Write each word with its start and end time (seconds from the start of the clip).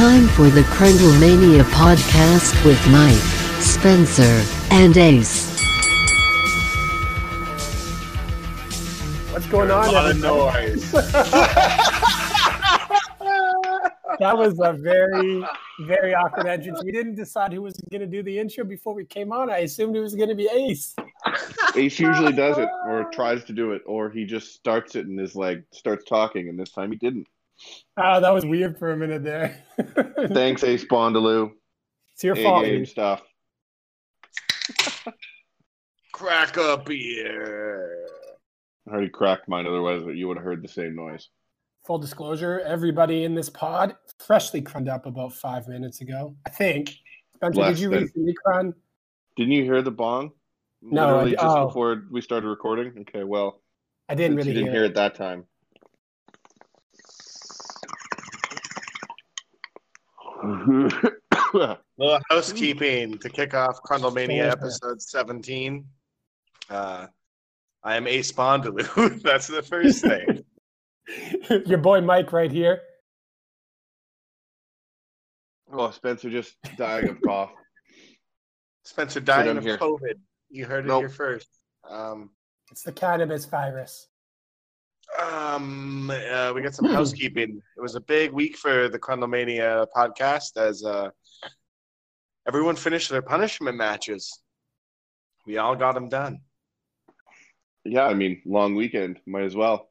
It's 0.00 0.06
time 0.06 0.28
for 0.28 0.48
the 0.48 0.60
Crundlemania 0.60 1.64
podcast 1.64 2.64
with 2.64 2.80
Mike, 2.86 3.16
Spencer, 3.60 4.44
and 4.70 4.96
Ace. 4.96 5.58
What's 9.32 9.46
going 9.46 9.72
on? 9.72 9.88
A 9.88 9.90
lot 9.90 10.10
of 10.12 10.20
noise. 10.20 10.92
That 14.20 14.36
was 14.36 14.58
a 14.60 14.72
very, 14.72 15.44
very 15.80 16.12
awkward 16.14 16.46
entrance. 16.46 16.82
We 16.84 16.90
didn't 16.90 17.14
decide 17.14 17.52
who 17.52 17.62
was 17.62 17.74
going 17.88 18.00
to 18.00 18.06
do 18.06 18.20
the 18.20 18.36
intro 18.36 18.64
before 18.64 18.92
we 18.92 19.04
came 19.04 19.32
on. 19.32 19.48
I 19.48 19.58
assumed 19.58 19.96
it 19.96 20.00
was 20.00 20.16
going 20.16 20.28
to 20.28 20.34
be 20.34 20.48
Ace. 20.52 20.96
Ace 21.76 22.00
usually 22.00 22.32
does 22.32 22.58
it 22.58 22.68
or 22.86 23.08
tries 23.12 23.44
to 23.44 23.52
do 23.52 23.72
it, 23.72 23.82
or 23.86 24.10
he 24.10 24.24
just 24.24 24.54
starts 24.54 24.96
it 24.96 25.06
and 25.06 25.20
is 25.20 25.36
like 25.36 25.62
starts 25.72 26.04
talking, 26.04 26.48
and 26.48 26.58
this 26.58 26.70
time 26.70 26.90
he 26.90 26.98
didn't. 26.98 27.28
Oh, 27.96 28.20
that 28.20 28.30
was 28.30 28.44
weird 28.46 28.78
for 28.78 28.92
a 28.92 28.96
minute 28.96 29.24
there. 29.24 29.64
Thanks, 30.32 30.62
Ace 30.64 30.84
Bondaloo. 30.84 31.50
it's 32.14 32.22
your 32.24 32.36
A 32.38 32.42
fault. 32.42 32.64
game 32.64 32.82
Ace. 32.82 32.90
stuff. 32.90 33.22
Crack 36.12 36.56
a 36.56 36.76
beer. 36.84 38.06
I 38.88 38.90
already 38.92 39.08
cracked 39.08 39.48
mine, 39.48 39.66
otherwise 39.66 40.02
you 40.14 40.26
would 40.28 40.36
have 40.36 40.44
heard 40.44 40.62
the 40.62 40.68
same 40.68 40.94
noise. 40.96 41.28
Full 41.86 41.98
disclosure: 41.98 42.60
everybody 42.60 43.24
in 43.24 43.34
this 43.34 43.48
pod 43.50 43.94
freshly 44.24 44.60
crunned 44.62 44.88
up 44.88 45.06
about 45.06 45.32
five 45.32 45.68
minutes 45.68 46.00
ago. 46.00 46.36
I 46.46 46.50
think. 46.50 46.94
Spencer, 47.36 47.60
Less 47.60 47.74
did 47.76 47.82
you 47.82 47.90
than. 47.90 48.02
recently 48.02 48.34
crun? 48.44 48.74
Didn't 49.36 49.52
you 49.52 49.62
hear 49.64 49.80
the 49.82 49.92
bong? 49.92 50.32
No, 50.82 51.02
I 51.02 51.06
Literally 51.12 51.30
d- 51.30 51.36
just 51.36 51.56
oh. 51.56 51.66
before 51.66 52.02
we 52.10 52.20
started 52.20 52.48
recording. 52.48 52.92
Okay, 53.02 53.22
well, 53.24 53.62
I 54.08 54.14
didn't 54.16 54.36
really 54.36 54.48
you 54.50 54.54
didn't 54.54 54.66
hear 54.72 54.80
hear 54.80 54.84
it. 54.84 54.90
it 54.92 54.94
that 54.96 55.14
time. 55.14 55.44
Little 61.52 62.20
housekeeping 62.30 63.18
to 63.18 63.28
kick 63.28 63.54
off 63.54 63.80
Crundlemania 63.82 64.50
episode 64.50 65.02
17. 65.02 65.84
Uh, 66.70 67.06
I 67.82 67.96
am 67.96 68.06
Ace 68.06 68.30
Bondaloo. 68.30 69.20
That's 69.22 69.48
the 69.48 69.62
first 69.62 70.02
thing. 70.02 70.44
Your 71.66 71.78
boy 71.78 72.00
Mike 72.02 72.32
right 72.32 72.52
here. 72.52 72.80
oh, 75.72 75.90
Spencer 75.90 76.30
just 76.30 76.56
dying 76.76 77.08
of 77.08 77.20
cough. 77.22 77.50
Spencer 78.84 79.20
dying 79.20 79.56
of 79.56 79.64
here. 79.64 79.78
COVID. 79.78 80.14
You 80.50 80.66
heard 80.66 80.84
it 80.84 80.88
Nope. 80.88 81.02
here 81.02 81.08
first. 81.08 81.48
Um, 81.88 82.30
It's 82.70 82.82
the 82.82 82.92
cannabis 82.92 83.44
virus. 83.46 84.06
Um, 85.18 86.10
uh, 86.10 86.52
we 86.54 86.62
got 86.62 86.74
some 86.74 86.86
housekeeping. 86.86 87.62
It 87.76 87.80
was 87.80 87.94
a 87.94 88.00
big 88.00 88.32
week 88.32 88.56
for 88.56 88.88
the 88.88 88.98
Crundlemania 88.98 89.86
podcast 89.94 90.56
as 90.56 90.84
uh, 90.84 91.10
everyone 92.46 92.76
finished 92.76 93.10
their 93.10 93.22
punishment 93.22 93.76
matches. 93.76 94.42
We 95.46 95.58
all 95.58 95.76
got 95.76 95.94
them 95.94 96.08
done. 96.08 96.40
Yeah, 97.84 98.04
I 98.04 98.14
mean, 98.14 98.42
long 98.44 98.74
weekend, 98.74 99.18
might 99.26 99.44
as 99.44 99.56
well. 99.56 99.88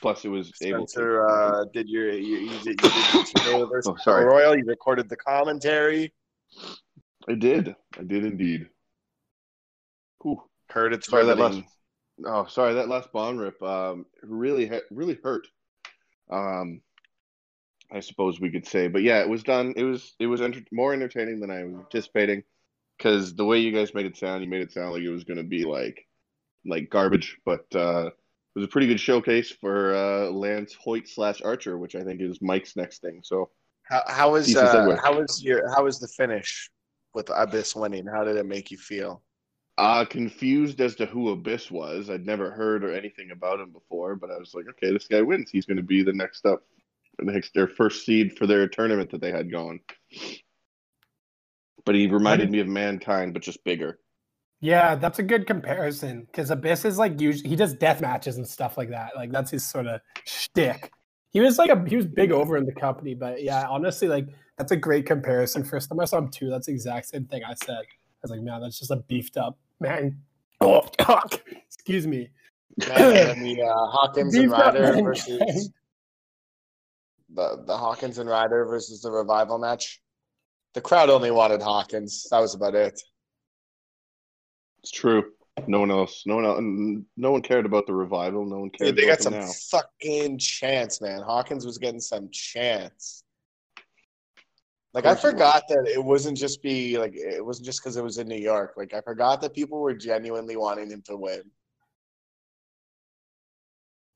Plus, 0.00 0.24
it 0.24 0.28
was 0.28 0.52
able 0.62 0.86
to. 0.86 0.92
Spencer 0.92 1.26
uh, 1.26 1.64
did 1.72 1.88
your 1.88 2.12
you, 2.12 2.38
you 2.38 2.58
did, 2.58 2.82
you 2.82 2.90
did 3.12 3.26
Toronto 3.36 3.66
versus 3.70 3.92
Oh, 3.92 3.96
sorry. 4.02 4.24
Royal. 4.24 4.56
You 4.56 4.64
recorded 4.64 5.08
the 5.08 5.16
commentary. 5.16 6.12
I 7.28 7.34
did. 7.34 7.74
I 7.98 8.02
did 8.02 8.24
indeed. 8.24 8.68
Whew. 10.22 10.42
Heard 10.70 10.92
it's 10.92 11.08
Sorry 11.08 11.24
that 11.26 11.38
last. 11.38 11.60
Oh, 12.24 12.46
sorry 12.46 12.74
that 12.74 12.88
last 12.88 13.12
bond 13.12 13.40
rip. 13.40 13.62
Um, 13.62 14.06
really, 14.22 14.70
really 14.90 15.18
hurt. 15.22 15.46
Um, 16.30 16.80
I 17.92 18.00
suppose 18.00 18.40
we 18.40 18.50
could 18.50 18.66
say, 18.66 18.88
but 18.88 19.02
yeah, 19.02 19.20
it 19.20 19.28
was 19.28 19.42
done. 19.42 19.74
It 19.76 19.84
was 19.84 20.14
it 20.18 20.26
was 20.26 20.40
enter- 20.40 20.64
more 20.72 20.92
entertaining 20.92 21.40
than 21.40 21.50
I 21.50 21.64
was 21.64 21.74
anticipating. 21.74 22.42
Because 22.96 23.34
the 23.34 23.44
way 23.44 23.58
you 23.58 23.72
guys 23.72 23.92
made 23.92 24.06
it 24.06 24.16
sound, 24.16 24.42
you 24.42 24.48
made 24.48 24.62
it 24.62 24.72
sound 24.72 24.92
like 24.92 25.02
it 25.02 25.10
was 25.10 25.24
going 25.24 25.36
to 25.36 25.44
be 25.44 25.64
like 25.64 26.06
like 26.64 26.88
garbage. 26.88 27.36
But 27.44 27.66
uh, 27.74 28.06
it 28.06 28.58
was 28.58 28.64
a 28.64 28.68
pretty 28.68 28.86
good 28.86 29.00
showcase 29.00 29.50
for 29.50 29.94
uh, 29.94 30.30
Lance 30.30 30.74
Hoyt 30.74 31.06
slash 31.06 31.42
Archer, 31.42 31.76
which 31.76 31.94
I 31.94 32.02
think 32.02 32.22
is 32.22 32.40
Mike's 32.40 32.74
next 32.74 33.02
thing. 33.02 33.20
So 33.22 33.50
How, 33.82 34.02
how 34.06 34.34
uh, 34.34 34.96
how 34.96 35.18
was 35.18 35.42
your 35.42 35.70
how 35.74 35.84
was 35.84 36.00
the 36.00 36.08
finish 36.08 36.70
with 37.14 37.30
Abyss 37.30 37.76
winning? 37.76 38.06
How 38.06 38.24
did 38.24 38.36
it 38.36 38.46
make 38.46 38.70
you 38.70 38.78
feel? 38.78 39.22
Uh, 39.78 40.06
confused 40.06 40.80
as 40.80 40.94
to 40.94 41.04
who 41.04 41.28
Abyss 41.30 41.70
was. 41.70 42.08
I'd 42.08 42.24
never 42.24 42.50
heard 42.50 42.82
or 42.82 42.94
anything 42.94 43.30
about 43.30 43.60
him 43.60 43.72
before, 43.72 44.16
but 44.16 44.30
I 44.30 44.38
was 44.38 44.54
like, 44.54 44.64
okay, 44.70 44.90
this 44.90 45.06
guy 45.06 45.20
wins. 45.20 45.50
He's 45.50 45.66
going 45.66 45.76
to 45.76 45.82
be 45.82 46.02
the 46.02 46.14
next 46.14 46.46
up, 46.46 46.62
the 47.18 47.30
next 47.30 47.52
their 47.52 47.68
first 47.68 48.06
seed 48.06 48.38
for 48.38 48.46
their 48.46 48.66
tournament 48.68 49.10
that 49.10 49.20
they 49.20 49.30
had 49.30 49.50
going. 49.50 49.80
But 51.84 51.94
he 51.94 52.06
reminded 52.06 52.50
me 52.50 52.60
of 52.60 52.68
Mankind, 52.68 53.34
but 53.34 53.42
just 53.42 53.62
bigger. 53.64 53.98
Yeah, 54.60 54.94
that's 54.94 55.18
a 55.18 55.22
good 55.22 55.46
comparison 55.46 56.22
because 56.24 56.50
Abyss 56.50 56.86
is 56.86 56.96
like 56.96 57.20
usually 57.20 57.50
he 57.50 57.56
does 57.56 57.74
death 57.74 58.00
matches 58.00 58.38
and 58.38 58.48
stuff 58.48 58.78
like 58.78 58.88
that. 58.88 59.14
Like 59.14 59.30
that's 59.30 59.50
his 59.50 59.68
sort 59.68 59.86
of 59.86 60.00
shtick. 60.24 60.90
He 61.32 61.40
was 61.40 61.58
like 61.58 61.68
a 61.68 61.84
he 61.86 61.96
was 61.96 62.06
big 62.06 62.32
over 62.32 62.56
in 62.56 62.64
the 62.64 62.72
company, 62.72 63.14
but 63.14 63.42
yeah, 63.42 63.66
honestly, 63.68 64.08
like 64.08 64.26
that's 64.56 64.72
a 64.72 64.76
great 64.76 65.04
comparison. 65.04 65.62
First 65.62 65.90
time 65.90 66.00
I 66.00 66.06
saw 66.06 66.16
him 66.16 66.30
too, 66.30 66.48
that's 66.48 66.66
the 66.66 66.72
exact 66.72 67.08
same 67.08 67.26
thing 67.26 67.42
I 67.44 67.52
said. 67.52 67.76
I 67.76 68.22
was 68.22 68.30
like, 68.30 68.40
man, 68.40 68.62
that's 68.62 68.78
just 68.78 68.90
a 68.90 68.96
beefed 68.96 69.36
up 69.36 69.58
man. 69.80 70.20
Oh, 70.60 70.82
fuck. 71.00 71.40
excuse 71.66 72.06
me. 72.06 72.30
And 72.90 73.44
the 73.44 73.62
uh, 73.62 73.66
Hawkins 73.90 74.34
and 74.34 74.42
Beefed 74.50 74.52
Ryder 74.52 74.82
Mankind. 74.82 75.04
versus 75.06 75.70
the 77.34 77.62
the 77.66 77.76
Hawkins 77.76 78.18
and 78.18 78.28
Ryder 78.28 78.64
versus 78.66 79.02
the 79.02 79.10
revival 79.10 79.58
match. 79.58 80.00
The 80.74 80.80
crowd 80.80 81.08
only 81.10 81.30
wanted 81.30 81.62
Hawkins. 81.62 82.26
That 82.30 82.40
was 82.40 82.54
about 82.54 82.74
it. 82.74 83.00
It's 84.82 84.90
true. 84.90 85.24
No 85.66 85.80
one 85.80 85.90
else, 85.90 86.22
no 86.26 86.36
one 86.36 86.44
else, 86.44 86.60
no 87.16 87.30
one 87.32 87.40
cared 87.40 87.64
about 87.64 87.86
the 87.86 87.94
revival. 87.94 88.44
No 88.44 88.58
one 88.60 88.70
cared 88.70 88.94
Dude, 88.94 88.96
they 88.96 89.08
about 89.08 89.18
got 89.18 89.22
some 89.22 89.32
now. 89.32 89.50
fucking 89.70 90.36
chance, 90.38 91.00
man. 91.00 91.22
Hawkins 91.22 91.64
was 91.64 91.78
getting 91.78 91.98
some 92.00 92.28
chance. 92.30 93.24
Like 94.96 95.04
I 95.04 95.08
course 95.08 95.20
he 95.20 95.26
was. 95.26 95.32
forgot 95.34 95.68
that 95.68 95.86
it 95.86 96.02
wasn't 96.02 96.38
just 96.38 96.62
be 96.62 96.96
like 96.96 97.12
it 97.14 97.44
wasn't 97.44 97.66
just 97.66 97.82
because 97.82 97.98
it 97.98 98.02
was 98.02 98.16
in 98.16 98.26
New 98.26 98.38
York. 98.38 98.72
Like 98.78 98.94
I 98.94 99.02
forgot 99.02 99.42
that 99.42 99.52
people 99.52 99.78
were 99.78 99.92
genuinely 99.92 100.56
wanting 100.56 100.90
him 100.90 101.02
to 101.02 101.18
win. 101.18 101.42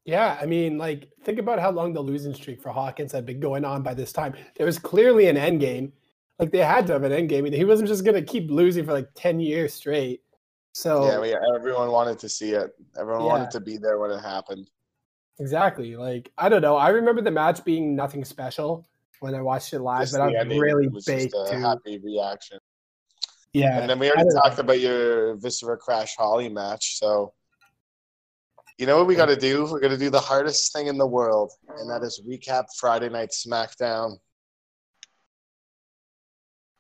Yeah, 0.07 0.39
I 0.41 0.47
mean, 0.47 0.79
like 0.79 1.11
think 1.23 1.39
about 1.39 1.59
how 1.59 1.71
long 1.71 1.93
the 1.93 2.01
losing 2.01 2.33
streak 2.33 2.63
for 2.63 2.71
Hawkins 2.71 3.13
had 3.13 3.27
been 3.27 3.41
going 3.41 3.63
on 3.63 3.83
by 3.83 3.93
this 3.93 4.11
time. 4.11 4.33
There 4.57 4.65
was 4.65 4.79
clearly 4.79 5.29
an 5.29 5.37
end 5.37 5.61
game. 5.61 5.93
Like 6.39 6.51
they 6.51 6.65
had 6.65 6.87
to 6.87 6.95
have 6.95 7.03
an 7.03 7.13
end 7.13 7.29
game. 7.29 7.45
He 7.45 7.67
wasn't 7.67 7.91
just 7.91 8.03
gonna 8.03 8.23
keep 8.23 8.51
losing 8.51 8.87
for 8.87 8.95
like 8.95 9.11
ten 9.15 9.39
years 9.39 9.75
straight. 9.75 10.23
So 10.73 11.05
Yeah, 11.05 11.21
we, 11.21 11.37
everyone 11.55 11.91
wanted 11.91 12.19
to 12.21 12.29
see 12.31 12.53
it. 12.53 12.71
Everyone. 12.99 13.27
Yeah. 13.27 13.33
wanted 13.33 13.51
to 13.51 13.61
be 13.61 13.77
there 13.77 13.99
when 13.99 14.13
it 14.13 14.23
happened. 14.23 14.71
Exactly. 15.41 15.95
Like 15.97 16.33
I 16.39 16.49
don't 16.49 16.63
know. 16.63 16.77
I 16.77 16.89
remember 16.89 17.21
the 17.21 17.31
match 17.31 17.67
being 17.67 17.95
nothing 17.95 18.25
special 18.25 18.87
when 19.21 19.35
I 19.35 19.43
watched 19.43 19.73
it 19.73 19.81
live, 19.81 20.03
Just 20.03 20.13
but 20.15 20.23
I 20.23 20.27
the 20.27 20.33
was 20.33 20.41
ending 20.41 20.59
really 20.59 20.89
was 20.89 21.05
baked 21.05 21.33
just 21.33 21.53
a 21.53 21.55
to. 21.55 21.61
happy 21.61 21.99
reaction. 21.99 22.59
Yeah. 23.53 23.81
And 23.81 23.89
then 23.91 23.99
we 23.99 24.09
already 24.09 24.25
don't 24.25 24.35
know. 24.35 24.41
talked 24.43 24.59
about 24.59 24.81
your 24.81 25.37
Viscera 25.37 25.77
Crash 25.77 26.17
Holly 26.17 26.49
match. 26.49 26.99
So, 26.99 27.33
you 28.79 28.87
know 28.87 28.97
what 28.97 29.07
we 29.07 29.15
got 29.15 29.27
to 29.27 29.37
do? 29.37 29.65
We're 29.65 29.81
going 29.81 29.93
to 29.93 29.99
do 29.99 30.09
the 30.11 30.21
hardest 30.21 30.73
thing 30.73 30.87
in 30.87 30.97
the 30.97 31.07
world, 31.07 31.53
and 31.79 31.91
that 31.91 32.03
is 32.03 32.23
recap 32.27 32.65
Friday 32.79 33.09
Night 33.09 33.31
SmackDown. 33.31 34.17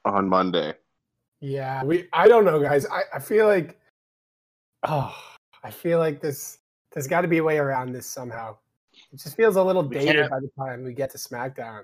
on 0.05 0.29
Monday. 0.29 0.75
Yeah. 1.41 1.85
We. 1.85 2.09
I 2.13 2.27
don't 2.29 2.45
know, 2.45 2.61
guys. 2.61 2.87
I, 2.87 3.03
I 3.15 3.19
feel 3.19 3.47
like. 3.47 3.79
Oh, 4.85 5.15
I 5.63 5.71
feel 5.71 5.99
like 5.99 6.21
this. 6.23 6.59
There's 6.93 7.07
got 7.07 7.21
to 7.21 7.29
be 7.29 7.39
a 7.39 7.45
way 7.45 7.59
around 7.59 7.93
this 7.93 8.07
somehow. 8.07 8.57
It 9.13 9.21
just 9.21 9.37
feels 9.37 9.57
a 9.57 9.63
little 9.63 9.83
dated 9.83 10.31
by 10.31 10.41
the 10.41 10.51
time 10.59 10.85
we 10.85 10.93
get 10.95 11.11
to 11.11 11.19
SmackDown. 11.19 11.83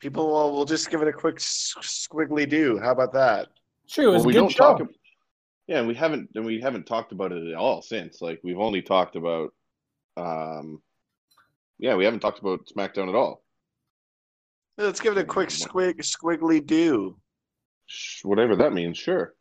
People 0.00 0.26
will 0.28 0.52
will 0.52 0.64
just 0.64 0.90
give 0.90 1.00
it 1.02 1.08
a 1.08 1.12
quick 1.12 1.36
squiggly 1.36 2.48
do. 2.48 2.78
How 2.78 2.92
about 2.92 3.12
that? 3.14 3.48
True. 3.88 4.10
It 4.12 4.16
Well, 4.16 4.24
we 4.26 4.32
a 4.32 4.34
good 4.34 4.40
don't 4.40 4.50
show. 4.52 4.58
talk. 4.72 4.80
ab- 4.82 4.88
Yeah, 5.66 5.78
and 5.78 5.88
we 5.88 5.94
haven't, 5.94 6.30
and 6.34 6.44
we 6.44 6.60
haven't 6.60 6.86
talked 6.86 7.12
about 7.12 7.32
it 7.32 7.46
at 7.46 7.54
all 7.54 7.80
since. 7.82 8.20
Like 8.20 8.40
we've 8.44 8.58
only 8.58 8.82
talked 8.82 9.16
about, 9.16 9.54
um, 10.16 10.82
yeah, 11.78 11.94
we 11.94 12.04
haven't 12.04 12.20
talked 12.20 12.40
about 12.40 12.66
SmackDown 12.66 13.08
at 13.08 13.14
all. 13.14 13.42
Let's 14.78 15.00
give 15.00 15.16
it 15.16 15.20
a 15.20 15.24
quick 15.24 15.48
squig 15.48 15.96
squiggly 16.00 16.64
do. 16.64 17.16
Whatever 18.22 18.56
that 18.56 18.74
means, 18.74 18.98
sure. 18.98 19.34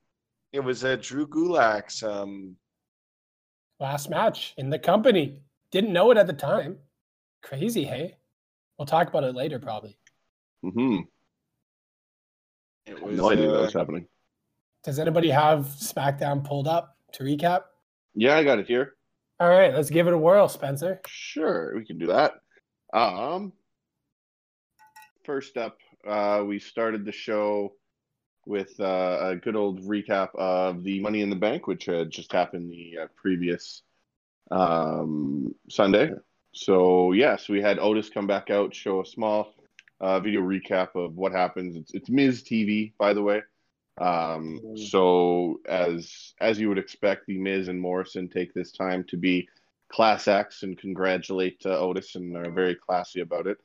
It 0.54 0.62
was 0.62 0.86
uh, 0.86 0.96
Drew 1.02 1.28
Gulak's 1.28 2.02
um, 2.04 2.56
Last 3.82 4.10
match 4.10 4.54
in 4.58 4.70
the 4.70 4.80
company. 4.80 5.42
Didn't 5.72 5.92
know 5.92 6.10
it 6.12 6.18
at 6.18 6.28
the 6.28 6.34
time. 6.34 6.78
Crazy, 7.44 7.84
hey? 7.84 8.16
We'll 8.78 8.86
talk 8.86 9.10
about 9.10 9.26
it 9.26 9.36
later, 9.36 9.60
probably. 9.60 9.98
Hmm 10.72 11.00
It 12.86 13.02
was, 13.02 13.18
No 13.18 13.32
idea 13.32 13.48
that 13.48 13.58
uh, 13.58 13.62
was 13.64 13.74
happening. 13.74 14.08
Does 14.84 15.00
anybody 15.00 15.30
have 15.30 15.66
SmackDown 15.66 16.44
pulled 16.44 16.68
up 16.68 16.98
to 17.14 17.24
recap? 17.24 17.64
Yeah, 18.14 18.38
I 18.38 18.44
got 18.44 18.60
it 18.60 18.68
here. 18.68 18.94
All 19.40 19.50
right, 19.50 19.74
let's 19.74 19.90
give 19.90 20.08
it 20.08 20.14
a 20.14 20.18
whirl, 20.18 20.48
Spencer. 20.48 21.02
Sure, 21.08 21.76
we 21.76 21.86
can 21.86 21.98
do 21.98 22.08
that. 22.08 22.36
Um, 22.94 23.52
first 25.26 25.58
up, 25.58 25.78
uh, 26.08 26.44
we 26.46 26.60
started 26.60 27.04
the 27.04 27.12
show 27.12 27.74
with 28.46 28.80
uh, 28.80 29.18
a 29.22 29.36
good 29.36 29.56
old 29.56 29.82
recap 29.82 30.30
of 30.36 30.84
the 30.84 31.00
Money 31.02 31.22
in 31.22 31.30
the 31.30 31.36
Bank, 31.36 31.68
which 31.68 31.86
had 31.86 32.12
just 32.12 32.32
happened 32.32 32.72
the 32.72 33.04
uh, 33.04 33.08
previous 33.16 33.82
um, 34.52 35.54
Sunday. 35.70 36.12
So 36.54 37.12
yes, 37.12 37.50
we 37.50 37.62
had 37.62 37.80
Otis 37.80 38.10
come 38.10 38.28
back 38.28 38.50
out, 38.50 38.74
show 38.74 39.02
a 39.02 39.06
small 39.06 39.54
uh, 40.02 40.20
video 40.20 40.42
recap 40.42 40.96
of 40.96 41.16
what 41.16 41.32
happens. 41.32 41.76
It's, 41.76 41.94
it's 41.94 42.10
Miz 42.10 42.44
TV, 42.44 42.94
by 42.98 43.14
the 43.14 43.22
way. 43.22 43.42
Um, 44.00 44.60
so 44.76 45.62
as 45.68 46.34
as 46.42 46.60
you 46.60 46.68
would 46.70 46.78
expect, 46.78 47.28
the 47.28 47.38
Miz 47.38 47.70
and 47.70 47.80
Morrison 47.80 48.28
take 48.28 48.54
this 48.54 48.72
time 48.72 49.06
to 49.06 49.18
be 49.18 49.48
class 49.90 50.28
acts 50.28 50.64
and 50.64 50.78
congratulate 50.78 51.62
uh, 51.66 51.80
Otis 51.80 52.16
and 52.16 52.36
are 52.36 52.52
very 52.52 52.76
classy 52.76 53.22
about 53.22 53.48
it. 53.48 53.58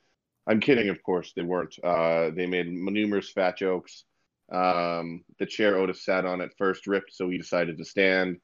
I'm 0.47 0.59
kidding, 0.59 0.89
of 0.89 1.03
course, 1.03 1.33
they 1.35 1.41
weren't. 1.41 1.75
Uh, 1.83 2.31
they 2.31 2.45
made 2.45 2.67
numerous 2.71 3.29
fat 3.29 3.57
jokes. 3.57 4.05
Um, 4.51 5.23
the 5.39 5.45
chair 5.45 5.77
Otis 5.77 6.03
sat 6.03 6.25
on 6.25 6.41
at 6.41 6.57
first 6.57 6.87
ripped, 6.87 7.13
so 7.13 7.29
he 7.29 7.37
decided 7.37 7.77
to 7.77 7.85
stand. 7.85 8.39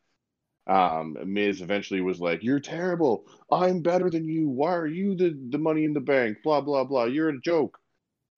Um, 0.67 1.17
Miz 1.25 1.61
eventually 1.61 2.01
was 2.01 2.19
like, 2.19 2.43
"You're 2.43 2.59
terrible. 2.59 3.25
I'm 3.51 3.81
better 3.81 4.09
than 4.09 4.25
you. 4.27 4.49
Why 4.49 4.75
are 4.75 4.87
you 4.87 5.15
the 5.15 5.37
the 5.49 5.57
money 5.57 5.85
in 5.85 5.93
the 5.93 6.01
bank? 6.01 6.39
Blah 6.43 6.61
blah 6.61 6.83
blah. 6.83 7.05
You're 7.05 7.29
a 7.29 7.41
joke." 7.41 7.79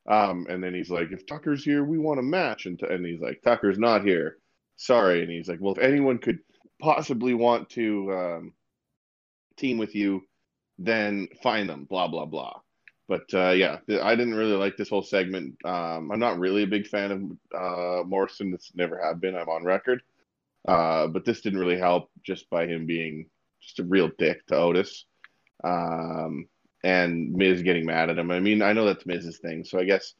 Um, 0.10 0.48
and 0.50 0.64
then 0.64 0.74
he's 0.74 0.90
like, 0.92 1.12
"If 1.12 1.26
Tucker's 1.26 1.64
here, 1.64 1.84
we 1.84 1.98
want 1.98 2.20
a 2.20 2.24
match." 2.24 2.66
And, 2.66 2.82
and 2.84 3.06
he's 3.06 3.22
like, 3.22 3.42
"Tucker's 3.44 3.80
not 3.80 4.04
here. 4.06 4.38
Sorry." 4.78 5.22
And 5.24 5.32
he's 5.32 5.48
like, 5.50 5.60
"Well, 5.62 5.74
if 5.76 5.80
anyone 5.84 6.20
could 6.20 6.40
possibly 6.82 7.34
want 7.34 7.70
to 7.72 8.14
um, 8.14 8.54
team 9.58 9.78
with 9.78 9.96
you, 9.96 10.22
then 10.78 11.28
find 11.44 11.70
them." 11.70 11.86
Blah 11.86 12.08
blah 12.10 12.26
blah. 12.26 12.60
But 13.08 13.34
uh, 13.34 13.52
yeah, 13.52 13.80
I 14.04 14.16
didn't 14.16 14.36
really 14.36 14.56
like 14.56 14.78
this 14.78 14.90
whole 14.90 15.02
segment. 15.02 15.56
Um, 15.66 16.12
I'm 16.12 16.20
not 16.20 16.38
really 16.40 16.64
a 16.64 16.68
big 16.68 16.88
fan 16.88 17.12
of 17.12 17.22
uh, 17.60 18.04
Morrison. 18.06 18.52
This 18.52 18.72
never 18.76 19.02
have 19.04 19.20
been. 19.20 19.36
I'm 19.36 19.50
on 19.50 19.64
record. 19.64 20.04
Uh, 20.70 21.08
but 21.08 21.26
this 21.26 21.42
didn't 21.42 21.60
really 21.60 21.78
help 21.80 22.10
just 22.26 22.50
by 22.50 22.66
him 22.68 22.86
being 22.86 23.26
just 23.62 23.80
a 23.80 23.84
real 23.84 24.10
dick 24.18 24.46
to 24.48 24.56
Otis. 24.56 25.06
Um, 25.64 26.48
and 26.84 27.32
Miz 27.34 27.62
getting 27.62 27.86
mad 27.86 28.10
at 28.10 28.18
him. 28.20 28.32
I 28.32 28.40
mean, 28.40 28.62
I 28.62 28.74
know 28.74 28.86
that's 28.86 29.06
Miz's 29.06 29.40
thing, 29.40 29.64
so 29.66 29.80
I 29.80 29.84
guess 29.84 30.14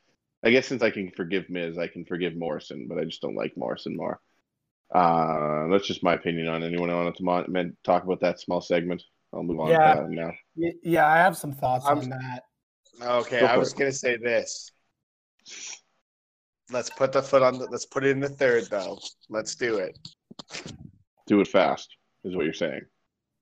I 0.44 0.52
guess 0.52 0.68
since 0.68 0.82
I 0.84 0.90
can 0.90 1.12
forgive 1.12 1.50
Miz, 1.50 1.78
I 1.78 1.88
can 1.88 2.06
forgive 2.06 2.36
Morrison, 2.36 2.88
but 2.90 2.98
I 2.98 3.04
just 3.06 3.22
don't 3.22 3.36
like 3.36 3.56
Morrison 3.58 3.96
more. 3.96 4.20
Uh, 4.94 5.68
that's 5.68 5.86
just 5.88 6.04
my 6.04 6.14
opinion 6.16 6.48
on 6.48 6.64
anyone 6.64 6.90
want 6.90 7.16
to 7.16 7.24
mon- 7.24 7.78
talk 7.84 8.04
about 8.04 8.22
that 8.22 8.40
small 8.40 8.60
segment. 8.62 9.04
I'll 9.34 9.44
move 9.44 9.60
on 9.60 9.70
Yeah. 9.70 9.94
to 9.96 10.02
that 10.02 10.10
now. 10.10 10.32
Y- 10.56 10.72
Yeah, 10.84 11.08
I 11.08 11.18
have 11.18 11.38
some 11.38 11.52
thoughts 11.54 11.86
I'm- 11.86 12.00
on 12.00 12.10
that. 12.10 12.44
Okay, 13.02 13.42
Go 13.42 13.46
I 13.46 13.56
was 13.58 13.72
it. 13.74 13.78
gonna 13.80 13.92
say 13.92 14.18
this. 14.18 14.72
Let's 16.72 16.90
put 16.90 17.12
the 17.12 17.22
foot 17.22 17.42
on. 17.42 17.60
The, 17.60 17.66
let's 17.66 17.86
put 17.86 18.04
it 18.04 18.10
in 18.12 18.20
the 18.20 18.30
third 18.30 18.66
though. 18.70 19.00
Let's 19.30 19.56
do 19.56 19.78
it. 19.78 19.98
Do 21.28 21.42
it 21.42 21.48
fast, 21.48 21.96
is 22.24 22.36
what 22.36 22.46
you're 22.46 22.54
saying. 22.54 22.82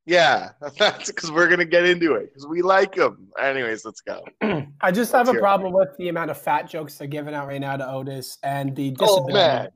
Yeah, 0.05 0.51
that's 0.79 1.07
because 1.11 1.31
we're 1.31 1.49
gonna 1.49 1.65
get 1.65 1.85
into 1.85 2.13
it 2.15 2.29
because 2.33 2.47
we 2.47 2.61
like 2.61 2.95
them. 2.95 3.27
Anyways, 3.39 3.83
let's 3.85 4.01
go. 4.01 4.23
I 4.81 4.91
just 4.91 5.11
have 5.11 5.27
Let's 5.27 5.29
a 5.29 5.31
hear 5.33 5.39
it. 5.39 5.41
problem 5.41 5.73
with 5.73 5.89
the 5.97 6.09
amount 6.09 6.31
of 6.31 6.37
fat 6.41 6.69
jokes 6.69 6.97
they're 6.97 7.07
giving 7.07 7.33
out 7.33 7.47
right 7.47 7.59
now 7.61 7.75
to 7.77 7.89
Otis 7.89 8.37
and 8.43 8.75
the 8.75 8.95
Oh 8.99 9.25
disability, 9.25 9.33
man, 9.33 9.69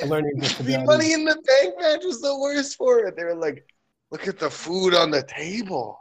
the 0.00 0.06
learning 0.06 0.38
the 0.38 0.82
money 0.86 1.12
in 1.12 1.24
the 1.24 1.34
bank 1.46 1.74
match 1.78 2.04
was 2.04 2.20
the 2.22 2.38
worst 2.38 2.76
for 2.76 3.00
it. 3.00 3.16
They 3.16 3.24
were 3.24 3.34
like, 3.34 3.66
"Look 4.10 4.26
at 4.26 4.38
the 4.38 4.48
food 4.50 4.94
on 4.94 5.10
the 5.10 5.22
table. 5.22 5.98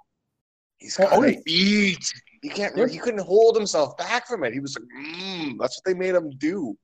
He's 0.77 0.97
Well, 0.97 1.09
gotta 1.09 1.21
Otis- 1.27 1.43
eat. 1.47 2.13
He 2.41 2.49
can't. 2.49 2.77
He 2.89 2.97
couldn't 2.99 3.21
hold 3.25 3.55
himself 3.55 3.95
back 3.97 4.27
from 4.27 4.43
it. 4.43 4.51
He 4.53 4.59
was 4.59 4.77
like, 4.77 4.87
mm, 5.17 5.57
that's 5.59 5.77
what 5.77 5.85
they 5.85 5.93
made 5.97 6.13
him 6.13 6.29
do. 6.37 6.77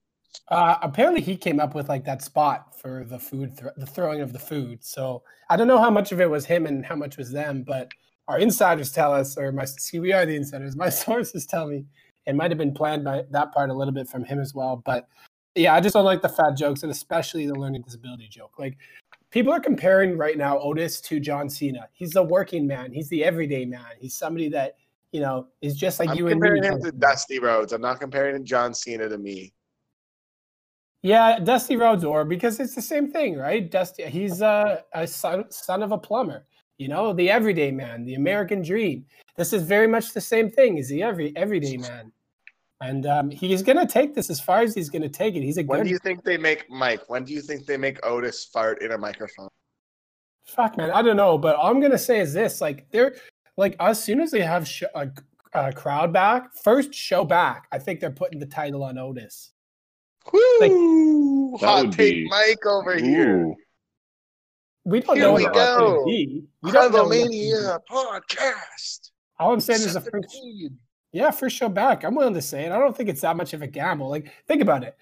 Uh, 0.47 0.77
apparently, 0.81 1.21
he 1.21 1.35
came 1.35 1.59
up 1.59 1.75
with 1.75 1.89
like 1.89 2.06
that 2.06 2.21
spot 2.21 2.69
for 2.80 3.04
the 3.04 3.20
food, 3.20 3.58
thr 3.58 3.68
the 3.78 3.86
throwing 3.86 4.22
of 4.22 4.34
the 4.34 4.40
food. 4.40 4.84
So 4.84 5.24
I 5.50 5.58
don't 5.58 5.68
know 5.68 5.80
how 5.80 5.90
much 5.90 6.12
of 6.12 6.22
it 6.22 6.30
was 6.30 6.46
him 6.46 6.66
and 6.66 6.86
how 6.86 6.96
much 6.96 7.18
was 7.18 7.31
them, 7.31 7.64
but 7.64 7.92
our 8.28 8.40
insiders 8.40 8.92
tell 8.92 9.14
us, 9.14 9.38
or 9.38 9.52
my 9.52 9.66
see, 9.66 10.00
we 10.00 10.14
are 10.14 10.26
the 10.26 10.36
insiders. 10.36 10.76
My 10.86 10.90
sources 10.90 11.46
tell 11.46 11.68
me 11.68 11.86
it 12.26 12.36
might 12.36 12.52
have 12.52 12.58
been 12.58 12.74
planned 12.74 13.04
by 13.04 13.24
that 13.31 13.52
part 13.52 13.72
a 13.72 13.74
little 13.74 13.94
bit 13.94 14.08
from 14.08 14.24
him 14.24 14.40
as 14.40 14.54
well. 14.54 14.81
But 14.86 15.08
yeah, 15.56 15.74
I 15.74 15.81
just 15.81 15.94
don't 15.94 16.06
like 16.06 16.22
the 16.22 16.30
fat 16.30 16.56
jokes 16.56 16.84
and 16.84 16.92
especially 16.92 17.48
the 17.48 17.56
learning 17.56 17.81
disability 17.81 18.28
joke. 18.30 18.60
Like 18.60 18.78
people 19.31 19.52
are 19.52 19.60
comparing 19.60 20.18
right 20.18 20.38
now 20.38 20.60
Otis 20.60 21.02
to 21.02 21.20
John 21.20 21.50
Cena. 21.50 21.88
He's 21.92 22.12
the 22.12 22.24
working 22.24 22.68
man. 22.68 22.92
He's 22.92 23.10
the 23.10 23.24
everyday 23.24 23.66
man. 23.66 23.92
He's 24.00 24.16
somebody 24.16 24.48
that 24.50 24.76
you 25.12 25.22
know 25.22 25.48
is 25.62 25.76
just 25.76 26.00
like 26.00 26.10
I'm 26.10 26.18
you 26.18 26.28
and 26.28 26.40
me. 26.40 26.50
comparing 26.50 26.64
him 26.64 26.81
to 26.84 26.92
Dusty 26.92 27.40
Rhodes. 27.40 27.74
I'm 27.74 27.81
not 27.81 28.00
comparing 28.00 28.46
John 28.46 28.74
Cena 28.76 29.10
to 29.10 29.18
me. 29.18 29.54
Yeah, 31.01 31.40
Dusty 31.40 31.78
Rhodes, 31.78 32.04
or 32.04 32.25
because 32.25 32.60
it's 32.60 32.75
the 32.75 32.81
same 32.81 33.10
thing, 33.12 33.38
right? 33.38 33.69
Dusty, 33.69 34.04
he's 34.04 34.42
a, 34.42 34.84
a 34.94 35.07
son, 35.07 35.50
son 35.50 35.81
of 35.81 35.94
a 35.94 35.98
plumber. 35.98 36.46
You 36.78 36.90
know, 36.90 37.13
the 37.13 37.30
everyday 37.30 37.72
man, 37.72 38.04
the 38.04 38.16
American 38.16 38.62
dream. 38.62 39.06
This 39.38 39.54
is 39.54 39.63
very 39.63 39.88
much 39.88 40.13
the 40.13 40.22
same 40.22 40.50
thing. 40.50 40.75
He's 40.75 40.90
the 40.90 41.04
every 41.04 41.36
everyday 41.38 41.78
man, 41.78 42.12
and 42.81 43.06
um, 43.06 43.30
he's 43.30 43.62
going 43.62 43.78
to 43.78 43.86
take 43.86 44.13
this 44.13 44.30
as 44.30 44.42
far 44.42 44.62
as 44.62 44.75
he's 44.75 44.90
going 44.90 45.01
to 45.01 45.10
take 45.10 45.36
it. 45.36 45.42
He's 45.42 45.57
a 45.57 45.63
When 45.63 45.80
good 45.80 45.84
do 45.86 45.90
you 45.92 46.00
think 46.00 46.24
they 46.24 46.38
make 46.38 46.69
Mike? 46.69 47.10
When 47.10 47.24
do 47.24 47.34
you 47.34 47.42
think 47.42 47.66
they 47.66 47.78
make 47.78 48.06
Otis 48.06 48.45
fart 48.45 48.81
in 48.81 48.92
a 48.92 48.98
microphone? 48.98 49.50
fuck, 50.45 50.78
man. 50.78 50.90
I 50.92 51.02
don't 51.02 51.18
know, 51.18 51.38
but 51.38 51.56
all 51.56 51.69
I'm 51.69 51.80
going 51.80 51.92
to 51.92 51.98
say 51.98 52.19
is 52.19 52.34
this: 52.34 52.60
like 52.60 52.90
they're 52.92 53.16
like 53.56 53.75
as 53.80 54.04
soon 54.04 54.19
as 54.19 54.31
they 54.31 54.42
have 54.42 54.68
sh- 54.68 54.84
a, 54.95 55.10
a 55.54 55.72
crowd 55.72 56.12
back, 56.12 56.54
first 56.63 56.94
show 56.94 57.24
back, 57.24 57.68
I 57.72 57.80
think 57.80 58.00
they're 58.00 58.12
putting 58.12 58.40
the 58.40 58.45
title 58.45 58.84
on 58.84 58.98
Otis. 58.98 59.52
Woo! 60.31 61.57
That 61.60 61.66
Hot 61.66 61.92
take 61.92 62.16
be- 62.16 62.27
Mike 62.30 62.66
over 62.66 62.95
here. 62.95 63.54
We 64.86 65.01
don't 65.01 65.16
Here 65.18 65.26
know 65.26 65.33
we 65.33 65.44
what 65.44 65.54
that's 65.54 65.78
go. 65.78 66.06
be. 66.06 66.44
We 66.61 66.71
don't 66.71 66.92
know 66.92 67.04
what 67.04 67.16
it's 67.18 67.23
gonna 67.26 67.30
be. 67.30 67.52
Crundlemania 67.52 67.80
podcast. 67.90 69.11
All 69.38 69.54
I'm 69.54 69.59
saying 69.59 69.81
is 69.81 69.95
a 69.95 70.02
Set 70.02 70.11
first. 70.11 70.38
Yeah, 71.11 71.31
first 71.31 71.56
show 71.56 71.69
back. 71.69 72.04
I'm 72.04 72.16
willing 72.16 72.33
to 72.35 72.42
say 72.42 72.66
it. 72.66 72.71
I 72.71 72.78
don't 72.78 72.95
think 72.95 73.09
it's 73.09 73.21
that 73.21 73.35
much 73.38 73.54
of 73.54 73.61
a 73.61 73.68
gamble. 73.68 74.09
Like, 74.09 74.31
think 74.47 74.61
about 74.61 74.83
it. 74.83 74.95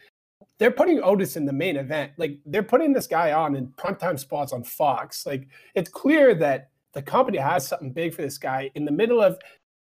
They're 0.58 0.72
putting 0.72 1.02
Otis 1.04 1.36
in 1.36 1.46
the 1.46 1.54
main 1.54 1.76
event. 1.76 2.14
Like, 2.18 2.40
they're 2.46 2.64
putting 2.64 2.94
this 2.94 3.08
guy 3.08 3.34
on 3.34 3.56
in 3.56 3.68
primetime 3.70 4.18
spots 4.18 4.54
on 4.54 4.64
Fox. 4.64 5.26
Like, 5.26 5.48
it's 5.76 5.90
clear 5.90 6.34
that 6.36 6.70
the 6.94 7.02
company 7.02 7.38
has 7.38 7.68
something 7.68 7.92
big 7.92 8.14
for 8.14 8.22
this 8.22 8.38
guy. 8.38 8.72
In 8.76 8.86
the 8.86 8.92
middle 8.92 9.22
of 9.22 9.38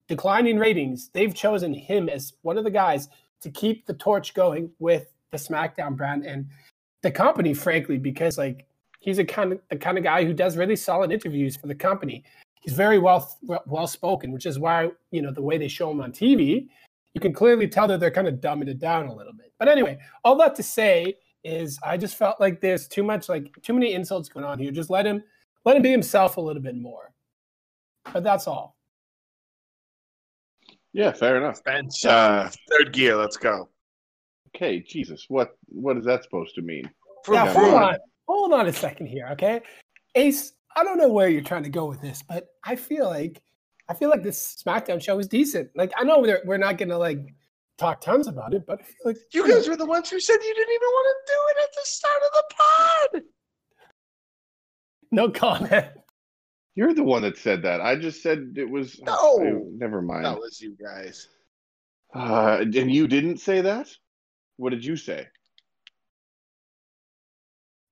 declining 0.09 0.59
ratings, 0.59 1.11
they've 1.13 1.35
chosen 1.35 1.75
him 1.75 2.09
as 2.09 2.33
one 2.43 2.57
of 2.57 2.65
the 2.65 2.71
guys 2.71 3.09
to 3.41 3.51
keep 3.51 3.87
the 3.87 3.95
torch 3.95 4.33
going 4.35 4.71
with 4.79 5.12
the 5.33 5.39
SmackDown 5.39 5.97
brand 5.97 6.25
and 6.25 6.47
the 7.03 7.11
company, 7.11 7.53
frankly, 7.55 7.99
because 7.99 8.39
like 8.39 8.67
he's 9.01 9.19
a 9.19 9.25
kind 9.25 9.53
of 9.53 9.61
the 9.71 9.77
kind 9.77 9.99
of 9.99 10.05
guy 10.05 10.25
who 10.25 10.33
does 10.33 10.57
really 10.57 10.77
solid 10.77 11.11
interviews 11.11 11.57
for 11.57 11.67
the 11.67 11.75
company 11.75 12.25
he's 12.63 12.73
very 12.75 12.99
well 12.99 13.37
well 13.67 13.87
spoken, 13.87 14.33
which 14.33 14.47
is 14.47 14.59
why 14.59 14.91
you 15.11 15.21
know 15.21 15.31
the 15.31 15.43
way 15.43 15.59
they 15.59 15.69
show 15.69 15.91
him 15.91 16.01
on 16.01 16.13
TV, 16.13 16.69
you 17.15 17.21
can 17.21 17.33
clearly 17.33 17.69
tell 17.69 17.87
that 17.89 18.01
they're 18.01 18.11
kind 18.11 18.29
of 18.29 18.37
dumbing 18.37 18.69
it 18.69 18.79
down 18.79 19.07
a 19.07 19.15
little 19.15 19.33
bit. 19.33 19.53
But 19.59 19.69
anyway, 19.69 19.99
all 20.25 20.37
that 20.37 20.55
to 20.57 20.63
say 20.63 21.19
is 21.45 21.79
I 21.85 21.97
just 21.97 22.17
felt 22.17 22.41
like 22.41 22.61
there's 22.61 22.89
too 22.89 23.03
much 23.03 23.29
like 23.29 23.55
too 23.63 23.75
many 23.75 23.93
insults 23.93 24.29
going 24.29 24.47
on 24.47 24.59
here. 24.59 24.71
Just 24.71 24.91
let 24.91 25.07
him 25.07 25.23
let 25.65 25.77
him 25.77 25.83
be 25.83 25.91
himself 25.91 26.37
a 26.37 26.41
little 26.41 26.63
bit 26.63 26.77
more. 26.77 27.13
But 28.13 28.25
that's 28.25 28.47
all. 28.47 28.77
yeah, 30.93 31.13
fair 31.13 31.37
enough. 31.37 31.63
Bench 31.63 32.05
uh, 32.05 32.49
third 32.71 32.93
gear. 32.93 33.17
Let's 33.17 33.37
go. 33.37 33.69
Okay, 34.55 34.81
Jesus, 34.81 35.27
what 35.29 35.57
what 35.67 35.97
is 35.97 36.05
that 36.05 36.23
supposed 36.23 36.55
to 36.57 36.63
mean? 36.63 36.91
Now 37.29 37.45
Yeah, 37.45 37.53
hold 37.53 37.75
on, 37.75 37.97
hold 38.29 38.53
on 38.53 38.67
a 38.67 38.73
second 38.73 39.07
here, 39.07 39.29
okay? 39.33 39.63
Ace, 40.15 40.53
I 40.77 40.85
don't 40.85 40.99
know 40.99 41.09
where 41.09 41.29
you're 41.29 41.43
trying 41.43 41.63
to 41.63 41.71
go 41.71 41.87
with 41.87 42.01
this, 42.01 42.23
but 42.23 42.49
I 42.65 42.77
feel 42.77 43.07
like 43.07 43.43
I 43.89 43.95
feel 43.95 44.11
like 44.11 44.23
this 44.23 44.63
SmackDown 44.65 45.03
show 45.03 45.19
is 45.19 45.29
decent. 45.29 45.71
Like 45.75 45.93
I 45.97 46.05
know 46.05 46.21
we're 46.21 46.43
we're 46.45 46.59
not 46.59 46.79
gonna 46.79 46.99
like 46.99 47.35
talk 47.79 48.01
tons 48.01 48.29
about 48.29 48.55
it, 48.55 48.65
but 48.67 48.81
I 48.81 48.85
feel 48.85 49.07
like 49.07 49.17
You 49.33 49.49
guys 49.49 49.69
were 49.69 49.77
the 49.77 49.87
ones 49.87 50.11
who 50.11 50.21
said 50.21 50.35
you 50.35 50.55
didn't 50.55 50.75
even 50.75 50.89
want 50.89 51.17
to 51.27 51.33
do 51.33 51.39
it 51.49 51.63
at 51.63 51.75
the 51.75 51.81
start 51.85 52.23
of 52.23 52.33
the 52.33 52.45
pod. 52.55 53.23
no 55.11 55.31
comment. 55.31 55.87
You're 56.75 56.95
the 56.95 57.05
one 57.05 57.23
that 57.23 57.37
said 57.37 57.63
that. 57.63 57.81
I 57.81 57.97
just 57.97 58.23
said 58.23 58.55
it 58.57 58.69
was. 58.69 58.99
No. 59.03 59.39
never 59.77 60.01
mind. 60.01 60.25
That 60.25 60.39
was 60.39 60.61
you 60.61 60.77
guys. 60.83 61.29
Uh, 62.15 62.59
and 62.61 62.93
you 62.93 63.07
didn't 63.07 63.39
say 63.39 63.61
that. 63.61 63.89
What 64.63 64.71
did 64.71 64.85
you 64.85 64.97
say? 64.97 65.27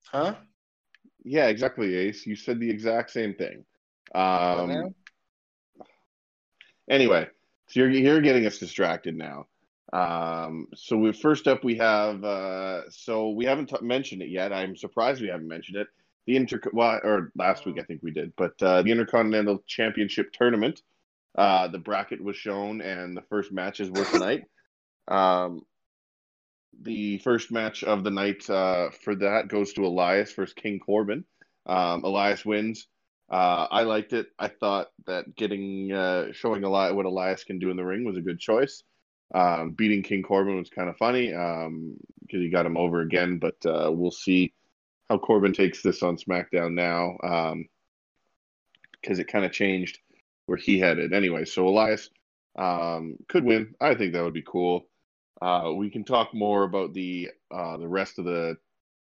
Huh? 0.05 0.35
Yeah, 1.25 1.47
exactly, 1.47 1.97
Ace. 1.97 2.25
You 2.25 2.37
said 2.37 2.61
the 2.61 2.69
exact 2.69 3.11
same 3.11 3.33
thing. 3.33 3.65
Um, 4.15 4.93
anyway, 6.89 7.27
so 7.67 7.81
you're 7.81 7.89
you're 7.89 8.21
getting 8.21 8.45
us 8.45 8.57
distracted 8.57 9.17
now. 9.17 9.47
Um, 9.91 10.67
so 10.73 10.95
we 10.95 11.11
first 11.11 11.45
up 11.45 11.61
we 11.65 11.75
have 11.75 12.23
uh, 12.23 12.89
so 12.89 13.31
we 13.31 13.43
haven't 13.43 13.67
t- 13.67 13.75
mentioned 13.81 14.21
it 14.21 14.29
yet. 14.29 14.53
I'm 14.53 14.77
surprised 14.77 15.21
we 15.21 15.27
haven't 15.27 15.49
mentioned 15.49 15.75
it. 15.75 15.87
The 16.25 16.37
inter 16.37 16.61
well, 16.71 17.01
or 17.03 17.33
last 17.35 17.65
week 17.65 17.79
I 17.79 17.83
think 17.83 18.01
we 18.01 18.11
did, 18.11 18.31
but 18.37 18.53
uh, 18.63 18.81
the 18.81 18.91
Intercontinental 18.91 19.61
Championship 19.67 20.31
tournament. 20.31 20.81
Uh, 21.37 21.67
the 21.67 21.79
bracket 21.79 22.23
was 22.23 22.37
shown, 22.37 22.81
and 22.81 23.15
the 23.15 23.21
first 23.23 23.51
matches 23.51 23.89
were 23.89 24.05
tonight. 24.05 24.43
Um, 25.07 25.65
the 26.79 27.17
first 27.19 27.51
match 27.51 27.83
of 27.83 28.03
the 28.03 28.11
night 28.11 28.49
uh, 28.49 28.89
for 29.03 29.15
that 29.15 29.47
goes 29.47 29.73
to 29.73 29.85
Elias 29.85 30.33
versus 30.33 30.53
King 30.53 30.79
Corbin. 30.79 31.25
Um, 31.65 32.03
Elias 32.03 32.45
wins. 32.45 32.87
Uh, 33.29 33.67
I 33.71 33.83
liked 33.83 34.13
it. 34.13 34.27
I 34.37 34.49
thought 34.49 34.87
that 35.05 35.35
getting 35.35 35.91
uh, 35.91 36.33
showing 36.33 36.63
Elias 36.63 36.93
what 36.93 37.05
Elias 37.05 37.43
can 37.43 37.59
do 37.59 37.69
in 37.69 37.77
the 37.77 37.85
ring 37.85 38.03
was 38.03 38.17
a 38.17 38.21
good 38.21 38.39
choice. 38.39 38.83
Um, 39.33 39.71
beating 39.71 40.03
King 40.03 40.23
Corbin 40.23 40.57
was 40.57 40.69
kind 40.69 40.89
of 40.89 40.97
funny 40.97 41.27
because 41.27 41.67
um, 41.67 41.97
he 42.27 42.49
got 42.49 42.65
him 42.65 42.75
over 42.75 43.01
again, 43.01 43.37
but 43.37 43.55
uh, 43.65 43.89
we'll 43.91 44.11
see 44.11 44.53
how 45.09 45.17
Corbin 45.17 45.53
takes 45.53 45.81
this 45.81 46.03
on 46.03 46.17
SmackDown 46.17 46.73
now 46.73 47.15
because 49.01 49.17
um, 49.17 49.21
it 49.21 49.27
kind 49.27 49.45
of 49.45 49.53
changed 49.53 49.99
where 50.47 50.57
he 50.57 50.79
headed. 50.79 51.13
Anyway, 51.13 51.45
so 51.45 51.67
Elias 51.67 52.09
um, 52.57 53.15
could 53.29 53.45
win. 53.45 53.73
I 53.79 53.95
think 53.95 54.13
that 54.13 54.23
would 54.23 54.33
be 54.33 54.43
cool. 54.45 54.87
Uh, 55.41 55.71
we 55.75 55.89
can 55.89 56.03
talk 56.03 56.33
more 56.33 56.63
about 56.63 56.93
the 56.93 57.29
uh, 57.53 57.77
the 57.77 57.87
rest 57.87 58.19
of 58.19 58.25
the, 58.25 58.57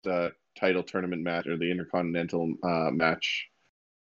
the 0.04 0.32
title 0.60 0.84
tournament 0.84 1.24
match 1.24 1.48
or 1.48 1.58
the 1.58 1.72
intercontinental 1.72 2.54
uh, 2.64 2.92
match 2.92 3.48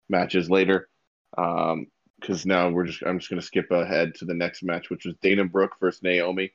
matches 0.08 0.50
later. 0.50 0.88
Um, 1.36 1.86
because 2.20 2.46
now 2.46 2.70
we're 2.70 2.86
just 2.86 3.02
I'm 3.04 3.18
just 3.18 3.30
gonna 3.30 3.42
skip 3.42 3.70
ahead 3.70 4.14
to 4.16 4.24
the 4.24 4.34
next 4.34 4.62
match, 4.62 4.90
which 4.90 5.04
was 5.04 5.14
Dana 5.20 5.44
Brooke 5.44 5.74
versus 5.80 6.02
Naomi. 6.02 6.52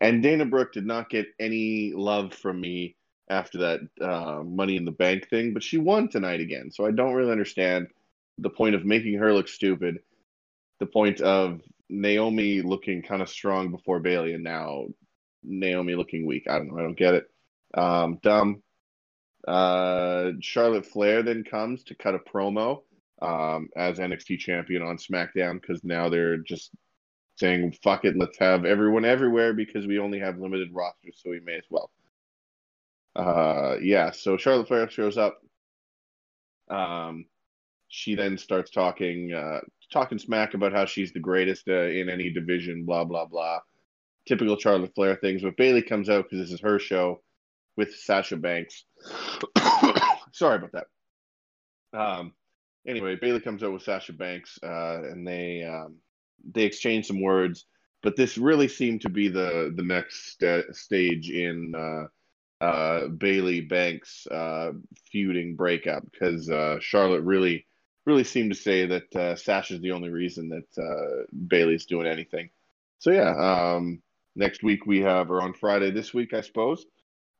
And 0.00 0.22
Dana 0.22 0.44
Brooke 0.44 0.72
did 0.72 0.86
not 0.86 1.10
get 1.10 1.26
any 1.38 1.92
love 1.94 2.34
from 2.34 2.60
me 2.60 2.96
after 3.30 3.58
that 3.58 3.80
uh, 4.00 4.42
Money 4.42 4.76
in 4.76 4.84
the 4.84 4.90
Bank 4.90 5.28
thing, 5.28 5.54
but 5.54 5.62
she 5.62 5.78
won 5.78 6.08
tonight 6.08 6.40
again. 6.40 6.70
So 6.70 6.84
I 6.84 6.90
don't 6.90 7.14
really 7.14 7.32
understand 7.32 7.88
the 8.38 8.50
point 8.50 8.74
of 8.74 8.84
making 8.84 9.14
her 9.14 9.32
look 9.32 9.48
stupid, 9.48 10.00
the 10.80 10.86
point 10.86 11.20
of 11.20 11.60
Naomi 11.88 12.62
looking 12.62 13.02
kind 13.02 13.22
of 13.22 13.28
strong 13.28 13.70
before 13.70 14.00
Bayley, 14.00 14.34
and 14.34 14.44
now 14.44 14.86
Naomi 15.42 15.94
looking 15.94 16.26
weak. 16.26 16.46
I 16.48 16.58
don't 16.58 16.68
know. 16.68 16.78
I 16.78 16.82
don't 16.82 16.98
get 16.98 17.14
it. 17.14 17.24
Um, 17.74 18.18
dumb. 18.22 18.62
Uh, 19.46 20.32
Charlotte 20.40 20.86
Flair 20.86 21.22
then 21.22 21.44
comes 21.44 21.84
to 21.84 21.94
cut 21.94 22.14
a 22.14 22.18
promo 22.18 22.82
um, 23.22 23.68
as 23.76 23.98
NXT 23.98 24.38
champion 24.38 24.82
on 24.82 24.96
SmackDown 24.96 25.60
because 25.60 25.82
now 25.84 26.08
they're 26.08 26.38
just 26.38 26.70
saying, 27.36 27.74
fuck 27.82 28.04
it, 28.04 28.16
let's 28.16 28.38
have 28.38 28.64
everyone 28.64 29.04
everywhere 29.04 29.54
because 29.54 29.86
we 29.86 29.98
only 29.98 30.18
have 30.18 30.38
limited 30.38 30.68
rosters, 30.72 31.18
so 31.22 31.30
we 31.30 31.40
may 31.40 31.56
as 31.56 31.64
well. 31.70 31.90
Uh, 33.16 33.76
yeah, 33.80 34.10
so 34.10 34.36
Charlotte 34.36 34.68
Flair 34.68 34.88
shows 34.90 35.16
up. 35.16 35.40
Um, 36.68 37.24
she 37.88 38.14
then 38.14 38.38
starts 38.38 38.70
talking, 38.70 39.32
uh, 39.32 39.60
talking 39.90 40.18
smack 40.18 40.54
about 40.54 40.72
how 40.72 40.84
she's 40.84 41.12
the 41.12 41.18
greatest 41.18 41.66
uh, 41.68 41.86
in 41.86 42.08
any 42.08 42.30
division, 42.30 42.84
blah, 42.84 43.04
blah, 43.04 43.24
blah. 43.24 43.58
Typical 44.26 44.58
Charlotte 44.58 44.94
Flair 44.94 45.16
things. 45.16 45.42
But 45.42 45.56
Bayley 45.56 45.82
comes 45.82 46.08
out 46.08 46.24
because 46.24 46.38
this 46.38 46.52
is 46.52 46.60
her 46.60 46.78
show 46.78 47.22
with 47.76 47.94
Sasha 47.94 48.36
Banks. 48.36 48.84
Sorry 50.32 50.56
about 50.56 50.72
that. 50.72 50.86
Um, 51.92 52.32
anyway, 52.86 53.16
Bayley 53.16 53.40
comes 53.40 53.62
out 53.62 53.72
with 53.72 53.82
Sasha 53.82 54.12
Banks, 54.12 54.58
uh, 54.62 55.02
and 55.02 55.26
they 55.26 55.64
um, 55.64 55.96
they 56.52 56.62
exchange 56.62 57.06
some 57.06 57.20
words. 57.20 57.66
But 58.02 58.16
this 58.16 58.38
really 58.38 58.68
seemed 58.68 59.02
to 59.02 59.10
be 59.10 59.28
the 59.28 59.72
the 59.74 59.82
next 59.82 60.32
st- 60.32 60.74
stage 60.74 61.30
in 61.30 61.74
uh, 61.74 62.64
uh, 62.64 63.08
Bayley 63.08 63.62
Banks 63.62 64.26
uh, 64.26 64.72
feuding 65.10 65.56
breakup 65.56 66.04
because 66.10 66.48
uh, 66.50 66.78
Charlotte 66.80 67.22
really 67.22 67.66
really 68.06 68.24
seemed 68.24 68.50
to 68.50 68.58
say 68.58 68.86
that 68.86 69.16
uh, 69.16 69.36
Sasha's 69.36 69.80
the 69.80 69.92
only 69.92 70.08
reason 70.08 70.48
that 70.48 71.26
Bayley's 71.48 71.86
doing 71.86 72.06
anything. 72.06 72.50
So 72.98 73.10
yeah, 73.10 73.34
um, 73.36 74.02
next 74.40 74.62
week 74.62 74.86
we 74.86 75.00
have, 75.00 75.30
or 75.30 75.42
on 75.42 75.52
Friday 75.52 75.90
this 75.90 76.12
week, 76.14 76.32
I 76.32 76.40
suppose, 76.40 76.86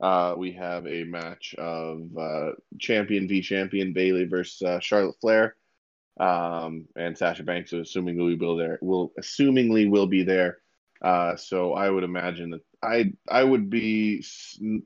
uh, 0.01 0.35
we 0.37 0.53
have 0.53 0.87
a 0.87 1.05
match 1.05 1.55
of 1.59 2.03
uh, 2.17 2.51
champion 2.79 3.27
v 3.27 3.41
champion 3.41 3.93
Bayley 3.93 4.27
versus 4.27 4.63
uh, 4.63 4.79
Charlotte 4.81 5.17
Flair, 5.21 5.57
um, 6.21 6.87
and 6.97 7.17
Sasha 7.17 7.43
Banks, 7.43 7.73
assumingly 7.73 8.39
will 8.39 8.57
there 8.57 8.79
will 8.83 9.13
assumingly 9.19 9.91
will 9.91 10.07
be 10.07 10.23
there. 10.23 10.59
Uh, 11.03 11.35
so 11.37 11.73
I 11.73 11.89
would 11.89 12.05
imagine 12.05 12.51
that 12.51 12.61
I 12.83 13.13
I 13.29 13.43
would 13.43 13.71
be 13.71 14.23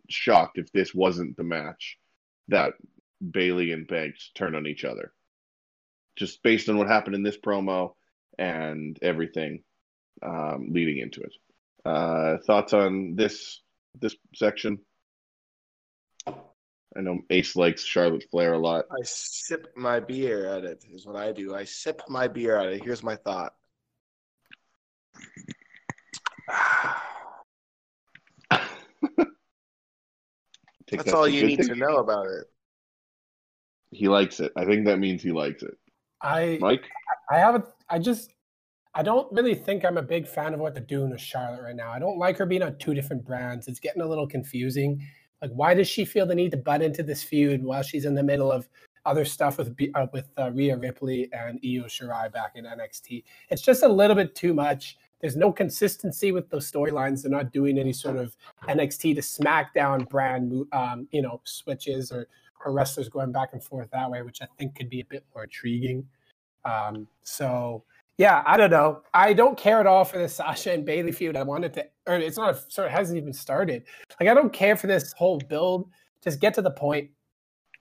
shocked 0.09 0.59
if 0.59 0.71
this 0.73 0.95
wasn't 0.95 1.37
the 1.37 1.43
match 1.43 1.99
that 2.49 2.75
Bayley 3.31 3.73
and 3.73 3.87
Banks 3.87 4.31
turn 4.35 4.55
on 4.55 4.67
each 4.67 4.85
other, 4.85 5.13
just 6.17 6.43
based 6.43 6.69
on 6.69 6.79
what 6.79 6.89
happened 6.89 7.17
in 7.17 7.25
this 7.25 7.39
promo 7.39 7.95
and 8.39 8.99
everything 9.03 9.63
um, 10.23 10.69
leading 10.71 10.99
into 10.99 11.21
it. 11.21 11.33
Uh, 11.85 12.39
thoughts 12.47 12.73
on 12.73 13.15
this 13.15 13.61
this 14.01 14.17
section? 14.35 14.79
I 16.97 17.01
know 17.01 17.19
Ace 17.31 17.57
likes 17.57 17.83
Charlotte 17.83 18.25
Flair 18.31 18.53
a 18.53 18.59
lot. 18.59 18.85
I 18.91 19.03
sip 19.03 19.73
my 19.77 19.99
beer 19.99 20.47
at 20.47 20.65
it, 20.65 20.85
is 20.93 21.07
what 21.07 21.17
I 21.17 21.33
do. 21.33 21.55
I 21.55 21.65
sip 21.65 22.03
my 22.09 22.29
beer 22.29 22.57
at 22.57 22.69
it. 22.69 22.85
Here's 22.85 23.03
my 23.03 23.17
thought. 23.17 23.55
that's, 28.51 28.69
that's 30.91 31.13
all 31.13 31.29
you 31.29 31.47
need 31.47 31.57
thing. 31.57 31.69
to 31.69 31.75
know 31.75 31.97
about 31.97 32.27
it. 32.27 32.45
He 33.91 34.09
likes 34.09 34.41
it. 34.41 34.53
I 34.57 34.65
think 34.65 34.87
that 34.87 34.99
means 34.99 35.23
he 35.23 35.33
likes 35.33 35.63
it. 35.63 35.77
I 36.23 36.59
Mike, 36.61 36.85
I 37.31 37.39
haven't. 37.39 37.67
I 37.89 37.99
just 37.99 38.31
I 38.95 39.03
don't 39.03 39.31
really 39.33 39.55
think 39.57 39.85
I'm 39.85 39.99
a 39.99 40.03
big 40.03 40.27
fan 40.27 40.55
of 40.55 40.61
what 40.61 40.75
they're 40.75 40.83
doing 40.83 41.11
with 41.11 41.21
Charlotte 41.21 41.63
right 41.63 41.75
now. 41.75 41.91
I 41.91 41.99
don't 41.99 42.19
like 42.19 42.37
her 42.39 42.47
being 42.47 42.63
on 42.63 42.79
two 42.79 42.95
different 42.95 43.25
brands. 43.25 43.67
It's 43.67 43.81
getting 43.81 44.03
a 44.03 44.07
little 44.07 44.27
confusing. 44.27 45.05
Like, 45.43 45.51
why 45.51 45.75
does 45.75 45.89
she 45.89 46.05
feel 46.05 46.27
the 46.27 46.35
need 46.35 46.53
to 46.53 46.57
butt 46.57 46.81
into 46.81 47.03
this 47.03 47.23
feud 47.23 47.63
while 47.63 47.83
she's 47.83 48.05
in 48.05 48.15
the 48.15 48.23
middle 48.23 48.53
of 48.53 48.69
other 49.05 49.25
stuff 49.25 49.59
with 49.59 49.77
uh, 49.95 50.07
with 50.13 50.29
uh, 50.39 50.53
Rhea 50.53 50.77
Ripley 50.77 51.29
and 51.33 51.59
Io 51.65 51.85
Shirai 51.85 52.33
back 52.33 52.53
in 52.55 52.65
NXT? 52.65 53.25
It's 53.51 53.63
just 53.63 53.83
a 53.83 53.89
little 53.89 54.15
bit 54.15 54.37
too 54.37 54.55
much. 54.55 54.97
There's 55.21 55.37
no 55.37 55.51
consistency 55.53 56.33
with 56.33 56.49
those 56.51 56.71
storylines. 56.71 57.23
They're 57.23 57.31
not 57.31 57.53
doing 57.53 57.79
any 57.79 57.93
sort 57.93 58.17
of 58.17 58.37
NXT 58.69 59.17
to 59.17 59.21
SmackDown 59.23 60.09
brand, 60.09 60.67
um, 60.73 61.09
you 61.11 61.23
know, 61.23 61.41
switches 61.45 62.13
or, 62.13 62.29
or 62.65 62.73
wrestlers 62.73 63.09
going 63.09 63.33
back 63.33 63.55
and 63.55 63.65
forth 63.65 63.91
that 63.91 64.11
way, 64.11 64.23
which 64.23 64.41
I 64.43 64.47
think 64.59 64.77
could 64.77 64.91
be 64.91 65.01
a 65.01 65.05
bit 65.05 65.25
more 65.35 65.45
intriguing. 65.45 66.07
Um, 66.65 67.09
so 67.23 67.85
yeah, 68.19 68.43
I 68.47 68.57
don't 68.57 68.71
know. 68.71 69.03
I 69.13 69.33
don't 69.33 69.59
care 69.59 69.81
at 69.81 69.87
all 69.87 70.05
for 70.05 70.19
the 70.19 70.29
Sasha 70.29 70.73
and 70.73 70.85
Bayley 70.85 71.13
feud. 71.13 71.37
I 71.37 71.43
wanted 71.43 71.75
to, 71.75 71.87
or 72.07 72.17
it's 72.17 72.37
not, 72.37 72.55
a, 72.55 72.59
sorry, 72.69 72.89
it 72.89 72.93
hasn't 72.93 73.19
even 73.19 73.33
started. 73.33 73.85
Like, 74.21 74.29
I 74.29 74.35
don't 74.35 74.53
care 74.53 74.77
for 74.77 74.87
this 74.87 75.13
whole 75.15 75.39
build. 75.39 75.91
Just 76.23 76.41
get 76.41 76.55
to 76.55 76.63
the 76.63 76.71
point. 76.71 77.11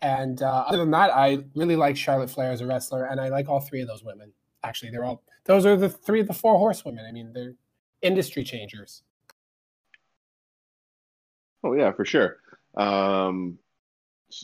And 0.01 0.41
uh, 0.41 0.65
other 0.67 0.79
than 0.79 0.91
that, 0.91 1.11
I 1.15 1.39
really 1.55 1.75
like 1.75 1.95
Charlotte 1.95 2.29
Flair 2.29 2.51
as 2.51 2.61
a 2.61 2.67
wrestler, 2.67 3.05
and 3.05 3.21
I 3.21 3.29
like 3.29 3.47
all 3.47 3.61
three 3.61 3.81
of 3.81 3.87
those 3.87 4.03
women. 4.03 4.33
Actually, 4.63 4.91
they're 4.91 5.05
all 5.05 5.23
those 5.45 5.65
are 5.65 5.77
the 5.77 5.89
three 5.89 6.19
of 6.19 6.27
the 6.27 6.33
four 6.33 6.57
horsewomen. 6.57 7.05
I 7.07 7.11
mean, 7.11 7.31
they're 7.33 7.55
industry 8.01 8.43
changers. 8.43 9.03
Oh 11.63 11.73
yeah, 11.73 11.91
for 11.93 12.03
sure. 12.03 12.37
Um, 12.75 13.57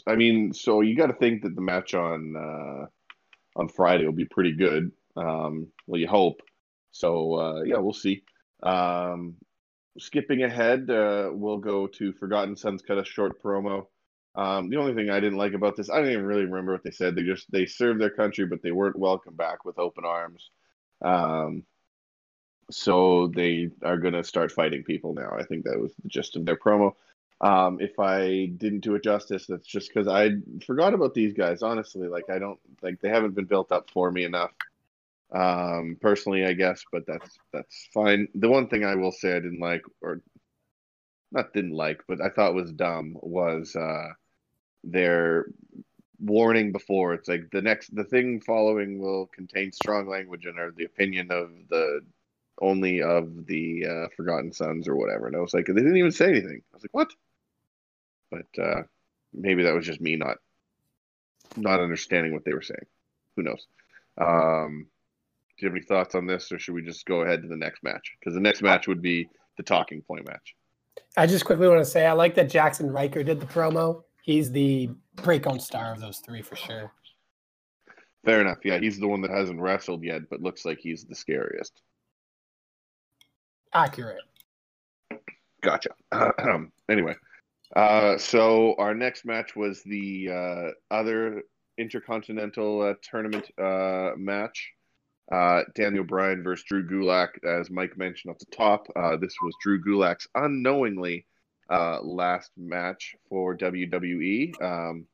I 0.08 0.16
mean, 0.16 0.54
so 0.54 0.82
you 0.82 0.96
got 0.96 1.08
to 1.08 1.14
think 1.14 1.42
that 1.44 1.56
the 1.56 1.62
match 1.62 1.94
on 1.94 2.36
uh, 2.38 2.86
on 3.60 3.68
Friday 3.68 4.06
will 4.06 4.14
be 4.14 4.26
pretty 4.26 4.54
good. 4.54 4.92
Um, 5.20 5.68
well, 5.88 6.00
you 6.00 6.08
hope. 6.08 6.42
So 6.92 7.36
uh, 7.36 7.62
yeah, 7.64 7.78
we'll 7.78 7.94
see. 7.94 8.24
Um, 8.64 9.36
skipping 9.98 10.44
ahead, 10.44 10.90
uh, 10.90 11.30
we'll 11.32 11.58
go 11.58 11.88
to 11.88 12.14
Forgotten 12.14 12.56
Sons 12.56 12.82
cut 12.82 12.98
a 12.98 13.06
short 13.06 13.42
promo. 13.42 13.88
Um, 14.36 14.70
the 14.70 14.78
only 14.78 14.94
thing 14.94 15.10
I 15.10 15.20
didn't 15.20 15.38
like 15.38 15.54
about 15.54 15.76
this, 15.76 15.90
I 15.90 15.98
didn't 15.98 16.14
even 16.14 16.26
really 16.26 16.46
remember 16.46 16.72
what 16.72 16.84
they 16.84 16.92
said. 16.92 17.16
They 17.16 17.24
just 17.24 17.52
they 17.52 17.66
served 17.66 18.00
their 18.00 18.10
country, 18.10 18.46
but 18.46 18.62
they 18.62 18.72
weren't 18.72 18.98
welcome 18.98 19.36
back 19.36 19.66
with 19.66 19.80
open 19.80 20.06
arms. 20.06 20.50
Um, 21.02 21.64
so 22.72 23.28
they 23.28 23.70
are 23.84 23.98
gonna 23.98 24.24
start 24.24 24.52
fighting 24.52 24.84
people 24.84 25.14
now. 25.14 25.36
I 25.38 25.44
think 25.44 25.66
that 25.66 25.80
was 25.80 25.94
the 26.02 26.08
gist 26.08 26.36
of 26.36 26.46
their 26.46 26.58
promo. 26.58 26.94
Um, 27.42 27.80
if 27.80 28.00
I 28.00 28.48
didn't 28.58 28.82
do 28.82 28.96
it 28.96 29.04
justice, 29.04 29.48
that's 29.48 29.66
just 29.66 29.90
because 29.90 30.08
I 30.08 30.32
forgot 30.66 30.94
about 30.94 31.14
these 31.14 31.34
guys. 31.34 31.64
Honestly, 31.64 32.08
like 32.08 32.30
I 32.30 32.38
don't 32.38 32.60
like 32.82 33.02
they 33.02 33.10
haven't 33.10 33.36
been 33.36 33.46
built 33.46 33.72
up 33.72 33.90
for 33.90 34.12
me 34.12 34.24
enough 34.26 34.52
um, 35.32 35.98
personally, 36.02 36.46
I 36.46 36.54
guess, 36.54 36.84
but 36.92 37.06
that's 37.06 37.38
that's 37.54 37.90
fine. 37.94 38.28
The 38.36 38.50
one 38.50 38.68
thing 38.68 38.84
I 38.84 38.96
will 38.96 39.12
say 39.12 39.36
I 39.36 39.40
didn't 39.40 39.60
like, 39.60 39.84
or 40.02 40.22
not 41.32 41.54
didn't 41.54 41.72
like, 41.72 42.02
but 42.08 42.22
I 42.22 42.30
thought 42.30 42.56
was 42.56 42.72
dumb 42.72 43.16
was 43.22 43.76
uh, 43.76 44.10
their 44.84 45.46
warning 46.20 46.72
before. 46.72 47.14
It's 47.14 47.28
like 47.30 47.50
the 47.52 47.62
next 47.62 47.96
the 47.96 48.04
thing 48.04 48.42
following 48.42 49.00
will 49.00 49.28
contain 49.28 49.72
strong 49.72 50.08
language 50.08 50.46
and 50.46 50.60
are 50.60 50.72
the 50.72 50.86
opinion 50.86 51.32
of 51.32 51.52
the 51.70 52.02
only 52.62 53.02
of 53.02 53.46
the 53.46 53.86
uh, 53.86 54.08
Forgotten 54.18 54.52
Sons 54.52 54.88
or 54.88 54.96
whatever. 54.96 55.28
And 55.28 55.36
I 55.36 55.40
was 55.40 55.54
like, 55.54 55.66
they 55.68 55.74
didn't 55.74 55.98
even 55.98 56.12
say 56.12 56.30
anything. 56.30 56.62
I 56.74 56.76
was 56.76 56.84
like, 56.84 56.94
what? 56.94 57.12
But 58.32 58.62
uh, 58.62 58.84
maybe 59.34 59.64
that 59.64 59.74
was 59.74 59.86
just 59.86 60.02
me 60.02 60.16
not 60.16 60.38
not 61.56 61.80
understanding 61.80 62.34
what 62.34 62.46
they 62.46 62.54
were 62.54 62.62
saying. 62.62 62.86
Who 63.36 63.44
knows? 63.44 63.68
Um, 64.18 64.88
do 65.60 65.66
you 65.66 65.70
have 65.70 65.76
any 65.76 65.86
thoughts 65.86 66.16
on 66.16 66.26
this, 66.26 66.52
or 66.52 66.60
should 66.60 66.74
we 66.74 66.82
just 66.82 67.06
go 67.06 67.22
ahead 67.22 67.42
to 67.42 67.48
the 67.48 67.58
next 67.58 67.84
match? 67.84 68.14
Because 68.20 68.34
the 68.34 68.42
next 68.42 68.62
match 68.62 68.88
would 68.88 69.02
be 69.02 69.28
the 69.58 69.64
talking 69.64 70.02
point 70.02 70.28
match. 70.28 70.56
I 71.18 71.28
just 71.28 71.46
quickly 71.46 71.68
want 71.68 71.80
to 71.80 71.90
say 71.90 72.06
I 72.06 72.14
like 72.14 72.36
that 72.36 72.50
Jaxson 72.50 72.92
Ryker 72.94 73.24
did 73.24 73.40
the 73.40 73.46
promo. 73.46 74.04
He's 74.24 74.52
the 74.52 74.90
breakout 75.16 75.62
star 75.62 75.92
of 75.92 76.00
those 76.00 76.20
three 76.20 76.42
for 76.42 76.56
sure. 76.56 76.94
Fair 78.26 78.42
enough. 78.42 78.60
Yeah, 78.64 78.80
he's 78.80 79.00
the 79.00 79.08
one 79.08 79.22
that 79.22 79.32
hasn't 79.32 79.60
wrestled 79.60 80.04
yet, 80.04 80.30
but 80.30 80.42
looks 80.42 80.66
like 80.66 80.80
he's 80.80 81.06
the 81.06 81.16
scariest. 81.16 81.82
Accurate. 83.74 84.22
Gotcha. 85.62 85.90
anyway, 86.90 87.16
uh, 87.76 88.18
so 88.18 88.76
our 88.78 88.94
next 88.94 89.26
match 89.26 89.56
was 89.56 89.84
the 89.84 90.30
uh, 90.32 90.94
other 90.94 91.44
intercontinental 91.78 92.82
uh, 92.82 92.94
tournament 93.02 93.50
uh, 93.60 94.12
match. 94.18 94.72
Uh, 95.32 95.64
Daniel 95.76 96.04
Bryan 96.04 96.44
versus 96.44 96.66
Drew 96.68 96.88
Gulak, 96.88 97.44
as 97.44 97.70
Mike 97.70 97.98
mentioned 97.98 98.32
at 98.32 98.40
the 98.40 98.56
top. 98.56 98.88
Uh, 98.96 99.16
this 99.18 99.36
was 99.42 99.54
Drew 99.62 99.84
Gulak's 99.84 100.28
unknowingly 100.36 101.26
last 101.70 102.52
match 102.58 103.16
for 103.30 103.56
WWE. 103.56 104.60
Um, 104.62 105.06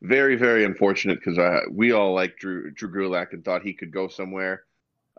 very, 0.00 0.36
very 0.36 0.64
unfortunate 0.64 1.20
because 1.22 1.38
we 1.70 1.92
all 1.92 2.14
liked 2.14 2.40
Drew 2.40 2.70
Drew 2.70 2.90
Gulak 2.90 3.32
and 3.32 3.44
thought 3.44 3.62
he 3.62 3.74
could 3.74 3.92
go 3.92 4.08
somewhere 4.08 4.64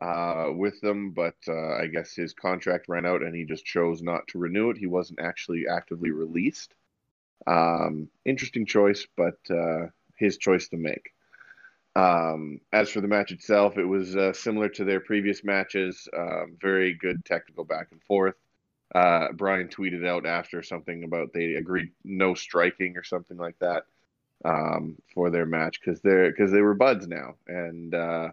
uh, 0.02 0.50
with 0.52 0.80
them, 0.82 1.12
but 1.12 1.36
uh, 1.48 1.76
I 1.76 1.88
guess 1.88 2.14
his 2.14 2.34
contract 2.34 2.88
ran 2.88 3.06
out 3.06 3.22
and 3.22 3.36
he 3.36 3.46
just 3.46 3.66
chose 3.66 4.02
not 4.02 4.28
to 4.30 4.40
renew 4.40 4.70
it. 4.70 4.78
He 4.78 4.88
wasn't 4.88 5.20
actually 5.22 5.66
actively 5.68 6.12
released. 6.12 6.74
Um, 7.46 8.10
interesting 8.26 8.66
choice, 8.66 9.06
but 9.16 9.38
uh, 9.50 9.88
his 10.18 10.38
choice 10.38 10.70
to 10.70 10.78
make. 10.78 11.13
Um, 11.96 12.60
as 12.72 12.90
for 12.90 13.02
the 13.02 13.08
match 13.08 13.32
itself, 13.32 13.78
it 13.78 13.86
was 13.86 14.16
uh, 14.16 14.34
similar 14.34 14.70
to 14.70 14.84
their 14.84 15.00
previous 15.00 15.44
matches. 15.44 16.08
Um, 16.18 16.58
very 16.60 16.96
good 16.96 17.24
technical 17.24 17.64
back 17.64 17.88
and 17.92 18.02
forth. 18.02 18.36
Uh, 18.96 19.32
Bryan 19.32 19.68
tweeted 19.68 20.08
out 20.08 20.26
after 20.26 20.62
something 20.62 21.04
about 21.04 21.34
they 21.34 21.54
agreed 21.54 21.92
no 22.04 22.34
striking 22.34 22.96
or 22.98 23.04
something 23.04 23.38
like 23.38 23.58
that 23.60 23.84
um, 24.46 24.98
for 25.14 25.30
their 25.30 25.46
match 25.46 25.80
because 25.80 26.02
they're 26.02 26.30
because 26.30 26.52
they 26.52 26.62
were 26.62 26.76
buds 26.76 27.08
now, 27.08 27.36
and 27.48 27.96
uh, 27.96 28.30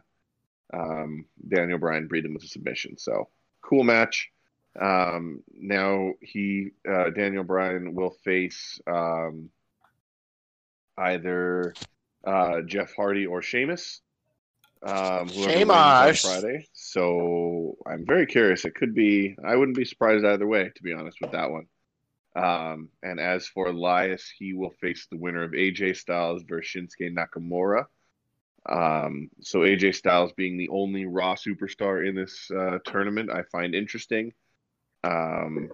um, 0.72 1.24
Daniel 1.48 1.78
Bryan 1.78 2.08
beat 2.10 2.24
him 2.24 2.34
with 2.34 2.44
a 2.44 2.48
submission. 2.48 2.98
So 2.98 3.28
cool 3.62 3.84
match. 3.84 4.30
Um, 4.78 5.42
now 5.52 6.12
he 6.20 6.72
uh, 6.88 7.10
Daniel 7.10 7.44
Bryan 7.44 7.94
will 7.94 8.10
face 8.10 8.80
um, 8.86 9.50
either 10.98 11.74
uh, 12.24 12.62
Jeff 12.62 12.94
Hardy 12.94 13.26
or 13.26 13.42
Sheamus. 13.42 14.00
Um, 14.82 15.28
on 16.24 16.40
Friday. 16.40 16.66
So 16.72 17.76
I'm 17.86 18.06
very 18.06 18.26
curious. 18.26 18.64
It 18.64 18.74
could 18.74 18.94
be. 18.94 19.36
I 19.44 19.56
wouldn't 19.56 19.76
be 19.76 19.84
surprised 19.84 20.24
either 20.24 20.46
way, 20.46 20.70
to 20.74 20.82
be 20.82 20.94
honest 20.94 21.18
with 21.20 21.32
that 21.32 21.50
one. 21.50 21.66
Um, 22.36 22.88
and 23.02 23.18
as 23.18 23.46
for 23.46 23.66
Elias, 23.66 24.30
he 24.38 24.54
will 24.54 24.70
face 24.80 25.06
the 25.10 25.18
winner 25.18 25.42
of 25.42 25.52
AJ 25.52 25.96
Styles 25.96 26.42
versus 26.48 26.70
Shinsuke 26.72 27.14
Nakamura. 27.14 27.86
Um, 28.68 29.30
so 29.40 29.60
AJ 29.60 29.96
Styles 29.96 30.32
being 30.32 30.56
the 30.56 30.68
only 30.68 31.06
Raw 31.06 31.34
superstar 31.34 32.06
in 32.06 32.14
this 32.14 32.50
uh, 32.50 32.78
tournament, 32.84 33.30
I 33.30 33.42
find 33.50 33.74
interesting. 33.74 34.32
Um, 35.02 35.70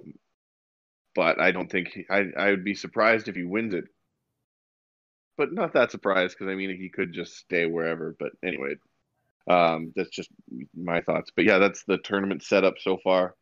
but 1.15 1.41
I 1.41 1.51
don't 1.51 1.71
think 1.71 1.89
he, 1.89 2.07
I 2.09 2.27
I 2.37 2.51
would 2.51 2.65
be 2.65 2.75
surprised 2.75 3.29
if 3.29 3.35
he 3.35 3.45
wins 3.45 3.75
it. 3.75 3.85
But 5.37 5.53
not 5.53 5.73
that 5.75 5.91
surprised 5.91 6.37
because 6.39 6.51
I 6.51 6.55
mean 6.55 6.77
he 6.77 6.89
could 6.89 7.13
just 7.13 7.37
stay 7.37 7.67
wherever. 7.67 8.17
But 8.19 8.33
anyway, 8.43 8.77
um, 9.49 9.93
that's 9.95 10.11
just 10.11 10.31
my 10.75 11.01
thoughts. 11.01 11.31
But 11.35 11.45
yeah, 11.45 11.59
that's 11.59 11.85
the 11.85 11.99
tournament 11.99 12.43
setup 12.43 12.75
so 12.81 12.99
far. 13.03 13.35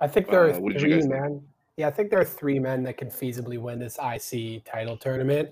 I 0.00 0.08
think 0.08 0.28
there 0.28 0.44
are 0.44 0.50
uh, 0.50 0.60
three 0.78 1.02
men. 1.06 1.42
Yeah, 1.76 1.88
I 1.88 1.90
think 1.90 2.10
there 2.10 2.20
are 2.20 2.24
three 2.24 2.58
men 2.58 2.82
that 2.82 2.96
can 2.96 3.08
feasibly 3.08 3.58
win 3.58 3.78
this 3.78 3.98
IC 3.98 4.64
title 4.64 4.96
tournament. 4.96 5.50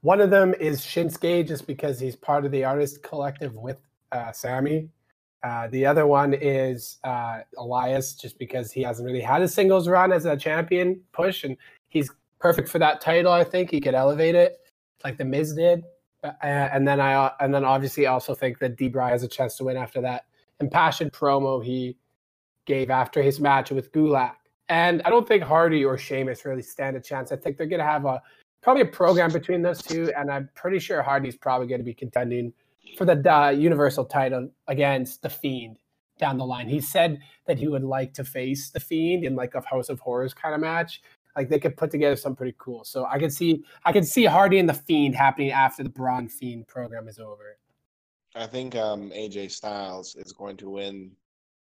One 0.00 0.20
of 0.20 0.30
them 0.30 0.54
is 0.58 0.80
Shinsuke, 0.80 1.46
just 1.46 1.66
because 1.66 2.00
he's 2.00 2.16
part 2.16 2.46
of 2.46 2.50
the 2.50 2.64
artist 2.64 3.02
collective 3.02 3.54
with 3.54 3.76
uh, 4.12 4.32
Sami. 4.32 4.88
Uh, 5.42 5.68
the 5.68 5.86
other 5.86 6.06
one 6.06 6.34
is 6.34 6.98
uh, 7.04 7.40
Elias, 7.56 8.14
just 8.14 8.38
because 8.38 8.72
he 8.72 8.82
hasn't 8.82 9.06
really 9.06 9.20
had 9.20 9.42
a 9.42 9.48
singles 9.48 9.88
run 9.88 10.12
as 10.12 10.24
a 10.24 10.36
champion 10.36 11.00
push, 11.12 11.44
and 11.44 11.56
he's 11.88 12.10
perfect 12.40 12.68
for 12.68 12.78
that 12.78 13.00
title. 13.00 13.32
I 13.32 13.44
think 13.44 13.70
he 13.70 13.80
could 13.80 13.94
elevate 13.94 14.34
it 14.34 14.58
like 15.04 15.16
the 15.16 15.24
Miz 15.24 15.54
did. 15.54 15.84
Uh, 16.22 16.32
and 16.42 16.86
then 16.86 17.00
I 17.00 17.14
uh, 17.14 17.32
and 17.40 17.54
then 17.54 17.64
obviously 17.64 18.06
also 18.06 18.34
think 18.34 18.58
that 18.58 18.76
D-Bry 18.76 19.10
has 19.10 19.22
a 19.22 19.28
chance 19.28 19.56
to 19.56 19.64
win 19.64 19.76
after 19.76 20.00
that 20.02 20.24
impassioned 20.60 21.12
promo 21.12 21.64
he 21.64 21.96
gave 22.66 22.90
after 22.90 23.22
his 23.22 23.40
match 23.40 23.70
with 23.70 23.90
Gulak. 23.92 24.34
And 24.68 25.02
I 25.02 25.10
don't 25.10 25.26
think 25.26 25.42
Hardy 25.42 25.84
or 25.84 25.96
Sheamus 25.96 26.44
really 26.44 26.62
stand 26.62 26.96
a 26.96 27.00
chance. 27.00 27.32
I 27.32 27.36
think 27.36 27.56
they're 27.56 27.66
going 27.66 27.80
to 27.80 27.86
have 27.86 28.04
a 28.04 28.22
probably 28.62 28.82
a 28.82 28.86
program 28.86 29.32
between 29.32 29.62
those 29.62 29.82
two, 29.82 30.12
and 30.16 30.30
I'm 30.30 30.48
pretty 30.54 30.78
sure 30.78 31.02
Hardy's 31.02 31.36
probably 31.36 31.66
going 31.66 31.80
to 31.80 31.84
be 31.84 31.94
contending 31.94 32.52
for 32.96 33.04
the 33.04 33.32
uh, 33.32 33.50
Universal 33.50 34.04
title 34.06 34.50
against 34.68 35.22
the 35.22 35.30
Fiend 35.30 35.78
down 36.18 36.36
the 36.36 36.44
line. 36.44 36.68
He 36.68 36.80
said 36.80 37.18
that 37.46 37.58
he 37.58 37.66
would 37.66 37.82
like 37.82 38.12
to 38.14 38.24
face 38.24 38.70
the 38.70 38.80
Fiend 38.80 39.24
in 39.24 39.34
like 39.34 39.54
a 39.54 39.62
House 39.62 39.88
of 39.88 39.98
Horrors 40.00 40.34
kind 40.34 40.54
of 40.54 40.60
match. 40.60 41.00
Like 41.40 41.48
they 41.48 41.58
could 41.58 41.74
put 41.74 41.90
together 41.90 42.16
something 42.16 42.36
pretty 42.36 42.54
cool. 42.58 42.84
So 42.84 43.06
I 43.06 43.18
could 43.18 43.32
see 43.32 43.64
I 43.86 43.92
could 43.92 44.06
see 44.06 44.26
Hardy 44.26 44.58
and 44.58 44.68
the 44.68 44.74
Fiend 44.74 45.14
happening 45.14 45.52
after 45.52 45.82
the 45.82 45.88
Braun 45.88 46.28
Fiend 46.28 46.68
program 46.68 47.08
is 47.08 47.18
over. 47.18 47.56
I 48.34 48.46
think 48.46 48.76
um, 48.76 49.08
AJ 49.08 49.52
Styles 49.52 50.16
is 50.16 50.34
going 50.34 50.58
to 50.58 50.68
win 50.68 51.12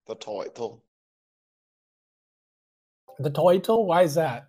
the 0.07 0.15
title. 0.15 0.81
The 3.19 3.29
title? 3.29 3.85
Why 3.85 4.03
is 4.03 4.15
that? 4.15 4.47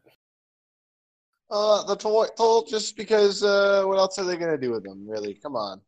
Uh, 1.50 1.82
the 1.82 1.96
title, 1.96 2.64
just 2.68 2.96
because. 2.96 3.42
Uh, 3.42 3.82
what 3.84 3.98
else 3.98 4.20
are 4.20 4.24
they 4.24 4.36
going 4.36 4.52
to 4.52 4.64
do 4.64 4.70
with 4.70 4.84
them? 4.84 5.08
Really? 5.08 5.34
Come 5.34 5.56
on. 5.56 5.80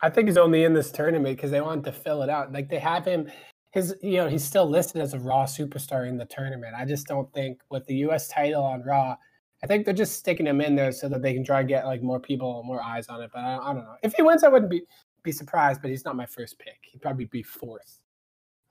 I 0.00 0.10
think 0.10 0.28
he's 0.28 0.36
only 0.36 0.62
in 0.62 0.74
this 0.74 0.92
tournament 0.92 1.36
because 1.36 1.50
they 1.50 1.60
want 1.60 1.84
to 1.86 1.92
fill 1.92 2.22
it 2.22 2.30
out. 2.30 2.52
Like 2.52 2.68
they 2.68 2.78
have 2.78 3.04
him, 3.04 3.28
his 3.70 3.94
you 4.02 4.16
know 4.16 4.28
he's 4.28 4.44
still 4.44 4.68
listed 4.68 5.02
as 5.02 5.14
a 5.14 5.18
Raw 5.18 5.44
superstar 5.44 6.08
in 6.08 6.16
the 6.16 6.24
tournament. 6.24 6.74
I 6.76 6.84
just 6.84 7.06
don't 7.06 7.32
think 7.32 7.60
with 7.70 7.86
the 7.86 7.96
U.S. 7.96 8.28
title 8.28 8.64
on 8.64 8.82
Raw, 8.82 9.16
I 9.62 9.66
think 9.66 9.84
they're 9.84 9.94
just 9.94 10.16
sticking 10.16 10.46
him 10.46 10.60
in 10.60 10.74
there 10.74 10.92
so 10.92 11.08
that 11.08 11.22
they 11.22 11.34
can 11.34 11.44
try 11.44 11.60
and 11.60 11.68
get 11.68 11.86
like 11.86 12.02
more 12.02 12.20
people, 12.20 12.62
more 12.64 12.82
eyes 12.82 13.08
on 13.08 13.22
it. 13.22 13.30
But 13.32 13.40
I, 13.40 13.58
I 13.58 13.72
don't 13.72 13.84
know 13.84 13.96
if 14.02 14.14
he 14.14 14.22
wins, 14.22 14.44
I 14.44 14.48
wouldn't 14.48 14.70
be 14.70 14.82
be 15.22 15.32
surprised. 15.32 15.82
But 15.82 15.90
he's 15.90 16.04
not 16.04 16.16
my 16.16 16.26
first 16.26 16.58
pick. 16.58 16.78
He'd 16.82 17.02
probably 17.02 17.26
be 17.26 17.42
fourth 17.42 17.98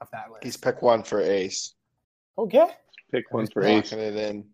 of 0.01 0.09
that 0.11 0.31
list. 0.31 0.43
He's 0.43 0.57
pick 0.57 0.81
one 0.81 1.03
for 1.03 1.21
Ace. 1.21 1.73
Okay. 2.37 2.67
Pick 3.11 3.31
one 3.31 3.47
for 3.47 3.63
Ace. 3.63 3.91
It 3.93 4.15
in. 4.15 4.45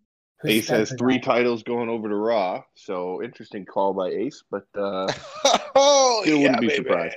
Ace 0.46 0.68
has 0.68 0.94
three 0.98 1.18
titles 1.18 1.62
going 1.62 1.88
over 1.88 2.08
to 2.08 2.16
Raw, 2.16 2.62
so 2.74 3.22
interesting 3.22 3.64
call 3.64 3.94
by 3.94 4.08
Ace, 4.08 4.42
but 4.50 4.66
uh, 4.76 5.10
oh, 5.74 6.20
still 6.22 6.40
wouldn't 6.40 6.60
be 6.60 6.68
baby. 6.68 6.76
surprised. 6.76 7.16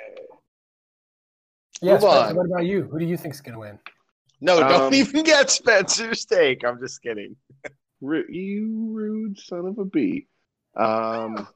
Yes, 1.82 2.02
what 2.02 2.32
about 2.32 2.66
you? 2.66 2.84
Who 2.84 3.00
do 3.00 3.06
you 3.06 3.18
think 3.18 3.34
is 3.34 3.42
going 3.42 3.54
to 3.54 3.60
win? 3.60 3.80
No, 4.42 4.60
don't 4.60 4.82
um, 4.88 4.94
even 4.94 5.24
get 5.24 5.50
Spencer's 5.50 6.26
take. 6.26 6.64
I'm 6.64 6.80
just 6.80 7.02
kidding. 7.02 7.36
you 8.02 8.90
rude 8.92 9.40
son 9.40 9.66
of 9.66 9.78
a 9.78 9.86
bee. 9.86 10.28
Um. 10.76 11.48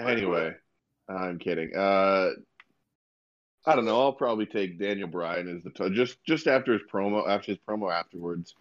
anyway, 0.00 0.52
I'm 1.08 1.38
kidding. 1.38 1.74
Uh, 1.74 2.30
I 3.64 3.74
don't 3.74 3.84
know. 3.84 4.00
I'll 4.00 4.12
probably 4.12 4.46
take 4.46 4.78
Daniel 4.78 5.08
Bryan 5.08 5.56
as 5.56 5.62
the 5.62 5.70
t- 5.70 5.94
just 5.94 6.22
just 6.24 6.46
after 6.46 6.72
his 6.72 6.82
promo 6.92 7.28
after 7.28 7.52
his 7.52 7.60
promo 7.68 7.92
afterwards. 7.92 8.54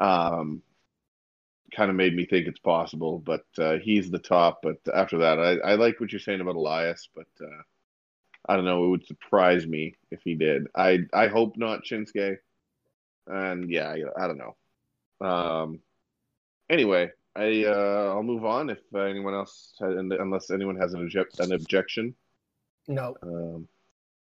Um, 0.00 0.62
kind 1.74 1.90
of 1.90 1.96
made 1.96 2.14
me 2.14 2.26
think 2.26 2.46
it's 2.46 2.58
possible, 2.58 3.18
but 3.18 3.44
uh, 3.58 3.78
he's 3.78 4.10
the 4.10 4.18
top. 4.18 4.60
But 4.62 4.78
after 4.92 5.18
that, 5.18 5.38
I, 5.38 5.72
I 5.72 5.74
like 5.74 6.00
what 6.00 6.12
you're 6.12 6.20
saying 6.20 6.40
about 6.40 6.56
Elias, 6.56 7.08
but 7.14 7.28
uh, 7.40 7.62
I 8.48 8.56
don't 8.56 8.64
know. 8.64 8.84
It 8.84 8.88
would 8.88 9.06
surprise 9.06 9.66
me 9.66 9.96
if 10.10 10.20
he 10.22 10.34
did. 10.34 10.66
I 10.74 11.00
I 11.12 11.28
hope 11.28 11.56
not 11.56 11.84
Shinsuke. 11.84 12.38
And 13.26 13.70
yeah, 13.70 13.88
I, 13.88 14.24
I 14.24 14.26
don't 14.26 14.38
know. 14.38 14.56
Um, 15.26 15.78
anyway, 16.68 17.12
I 17.36 17.64
uh, 17.64 18.12
I'll 18.14 18.22
move 18.22 18.44
on 18.44 18.68
if 18.68 18.78
anyone 18.94 19.34
else, 19.34 19.74
has, 19.80 19.94
unless 19.96 20.50
anyone 20.50 20.76
has 20.76 20.92
an, 20.94 21.02
object, 21.02 21.38
an 21.38 21.52
objection. 21.52 22.14
No. 22.88 23.16
Um, 23.22 23.68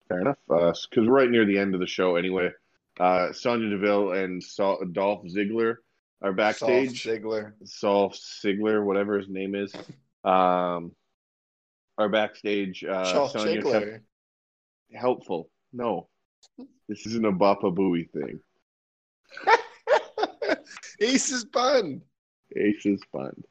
fair 0.08 0.20
enough. 0.20 0.38
Because 0.48 0.86
uh, 0.96 1.02
we're 1.02 1.10
right 1.10 1.30
near 1.30 1.46
the 1.46 1.58
end 1.58 1.74
of 1.74 1.80
the 1.80 1.86
show 1.86 2.16
anyway. 2.16 2.50
Uh, 2.98 3.32
Sonya 3.32 3.70
Deville 3.70 4.12
and 4.12 4.42
Sol- 4.42 4.84
Dolph 4.92 5.24
Ziggler 5.24 5.76
are 6.20 6.32
backstage. 6.32 7.04
Dolph 7.04 7.16
Ziggler. 7.16 7.52
Dolph 7.80 8.14
Ziggler, 8.14 8.84
whatever 8.84 9.18
his 9.18 9.28
name 9.28 9.54
is, 9.54 9.72
um, 10.24 10.92
are 11.96 12.10
backstage. 12.10 12.84
Uh, 12.84 13.28
Sonya 13.28 13.62
kept 13.62 14.02
helpful. 14.92 15.50
No, 15.72 16.08
this 16.88 17.06
isn't 17.06 17.26
a 17.26 17.32
Baba 17.32 17.70
Booey 17.70 18.10
thing. 18.10 18.40
Ace 21.00 21.30
is 21.30 21.44
bunned. 21.44 22.02
Ace 22.56 22.84
is 22.86 23.00
bunned. 23.12 23.44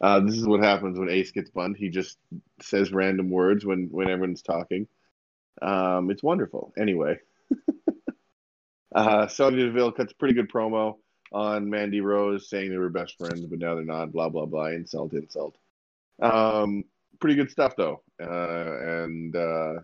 Uh, 0.00 0.20
this 0.20 0.36
is 0.36 0.46
what 0.46 0.62
happens 0.62 0.98
when 0.98 1.08
Ace 1.08 1.30
gets 1.30 1.50
bunned. 1.50 1.76
He 1.76 1.88
just 1.88 2.18
says 2.60 2.92
random 2.92 3.30
words 3.30 3.64
when 3.64 3.88
when 3.90 4.08
everyone's 4.08 4.42
talking. 4.42 4.86
Um, 5.62 6.10
it's 6.10 6.22
wonderful. 6.22 6.72
Anyway, 6.76 7.18
Uh, 8.96 9.26
Sonya 9.26 9.66
Deville 9.66 9.92
cuts 9.92 10.12
a 10.12 10.16
pretty 10.16 10.32
good 10.32 10.50
promo 10.50 10.96
on 11.30 11.68
Mandy 11.68 12.00
Rose 12.00 12.48
saying 12.48 12.70
they 12.70 12.78
were 12.78 12.88
best 12.88 13.18
friends, 13.18 13.44
but 13.44 13.58
now 13.58 13.74
they're 13.74 13.84
not. 13.84 14.10
Blah 14.10 14.30
blah 14.30 14.46
blah. 14.46 14.68
Insult, 14.68 15.12
insult. 15.12 15.54
Um, 16.20 16.84
pretty 17.20 17.36
good 17.36 17.50
stuff 17.50 17.74
though. 17.76 18.02
Uh, 18.18 19.02
and 19.04 19.36
uh, 19.36 19.74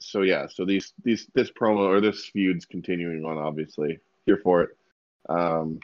so 0.00 0.22
yeah, 0.22 0.46
so 0.48 0.64
these 0.64 0.92
these 1.04 1.28
this 1.34 1.50
promo 1.50 1.80
or 1.80 2.00
this 2.00 2.26
feud's 2.26 2.64
continuing 2.64 3.24
on. 3.24 3.38
Obviously, 3.38 3.98
here 4.26 4.38
for 4.42 4.62
it. 4.62 4.70
Um, 5.28 5.78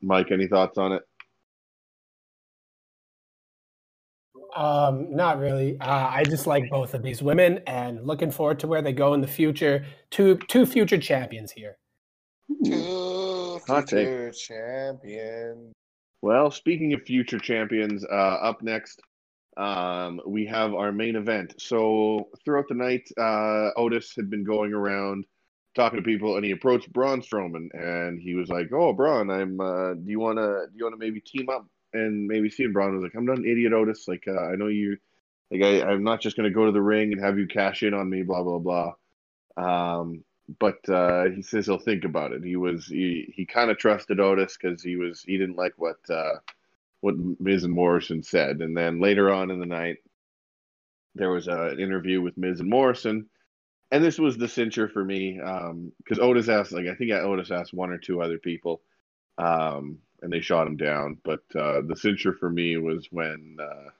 Mike, 0.00 0.30
any 0.30 0.46
thoughts 0.46 0.78
on 0.78 0.92
it? 0.92 1.02
Um, 4.56 5.14
not 5.14 5.38
really. 5.38 5.78
Uh, 5.78 6.08
I 6.10 6.24
just 6.24 6.46
like 6.46 6.70
both 6.70 6.94
of 6.94 7.02
these 7.02 7.22
women 7.22 7.60
and 7.66 8.06
looking 8.06 8.30
forward 8.30 8.58
to 8.60 8.66
where 8.66 8.80
they 8.80 8.92
go 8.92 9.12
in 9.12 9.20
the 9.20 9.28
future. 9.28 9.84
Two 10.10 10.38
two 10.48 10.64
future 10.64 10.98
champions 10.98 11.52
here. 11.52 11.76
Two 12.64 13.60
future 13.66 14.32
champion. 14.32 15.72
Well, 16.22 16.50
speaking 16.50 16.94
of 16.94 17.02
future 17.02 17.38
champions, 17.38 18.04
uh, 18.04 18.38
up 18.40 18.62
next, 18.62 19.00
um, 19.56 20.20
we 20.26 20.46
have 20.46 20.74
our 20.74 20.92
main 20.92 21.16
event. 21.16 21.54
So 21.58 22.28
throughout 22.44 22.66
the 22.68 22.74
night, 22.74 23.08
uh, 23.18 23.70
Otis 23.76 24.14
had 24.16 24.30
been 24.30 24.44
going 24.44 24.72
around 24.72 25.24
talking 25.74 25.98
to 25.98 26.02
people, 26.02 26.36
and 26.36 26.44
he 26.44 26.52
approached 26.52 26.92
Braun 26.92 27.22
Strowman, 27.22 27.68
and 27.72 28.20
he 28.20 28.34
was 28.34 28.48
like, 28.48 28.72
"Oh, 28.72 28.92
Braun, 28.92 29.30
I'm. 29.30 29.60
Uh, 29.60 29.94
do 29.94 30.10
you 30.10 30.20
wanna? 30.20 30.66
Do 30.66 30.76
you 30.76 30.84
wanna 30.84 30.96
maybe 30.98 31.20
team 31.20 31.48
up 31.48 31.66
and 31.92 32.26
maybe 32.26 32.50
see?" 32.50 32.64
And 32.64 32.72
Braun 32.74 32.94
was 32.94 33.02
like, 33.02 33.14
"I'm 33.14 33.26
not 33.26 33.38
an 33.38 33.46
idiot, 33.46 33.72
Otis. 33.72 34.08
Like, 34.08 34.24
uh, 34.28 34.40
I 34.40 34.56
know 34.56 34.68
you. 34.68 34.96
Like, 35.50 35.62
I, 35.62 35.82
I'm 35.82 36.02
not 36.04 36.20
just 36.20 36.36
gonna 36.36 36.50
go 36.50 36.66
to 36.66 36.72
the 36.72 36.82
ring 36.82 37.12
and 37.12 37.22
have 37.22 37.38
you 37.38 37.46
cash 37.46 37.82
in 37.82 37.94
on 37.94 38.10
me. 38.10 38.22
Blah 38.22 38.42
blah 38.42 38.58
blah." 38.58 38.92
Um, 39.56 40.24
but 40.58 40.88
uh, 40.88 41.24
he 41.34 41.42
says 41.42 41.66
he'll 41.66 41.78
think 41.78 42.04
about 42.04 42.32
it. 42.32 42.44
He 42.44 42.56
was 42.56 42.86
he, 42.86 43.32
he 43.34 43.46
kind 43.46 43.70
of 43.70 43.78
trusted 43.78 44.20
Otis 44.20 44.56
because 44.60 44.82
he 44.82 44.96
was 44.96 45.22
he 45.22 45.38
didn't 45.38 45.56
like 45.56 45.74
what 45.76 45.96
uh, 46.10 46.34
what 47.06 47.40
Miz 47.40 47.62
and 47.62 47.72
Morrison 47.72 48.20
said. 48.24 48.60
And 48.60 48.76
then 48.76 49.00
later 49.00 49.32
on 49.32 49.52
in 49.52 49.60
the 49.60 49.66
night, 49.66 49.98
there 51.14 51.30
was 51.30 51.46
a, 51.46 51.68
an 51.68 51.78
interview 51.78 52.20
with 52.20 52.36
Miz 52.36 52.58
and 52.58 52.68
Morrison, 52.68 53.26
and 53.92 54.02
this 54.02 54.18
was 54.18 54.36
the 54.36 54.46
cincher 54.46 54.90
for 54.90 55.04
me 55.04 55.34
because 55.98 56.18
Otis 56.18 56.48
asked 56.48 56.72
like 56.72 56.86
I 56.86 56.96
think 56.96 57.12
Otis 57.12 57.52
asked 57.52 57.72
one 57.72 57.90
or 57.90 57.98
two 57.98 58.20
other 58.20 58.38
people, 58.38 58.82
um, 59.38 59.98
and 60.20 60.32
they 60.32 60.40
shot 60.40 60.66
him 60.66 60.76
down. 60.76 61.18
But 61.22 61.44
uh, 61.54 61.82
the 61.82 61.94
cincher 61.94 62.36
for 62.36 62.50
me 62.50 62.76
was 62.76 63.06
when. 63.10 63.56
Uh, 63.60 63.90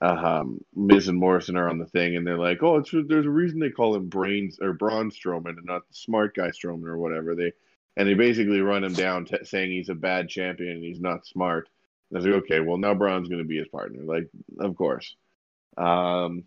um, 0.00 0.64
Miz 0.76 1.08
and 1.08 1.18
Morrison 1.18 1.56
are 1.56 1.68
on 1.68 1.78
the 1.78 1.86
thing, 1.86 2.14
and 2.14 2.24
they're 2.24 2.38
like, 2.38 2.62
"Oh, 2.62 2.80
there's 2.80 3.26
a 3.26 3.30
reason 3.30 3.58
they 3.58 3.70
call 3.70 3.96
him 3.96 4.08
Brains 4.08 4.60
or 4.60 4.72
Braun 4.72 5.10
Strowman 5.10 5.56
and 5.56 5.64
not 5.64 5.88
the 5.88 5.94
Smart 5.94 6.36
Guy 6.36 6.50
Strowman 6.50 6.86
or 6.86 6.98
whatever." 6.98 7.34
They 7.34 7.52
and 7.96 8.08
they 8.08 8.14
basically 8.14 8.60
run 8.60 8.84
him 8.84 8.92
down, 8.92 9.24
t- 9.24 9.38
saying 9.42 9.72
he's 9.72 9.88
a 9.88 9.94
bad 9.94 10.28
champion 10.28 10.76
and 10.76 10.84
he's 10.84 11.00
not 11.00 11.26
smart. 11.26 11.68
And 12.10 12.16
I 12.16 12.18
was 12.18 12.26
like, 12.26 12.42
"Okay, 12.44 12.60
well 12.60 12.78
now 12.78 12.94
Braun's 12.94 13.28
going 13.28 13.42
to 13.42 13.48
be 13.48 13.58
his 13.58 13.68
partner." 13.68 14.02
Like, 14.02 14.28
of 14.60 14.76
course. 14.76 15.14
Um, 15.76 16.44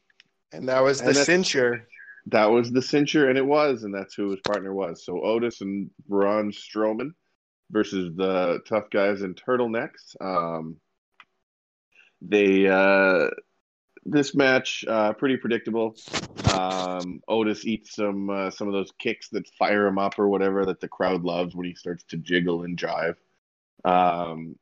And 0.52 0.68
that 0.70 0.82
was 0.82 1.00
the 1.00 1.08
And 1.08 1.16
cincher. 1.16 1.84
that 2.28 2.46
was 2.52 2.72
the 2.72 2.82
cincher, 2.82 3.30
and 3.30 3.38
it 3.38 3.46
was, 3.46 3.84
and 3.84 3.94
that's 3.94 4.14
who 4.16 4.32
his 4.32 4.42
partner 4.42 4.74
was. 4.74 5.06
So 5.06 5.22
Otis 5.22 5.62
and 5.62 5.90
Braun 6.08 6.52
Strowman 6.52 7.12
versus 7.72 8.14
the 8.16 8.60
tough 8.68 8.90
guys 8.90 9.22
in 9.22 9.34
turtlenecks. 9.34 10.16
Um, 10.20 10.76
they 12.22 12.68
uh, 12.68 13.30
this 14.06 14.36
match 14.36 14.84
uh, 14.88 15.14
pretty 15.14 15.38
predictable. 15.38 15.96
Um, 16.54 17.22
Otis 17.28 17.66
eats 17.66 17.96
some 17.96 18.30
uh, 18.30 18.52
some 18.52 18.68
of 18.68 18.74
those 18.74 18.92
kicks 19.00 19.30
that 19.30 19.48
fire 19.58 19.88
him 19.88 19.98
up 19.98 20.20
or 20.20 20.28
whatever 20.28 20.66
that 20.66 20.80
the 20.82 20.88
crowd 20.88 21.24
loves 21.24 21.56
when 21.56 21.66
he 21.66 21.76
starts 21.76 22.04
to 22.10 22.18
jiggle 22.18 22.64
and 22.64 22.78
jive. 22.78 23.16
Um, 23.86 24.56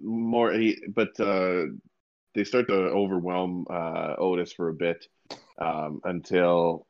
more, 0.00 0.52
he, 0.52 0.82
but 0.94 1.18
uh, 1.20 1.66
they 2.34 2.44
start 2.44 2.68
to 2.68 2.74
overwhelm 2.74 3.66
uh, 3.70 4.14
Otis 4.18 4.52
for 4.52 4.68
a 4.68 4.74
bit 4.74 5.04
um, 5.58 6.00
until 6.04 6.86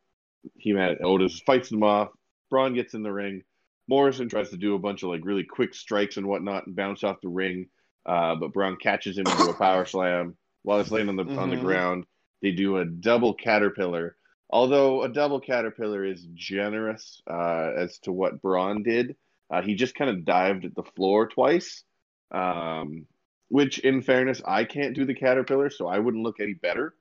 he 0.56 0.72
man 0.72 0.96
Otis 1.02 1.40
fights 1.46 1.68
them 1.68 1.82
off. 1.82 2.08
Braun 2.50 2.74
gets 2.74 2.94
in 2.94 3.02
the 3.02 3.12
ring. 3.12 3.42
Morrison 3.88 4.28
tries 4.28 4.50
to 4.50 4.56
do 4.56 4.74
a 4.74 4.78
bunch 4.78 5.02
of 5.02 5.08
like 5.08 5.24
really 5.24 5.44
quick 5.44 5.74
strikes 5.74 6.16
and 6.16 6.26
whatnot 6.26 6.66
and 6.66 6.76
bounce 6.76 7.02
off 7.02 7.20
the 7.20 7.28
ring, 7.28 7.66
uh, 8.06 8.34
but 8.36 8.52
Braun 8.52 8.76
catches 8.76 9.18
him 9.18 9.26
into 9.26 9.48
a 9.48 9.54
power 9.54 9.84
slam 9.84 10.36
while 10.62 10.78
he's 10.78 10.92
laying 10.92 11.08
on 11.08 11.16
the 11.16 11.24
on 11.36 11.50
the 11.50 11.56
Mhm. 11.56 11.60
ground. 11.62 12.06
They 12.40 12.52
do 12.52 12.78
a 12.78 12.84
double 12.84 13.34
caterpillar. 13.34 14.16
Although 14.50 15.02
a 15.02 15.08
double 15.08 15.40
caterpillar 15.40 16.04
is 16.04 16.26
generous 16.34 17.22
uh, 17.26 17.72
as 17.76 17.98
to 18.00 18.12
what 18.12 18.42
Braun 18.42 18.82
did, 18.82 19.16
uh, 19.50 19.62
he 19.62 19.74
just 19.74 19.94
kind 19.94 20.10
of 20.10 20.24
dived 20.24 20.64
at 20.64 20.74
the 20.74 20.82
floor 20.82 21.26
twice. 21.26 21.84
Um, 22.32 23.06
which, 23.48 23.78
in 23.80 24.00
fairness, 24.02 24.40
I 24.46 24.64
can't 24.64 24.94
do 24.94 25.04
the 25.04 25.14
caterpillar, 25.14 25.68
so 25.70 25.86
I 25.86 25.98
wouldn't 25.98 26.22
look 26.24 26.40
any 26.40 26.54
better. 26.54 26.94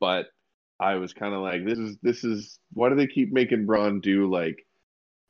But 0.00 0.26
I 0.78 0.94
was 0.96 1.12
kind 1.12 1.34
of 1.34 1.40
like, 1.42 1.64
this 1.64 1.78
is 1.78 1.96
this 2.02 2.24
is 2.24 2.58
why 2.72 2.88
do 2.88 2.94
they 2.94 3.06
keep 3.06 3.32
making 3.32 3.66
Braun 3.66 4.00
do 4.00 4.30
like 4.30 4.64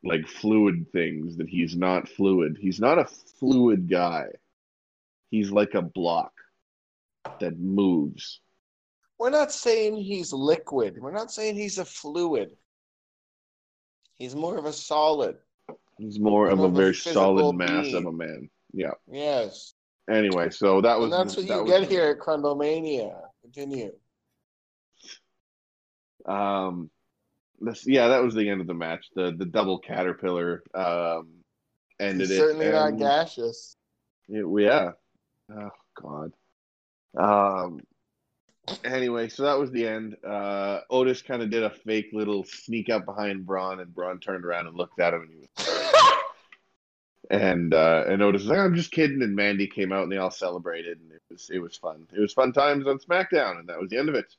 like 0.02 0.26
fluid 0.28 0.86
things 0.92 1.36
that 1.38 1.48
he's 1.48 1.74
not 1.76 2.08
fluid? 2.08 2.58
He's 2.60 2.80
not 2.80 2.98
a 2.98 3.06
fluid 3.06 3.88
guy. 3.88 4.26
He's 5.30 5.50
like 5.50 5.74
a 5.74 5.82
block 5.82 6.32
that 7.40 7.58
moves. 7.58 8.40
We're 9.18 9.30
not 9.30 9.52
saying 9.52 9.96
he's 9.96 10.32
liquid. 10.32 10.98
We're 11.00 11.12
not 11.12 11.30
saying 11.32 11.54
he's 11.56 11.78
a 11.78 11.84
fluid. 11.84 12.50
He's 14.16 14.34
more 14.36 14.58
of 14.58 14.64
a 14.66 14.72
solid. 14.72 15.36
He's 15.98 16.18
more 16.18 16.48
of 16.48 16.58
More 16.58 16.66
a 16.66 16.68
of 16.68 16.74
a 16.74 16.80
very 16.80 16.94
solid 16.94 17.56
mass 17.56 17.84
being. 17.86 17.96
of 17.96 18.06
a 18.06 18.12
man. 18.12 18.50
Yeah. 18.74 18.90
Yes. 19.10 19.74
Anyway, 20.10 20.50
so 20.50 20.80
that 20.82 20.98
was 20.98 21.12
And 21.12 21.12
that's 21.28 21.36
what 21.36 21.46
that 21.48 21.54
you 21.56 21.62
was- 21.62 21.70
get 21.70 21.88
here 21.90 22.04
at 22.10 22.18
Crundlemania. 22.18 23.20
Continue. 23.42 23.92
Um, 26.26 26.90
this, 27.60 27.86
yeah, 27.86 28.08
that 28.08 28.22
was 28.22 28.34
the 28.34 28.48
end 28.48 28.60
of 28.60 28.66
the 28.66 28.74
match. 28.74 29.06
The 29.14 29.32
the 29.36 29.44
double 29.44 29.78
caterpillar 29.78 30.62
um 30.74 31.28
ended 32.00 32.28
He's 32.28 32.30
it. 32.32 32.36
certainly 32.38 32.70
not 32.70 32.98
gaseous. 32.98 33.76
Yeah, 34.28 34.42
yeah. 34.58 34.90
Oh 35.52 35.70
God. 36.00 36.32
Um. 37.16 37.80
Anyway, 38.82 39.28
so 39.28 39.42
that 39.42 39.58
was 39.58 39.70
the 39.70 39.86
end. 39.86 40.16
Uh, 40.26 40.80
Otis 40.88 41.20
kind 41.20 41.42
of 41.42 41.50
did 41.50 41.62
a 41.62 41.70
fake 41.70 42.08
little 42.14 42.44
sneak 42.44 42.88
up 42.88 43.04
behind 43.04 43.44
Braun, 43.44 43.78
and 43.80 43.94
Braun 43.94 44.18
turned 44.20 44.46
around 44.46 44.66
and 44.66 44.74
looked 44.76 44.98
at 45.00 45.12
him, 45.12 45.20
and 45.20 45.30
he 45.30 45.36
was. 45.36 45.48
And 47.30 47.72
uh, 47.74 48.04
and 48.06 48.22
Otis 48.22 48.42
was 48.42 48.50
like, 48.50 48.58
"I'm 48.58 48.74
just 48.74 48.92
kidding," 48.92 49.22
and 49.22 49.34
Mandy 49.34 49.66
came 49.66 49.92
out, 49.92 50.02
and 50.04 50.12
they 50.12 50.18
all 50.18 50.30
celebrated, 50.30 51.00
and 51.00 51.12
it 51.12 51.22
was 51.30 51.50
it 51.50 51.58
was 51.58 51.76
fun. 51.76 52.06
It 52.12 52.20
was 52.20 52.32
fun 52.32 52.52
times 52.52 52.86
on 52.86 52.98
SmackDown, 52.98 53.58
and 53.58 53.68
that 53.68 53.80
was 53.80 53.90
the 53.90 53.98
end 53.98 54.08
of 54.08 54.14
it. 54.14 54.34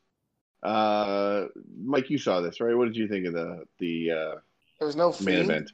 Uh, 0.63 1.47
Mike, 1.83 2.09
you 2.09 2.17
saw 2.17 2.41
this, 2.41 2.59
right? 2.59 2.75
What 2.75 2.85
did 2.85 2.95
you 2.95 3.07
think 3.07 3.27
of 3.27 3.33
the 3.33 3.65
the 3.79 4.11
uh, 4.11 4.35
There 4.79 4.87
was 4.87 4.95
no 4.95 5.09
main 5.11 5.37
fiend. 5.37 5.41
event? 5.49 5.71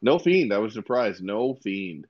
No 0.00 0.18
fiend. 0.18 0.52
I 0.52 0.58
was 0.58 0.74
surprised. 0.74 1.22
No 1.22 1.54
fiend. 1.54 2.06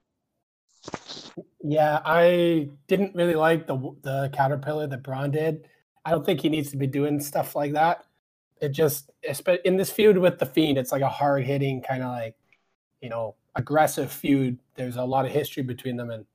Yeah, 1.62 2.00
I 2.04 2.68
didn't 2.88 3.14
really 3.14 3.34
like 3.34 3.66
the 3.66 3.76
the 4.02 4.30
caterpillar 4.32 4.86
that 4.88 5.02
Braun 5.02 5.30
did. 5.30 5.68
I 6.04 6.10
don't 6.10 6.26
think 6.26 6.40
he 6.40 6.48
needs 6.48 6.70
to 6.72 6.76
be 6.76 6.86
doing 6.86 7.20
stuff 7.20 7.54
like 7.54 7.72
that. 7.74 8.04
It 8.60 8.70
just 8.70 9.10
espe- 9.28 9.62
in 9.64 9.76
this 9.76 9.90
feud 9.90 10.18
with 10.18 10.38
the 10.38 10.46
Fiend, 10.46 10.78
it's 10.78 10.92
like 10.92 11.02
a 11.02 11.08
hard 11.08 11.44
hitting 11.44 11.82
kind 11.82 12.02
of 12.02 12.10
like 12.10 12.36
you 13.00 13.08
know 13.08 13.36
aggressive 13.54 14.10
feud. 14.12 14.58
There's 14.74 14.96
a 14.96 15.04
lot 15.04 15.24
of 15.24 15.32
history 15.32 15.62
between 15.62 15.96
them, 15.96 16.10
and 16.10 16.26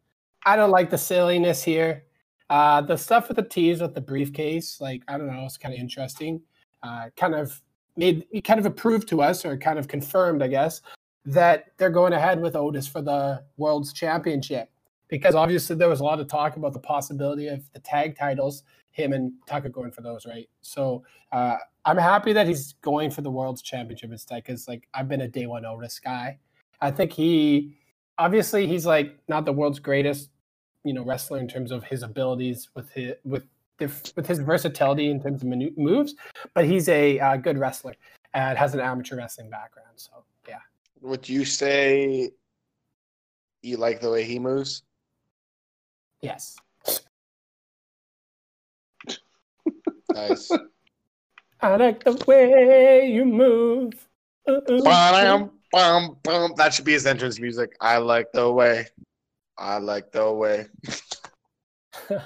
I 0.46 0.56
don't 0.56 0.72
like 0.72 0.90
the 0.90 0.98
silliness 0.98 1.64
here. 1.64 2.04
Uh, 2.50 2.82
the 2.82 2.98
stuff 2.98 3.28
with 3.28 3.38
the 3.38 3.44
tease 3.44 3.82
with 3.82 3.94
the 3.94 4.02
briefcase, 4.02 4.80
like 4.80 5.04
I 5.08 5.18
don't 5.18 5.28
know, 5.28 5.46
it's 5.46 5.58
kind 5.58 5.74
of 5.74 5.80
interesting. 5.80 6.42
Uh, 6.84 7.10
kind 7.18 7.36
of 7.36 7.62
made 7.96 8.26
kind 8.44 8.60
of 8.60 8.66
approved 8.66 9.08
to 9.10 9.22
us, 9.22 9.46
or 9.46 9.58
kind 9.58 9.80
of 9.80 9.88
confirmed, 9.88 10.42
I 10.42 10.48
guess, 10.48 10.82
that 11.26 11.74
they're 11.78 11.90
going 11.90 12.14
ahead 12.14 12.42
with 12.42 12.56
Otis 12.56 12.88
for 12.88 13.02
the 13.02 13.44
World's 13.58 13.94
Championship 13.94 14.70
because 15.10 15.36
obviously 15.36 15.76
there 15.76 15.90
was 15.90 16.00
a 16.00 16.04
lot 16.04 16.20
of 16.20 16.28
talk 16.28 16.58
about 16.58 16.74
the 16.74 16.80
possibility 16.80 17.48
of 17.48 17.64
the 17.74 17.80
tag 17.80 18.18
titles, 18.18 18.64
him 18.92 19.14
and 19.14 19.34
Tucker 19.46 19.70
going 19.70 19.92
for 19.92 20.02
those, 20.02 20.26
right? 20.26 20.50
So 20.62 21.04
uh, 21.32 21.58
I'm 21.86 21.98
happy 21.98 22.34
that 22.34 22.48
he's 22.48 22.74
going 22.82 23.12
for 23.12 23.22
the 23.22 23.32
World's 23.32 23.62
Championship 23.62 24.12
instead 24.12 24.44
because 24.44 24.68
like 24.68 24.88
I've 24.94 25.08
been 25.08 25.22
a 25.22 25.28
day 25.28 25.46
one 25.46 25.66
Otis 25.66 26.00
guy. 26.00 26.40
I 26.82 26.92
think 26.92 27.12
he 27.12 27.78
obviously 28.18 28.68
he's 28.68 28.86
like 28.86 29.18
not 29.28 29.46
the 29.46 29.54
world's 29.54 29.80
greatest, 29.80 30.30
you 30.84 30.94
know, 30.94 31.04
wrestler 31.04 31.40
in 31.40 31.48
terms 31.48 31.72
of 31.72 31.84
his 31.84 32.04
abilities 32.04 32.70
with 32.76 32.90
his 32.92 33.14
with 33.24 33.44
the, 33.78 33.86
with 34.16 34.28
his 34.28 34.40
versatility 34.40 35.10
in 35.10 35.22
terms 35.22 35.42
of 35.42 35.48
manu- 35.48 35.74
moves, 35.78 36.16
but 36.54 36.66
he's 36.66 36.90
a 36.90 37.20
uh, 37.20 37.38
good 37.38 37.58
wrestler 37.58 37.96
and 38.34 38.58
has 38.58 38.74
an 38.74 38.80
amateur 38.80 39.16
wrestling 39.16 39.50
background. 39.50 39.90
So 39.96 40.12
yeah. 40.48 40.60
Would 41.02 41.28
you 41.28 41.46
say 41.46 42.32
you 43.62 43.78
like 43.78 44.02
the 44.02 44.10
way 44.10 44.24
he 44.24 44.40
moves? 44.40 44.84
Yes. 46.22 46.56
Nice. 50.14 50.52
I 51.62 51.76
like 51.76 52.04
the 52.04 52.14
way 52.28 53.10
you 53.12 53.26
move. 53.26 54.08
Bam, 54.46 55.52
bam, 55.72 56.18
bam. 56.24 56.52
That 56.58 56.74
should 56.74 56.86
be 56.86 56.94
his 56.94 57.06
entrance 57.06 57.40
music. 57.40 57.76
I 57.82 57.98
like 57.98 58.32
the 58.34 58.52
way. 58.52 58.88
I 59.58 59.78
like 59.80 60.12
the 60.12 60.32
way. 60.32 60.68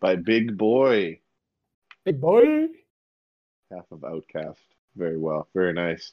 By 0.00 0.16
Big 0.16 0.56
Boi, 0.56 1.20
Big 2.04 2.20
Boi. 2.20 2.66
half 3.70 3.84
of 3.90 4.00
OutKast. 4.00 4.56
Very 4.96 5.16
well. 5.18 5.48
Very 5.54 5.72
nice. 5.72 6.12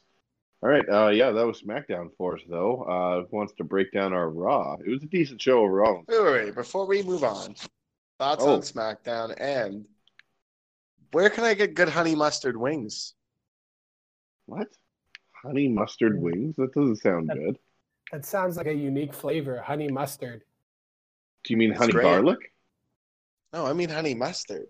All 0.61 0.69
right. 0.69 0.87
Uh, 0.87 1.07
yeah, 1.09 1.31
that 1.31 1.45
was 1.47 1.61
SmackDown 1.61 2.09
for 2.17 2.35
us, 2.35 2.41
though. 2.49 2.83
Uh, 2.83 3.25
wants 3.31 3.53
to 3.57 3.63
break 3.63 3.91
down 3.91 4.13
our 4.13 4.29
Raw. 4.29 4.75
It 4.85 4.89
was 4.89 5.01
a 5.03 5.07
decent 5.07 5.41
show 5.41 5.59
overall. 5.63 6.03
Wait, 6.07 6.21
wait, 6.23 6.45
wait. 6.45 6.55
Before 6.55 6.85
we 6.85 7.01
move 7.01 7.23
on, 7.23 7.55
thoughts 8.19 8.43
Oh. 8.45 8.53
on 8.55 8.61
SmackDown 8.61 9.33
and 9.39 9.85
where 11.11 11.29
can 11.29 11.43
I 11.45 11.53
get 11.55 11.73
good 11.73 11.89
honey 11.89 12.13
mustard 12.13 12.55
wings? 12.57 13.13
What? 14.45 14.67
Honey 15.43 15.67
mustard 15.69 16.19
wings? 16.21 16.55
That 16.57 16.73
doesn't 16.73 16.97
sound 16.97 17.29
That- 17.29 17.37
good. 17.37 17.59
That 18.11 18.25
sounds 18.25 18.57
like 18.57 18.67
a 18.67 18.73
unique 18.73 19.13
flavor, 19.13 19.61
honey 19.61 19.87
mustard. 19.87 20.43
Do 21.43 21.53
you 21.53 21.57
mean 21.57 21.71
It's 21.71 21.79
honey 21.79 21.93
great. 21.93 22.03
garlic? 22.03 22.53
No, 23.53 23.65
I 23.65 23.73
mean 23.73 23.89
honey 23.89 24.15
mustard. 24.15 24.67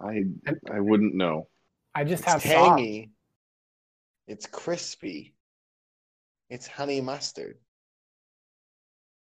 I 0.00 0.24
I 0.70 0.80
wouldn't 0.80 1.14
know. 1.14 1.48
I 1.94 2.04
just 2.04 2.24
It's 2.24 2.32
have 2.32 2.42
sauce. 2.42 2.52
tangy. 2.76 3.10
It's 4.26 4.46
crispy. 4.46 5.34
It's 6.50 6.66
honey 6.66 7.00
mustard. 7.00 7.58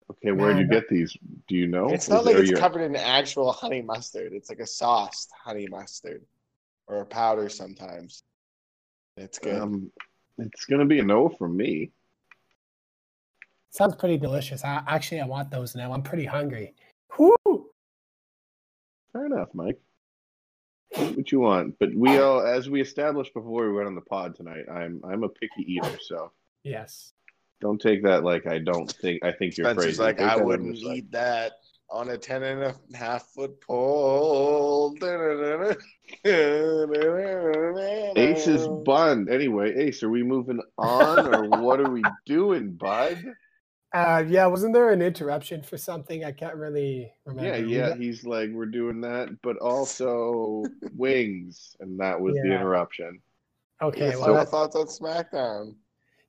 Okay, 0.09 0.31
where'd 0.31 0.57
you 0.57 0.67
get 0.67 0.87
these? 0.89 1.15
Do 1.47 1.55
you 1.55 1.67
know? 1.67 1.89
It's 1.89 2.05
Is 2.05 2.09
not 2.09 2.25
like 2.25 2.35
it's 2.37 2.49
your- 2.49 2.59
covered 2.59 2.81
in 2.81 2.95
actual 2.95 3.51
honey 3.51 3.81
mustard. 3.81 4.33
It's 4.33 4.49
like 4.49 4.59
a 4.59 4.67
sauced 4.67 5.31
honey 5.31 5.67
mustard 5.67 6.25
or 6.87 7.01
a 7.01 7.05
powder 7.05 7.49
sometimes. 7.49 8.23
It's 9.17 9.39
good. 9.39 9.61
Um, 9.61 9.91
it's 10.37 10.65
gonna 10.65 10.85
be 10.85 10.99
a 10.99 11.03
no 11.03 11.29
from 11.29 11.55
me. 11.57 11.91
Sounds 13.71 13.95
pretty 13.95 14.17
delicious. 14.17 14.63
I, 14.63 14.83
actually, 14.87 15.19
I 15.21 15.25
want 15.25 15.51
those 15.51 15.75
now. 15.75 15.91
I'm 15.91 16.01
pretty 16.01 16.25
hungry. 16.25 16.73
Whoo! 17.17 17.69
Fair 19.11 19.25
enough, 19.25 19.49
Mike. 19.53 19.79
Eat 20.97 21.17
what 21.17 21.31
you 21.31 21.41
want, 21.41 21.75
but 21.79 21.93
we 21.93 22.17
all, 22.19 22.45
as 22.45 22.69
we 22.69 22.79
established 22.79 23.33
before 23.33 23.67
we 23.67 23.73
went 23.73 23.87
on 23.87 23.95
the 23.95 24.01
pod 24.01 24.33
tonight, 24.35 24.65
I'm 24.71 25.01
I'm 25.03 25.23
a 25.23 25.29
picky 25.29 25.63
eater, 25.73 25.97
so 26.01 26.31
Yes. 26.63 27.11
don't 27.59 27.81
take 27.81 28.03
that 28.03 28.23
like 28.23 28.47
I 28.47 28.59
don't 28.59 28.89
think 28.89 29.23
I 29.25 29.31
think 29.33 29.57
you're 29.57 29.65
Spencer's 29.65 29.97
crazy. 29.97 30.01
like, 30.01 30.17
Take 30.19 30.27
I 30.27 30.37
wouldn't 30.37 30.77
your 30.77 30.89
side." 30.91 30.97
eat 30.97 31.11
that 31.11 31.53
on 31.89 32.09
a 32.09 32.17
ten 32.17 32.43
and 32.43 32.63
a 32.63 32.75
half 32.95 33.27
foot 33.27 33.59
pole. 33.61 34.95
Ace 38.17 38.47
is 38.47 38.67
bun. 38.85 39.27
Anyway, 39.29 39.73
Ace, 39.75 40.03
are 40.03 40.09
we 40.09 40.23
moving 40.23 40.59
on 40.77 41.33
or 41.35 41.47
what 41.61 41.79
are 41.79 41.89
we 41.89 42.03
doing, 42.25 42.71
bud? 42.73 43.23
Uh, 43.93 44.23
yeah, 44.27 44.45
wasn't 44.45 44.73
there 44.73 44.89
an 44.91 45.01
interruption 45.01 45.61
for 45.63 45.77
something? 45.77 46.25
I 46.25 46.31
can't 46.33 46.55
really 46.55 47.13
remember. 47.25 47.57
Yeah, 47.65 47.87
yeah. 47.89 47.95
He's 47.95 48.25
like, 48.25 48.49
we're 48.51 48.65
doing 48.65 48.99
that, 49.01 49.29
but 49.41 49.57
also 49.57 50.63
wings, 50.95 51.75
and 51.79 51.99
that 52.01 52.19
was 52.19 52.35
the 52.35 52.43
interruption. 52.53 53.21
Okay. 53.81 54.11
Your 54.11 54.19
Well, 54.19 54.33
that- 54.35 54.49
thoughts 54.49 54.75
on 54.75 54.87
SmackDown? 54.87 55.75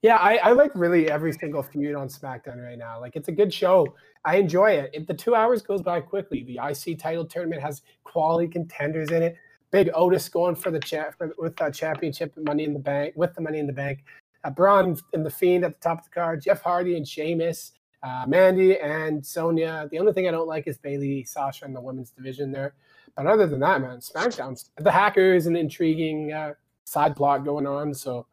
Yeah, 0.06 0.18
I, 0.18 0.36
I 0.36 0.52
like 0.52 0.70
really 0.76 1.10
every 1.10 1.32
single 1.32 1.64
feud 1.64 1.96
on 1.96 2.06
SmackDown 2.06 2.64
right 2.64 2.78
now. 2.78 3.00
Like, 3.00 3.16
it's 3.16 3.26
a 3.26 3.32
good 3.32 3.52
show. 3.52 3.96
I 4.24 4.36
enjoy 4.36 4.70
it. 4.70 4.90
If 4.94 5.04
the 5.08 5.14
two 5.14 5.34
hours 5.34 5.62
goes 5.62 5.82
by 5.82 6.00
quickly, 6.00 6.44
the 6.44 6.60
IC 6.62 7.00
title 7.00 7.24
tournament 7.24 7.60
has 7.60 7.82
quality 8.04 8.46
contenders 8.46 9.10
in 9.10 9.24
it. 9.24 9.36
Big 9.72 9.90
Otis 9.94 10.28
going 10.28 10.54
for 10.54 10.70
the 10.70 10.78
cha- 10.78 11.10
for, 11.18 11.34
with 11.38 11.56
that 11.56 11.74
championship, 11.74 12.32
Money 12.36 12.62
in 12.62 12.72
the 12.72 12.78
Bank, 12.78 13.14
with 13.16 13.34
the 13.34 13.40
Money 13.40 13.58
in 13.58 13.66
the 13.66 13.72
Bank. 13.72 14.04
Uh, 14.44 14.50
Braun 14.50 14.96
and 15.12 15.26
the 15.26 15.30
Fiend 15.30 15.64
at 15.64 15.80
the 15.80 15.88
top 15.88 15.98
of 15.98 16.04
the 16.04 16.10
card. 16.10 16.40
Jeff 16.40 16.62
Hardy 16.62 16.96
and 16.96 17.08
Sheamus. 17.08 17.72
Uh, 18.00 18.26
Mandy 18.28 18.78
and 18.78 19.26
Sonya. 19.26 19.88
The 19.90 19.98
only 19.98 20.12
thing 20.12 20.28
I 20.28 20.30
don't 20.30 20.46
like 20.46 20.68
is 20.68 20.78
Bayley, 20.78 21.24
Sasha, 21.24 21.64
in 21.64 21.72
the 21.72 21.80
women's 21.80 22.12
division 22.12 22.52
there. 22.52 22.74
But 23.16 23.26
other 23.26 23.48
than 23.48 23.58
that, 23.58 23.80
man, 23.80 23.98
SmackDown's 23.98 24.70
the 24.78 24.92
Hacker 24.92 25.34
is 25.34 25.48
an 25.48 25.56
intriguing 25.56 26.32
uh, 26.32 26.52
side 26.84 27.16
plot 27.16 27.44
going 27.44 27.66
on. 27.66 27.92
So, 27.92 28.28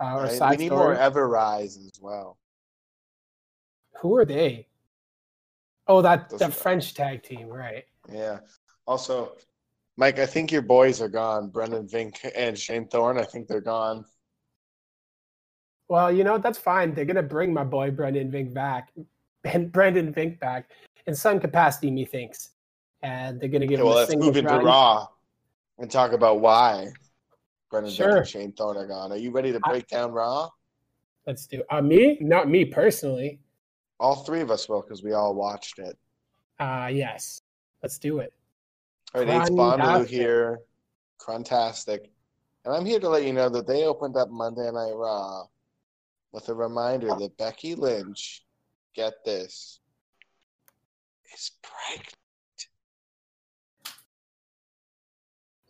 uh, 0.00 0.14
or 0.14 0.22
Right? 0.22 0.30
We 0.32 0.36
side 0.36 0.58
need 0.58 0.66
story. 0.66 0.78
more 0.78 0.94
Ever 0.94 1.28
Rise 1.28 1.76
as 1.76 1.92
well. 2.00 2.38
Who 4.00 4.16
are 4.16 4.24
they? 4.24 4.66
Oh, 5.86 6.02
that 6.02 6.30
Those 6.30 6.40
that 6.40 6.48
are- 6.50 6.52
French 6.52 6.94
tag 6.94 7.22
team, 7.22 7.48
right? 7.48 7.84
Yeah. 8.12 8.40
Also, 8.86 9.32
Mike, 9.96 10.18
I 10.18 10.26
think 10.26 10.52
your 10.52 10.62
boys 10.62 11.00
are 11.00 11.08
gone. 11.08 11.48
Brendan 11.48 11.86
Vink 11.88 12.30
and 12.36 12.56
Shane 12.58 12.86
Thorne. 12.88 13.18
I 13.18 13.24
think 13.24 13.48
they're 13.48 13.60
gone. 13.60 14.04
Well, 15.88 16.12
you 16.12 16.22
know 16.22 16.38
that's 16.38 16.58
fine. 16.58 16.94
They're 16.94 17.04
gonna 17.06 17.22
bring 17.22 17.52
my 17.52 17.64
boy 17.64 17.90
Brendan 17.90 18.30
Vink 18.30 18.52
back, 18.52 18.92
and 19.44 19.72
Brendan 19.72 20.12
Vink 20.12 20.38
back 20.38 20.70
in 21.06 21.14
some 21.14 21.40
capacity, 21.40 21.90
methinks, 21.90 22.50
and 23.02 23.40
they're 23.40 23.48
gonna 23.48 23.66
give 23.66 23.80
Okay, 23.80 23.88
well, 23.88 23.96
let's 23.96 24.14
move 24.14 24.36
into. 24.36 24.54
Raw 24.58 25.06
and 25.78 25.90
talk 25.90 26.12
about 26.12 26.40
why 26.40 26.88
Brendan 27.70 27.92
Sure. 27.92 28.16
and 28.18 28.26
Shane 28.26 28.52
Thorne 28.52 28.76
are 28.76 28.86
gone. 28.86 29.12
Are 29.12 29.16
you 29.16 29.30
ready 29.30 29.52
to 29.52 29.60
break 29.60 29.86
down 29.88 30.12
Raw? 30.12 30.48
Let's 31.26 31.46
do. 31.46 31.62
Uh, 31.70 31.82
me, 31.82 32.16
not 32.20 32.48
me 32.48 32.64
personally. 32.64 33.40
All 34.00 34.16
three 34.16 34.40
of 34.40 34.50
us 34.50 34.68
will 34.68 34.80
because 34.80 35.02
we 35.02 35.12
all 35.12 35.34
watched 35.34 35.78
it. 35.78 35.98
Uh 36.58 36.88
yes. 36.90 37.40
Let's 37.82 37.98
do 37.98 38.18
it. 38.20 38.32
All 39.14 39.24
right, 39.24 39.42
Ace 39.42 39.50
Bondaloo 39.50 40.06
here, 40.06 40.60
Cruntastic. 41.20 42.06
And 42.64 42.74
I'm 42.74 42.84
here 42.84 43.00
to 43.00 43.08
let 43.08 43.24
you 43.24 43.32
know 43.32 43.48
that 43.48 43.66
they 43.66 43.84
opened 43.84 44.16
up 44.16 44.30
Monday 44.30 44.70
Night 44.70 44.92
Raw 44.94 45.44
with 46.32 46.48
a 46.48 46.54
reminder 46.54 47.08
that 47.08 47.36
Becky 47.38 47.74
Lynch, 47.74 48.44
get 48.94 49.24
this, 49.24 49.80
is 51.34 51.52
pregnant. 51.62 52.14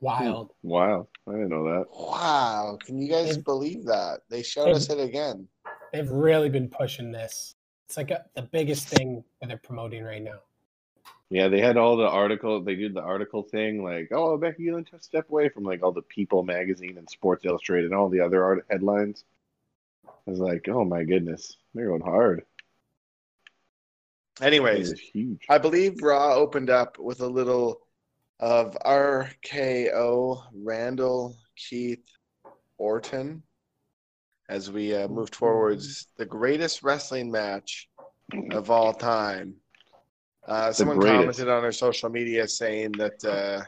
Hmm. 0.00 0.04
Wild. 0.06 0.52
Wow, 0.62 1.08
I 1.26 1.32
didn't 1.32 1.48
know 1.48 1.64
that. 1.64 1.86
Wow, 1.90 2.78
can 2.84 3.00
you 3.00 3.08
guys 3.08 3.36
It- 3.36 3.44
believe 3.44 3.84
that? 3.86 4.20
They 4.28 4.42
showed 4.42 4.68
us 4.70 4.88
it 4.90 5.00
again. 5.00 5.48
They've 5.92 6.10
really 6.10 6.48
been 6.50 6.68
pushing 6.68 7.10
this. 7.10 7.54
It's 7.86 7.96
like 7.96 8.10
a, 8.10 8.24
the 8.34 8.42
biggest 8.42 8.86
thing 8.88 9.24
that 9.40 9.48
they're 9.48 9.56
promoting 9.56 10.04
right 10.04 10.22
now. 10.22 10.40
Yeah, 11.30 11.48
they 11.48 11.60
had 11.60 11.76
all 11.76 11.96
the 11.96 12.08
article. 12.08 12.60
They 12.62 12.74
did 12.74 12.94
the 12.94 13.02
article 13.02 13.42
thing, 13.42 13.82
like, 13.82 14.08
"Oh, 14.12 14.36
Becky 14.38 14.70
Lynch 14.70 14.90
has 14.92 15.04
stepped 15.04 15.30
away 15.30 15.48
from 15.48 15.64
like 15.64 15.82
all 15.82 15.92
the 15.92 16.02
People 16.02 16.42
magazine 16.42 16.96
and 16.96 17.08
Sports 17.08 17.44
Illustrated 17.44 17.86
and 17.86 17.94
all 17.94 18.08
the 18.08 18.20
other 18.20 18.44
art 18.44 18.64
headlines." 18.70 19.24
I 20.06 20.30
was 20.30 20.38
like, 20.38 20.68
"Oh 20.68 20.84
my 20.84 21.04
goodness, 21.04 21.56
they're 21.74 21.88
going 21.88 22.00
hard." 22.02 22.44
Anyways, 24.40 24.98
huge. 24.98 25.44
I 25.48 25.58
believe 25.58 26.00
Raw 26.02 26.34
opened 26.34 26.70
up 26.70 26.98
with 26.98 27.20
a 27.20 27.26
little 27.26 27.80
of 28.40 28.76
RKO 28.84 30.42
Randall 30.54 31.36
Keith 31.56 32.04
Orton 32.78 33.42
as 34.48 34.70
we 34.70 34.94
uh, 34.94 35.08
moved 35.08 35.34
towards 35.34 36.06
the 36.16 36.24
greatest 36.24 36.82
wrestling 36.82 37.30
match 37.30 37.88
of 38.52 38.70
all 38.70 38.92
time. 38.92 39.54
Uh, 40.46 40.72
someone 40.72 40.98
greatest. 40.98 41.20
commented 41.20 41.48
on 41.48 41.64
our 41.64 41.72
social 41.72 42.08
media 42.08 42.48
saying 42.48 42.92
that 42.92 43.22
uh, 43.24 43.62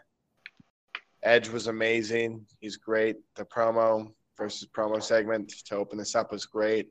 Edge 1.22 1.48
was 1.48 1.66
amazing. 1.66 2.46
He's 2.60 2.76
great. 2.76 3.16
The 3.34 3.44
promo 3.44 4.12
versus 4.38 4.66
promo 4.74 5.02
segment 5.02 5.52
to 5.66 5.76
open 5.76 5.98
this 5.98 6.14
up 6.14 6.32
was 6.32 6.46
great. 6.46 6.88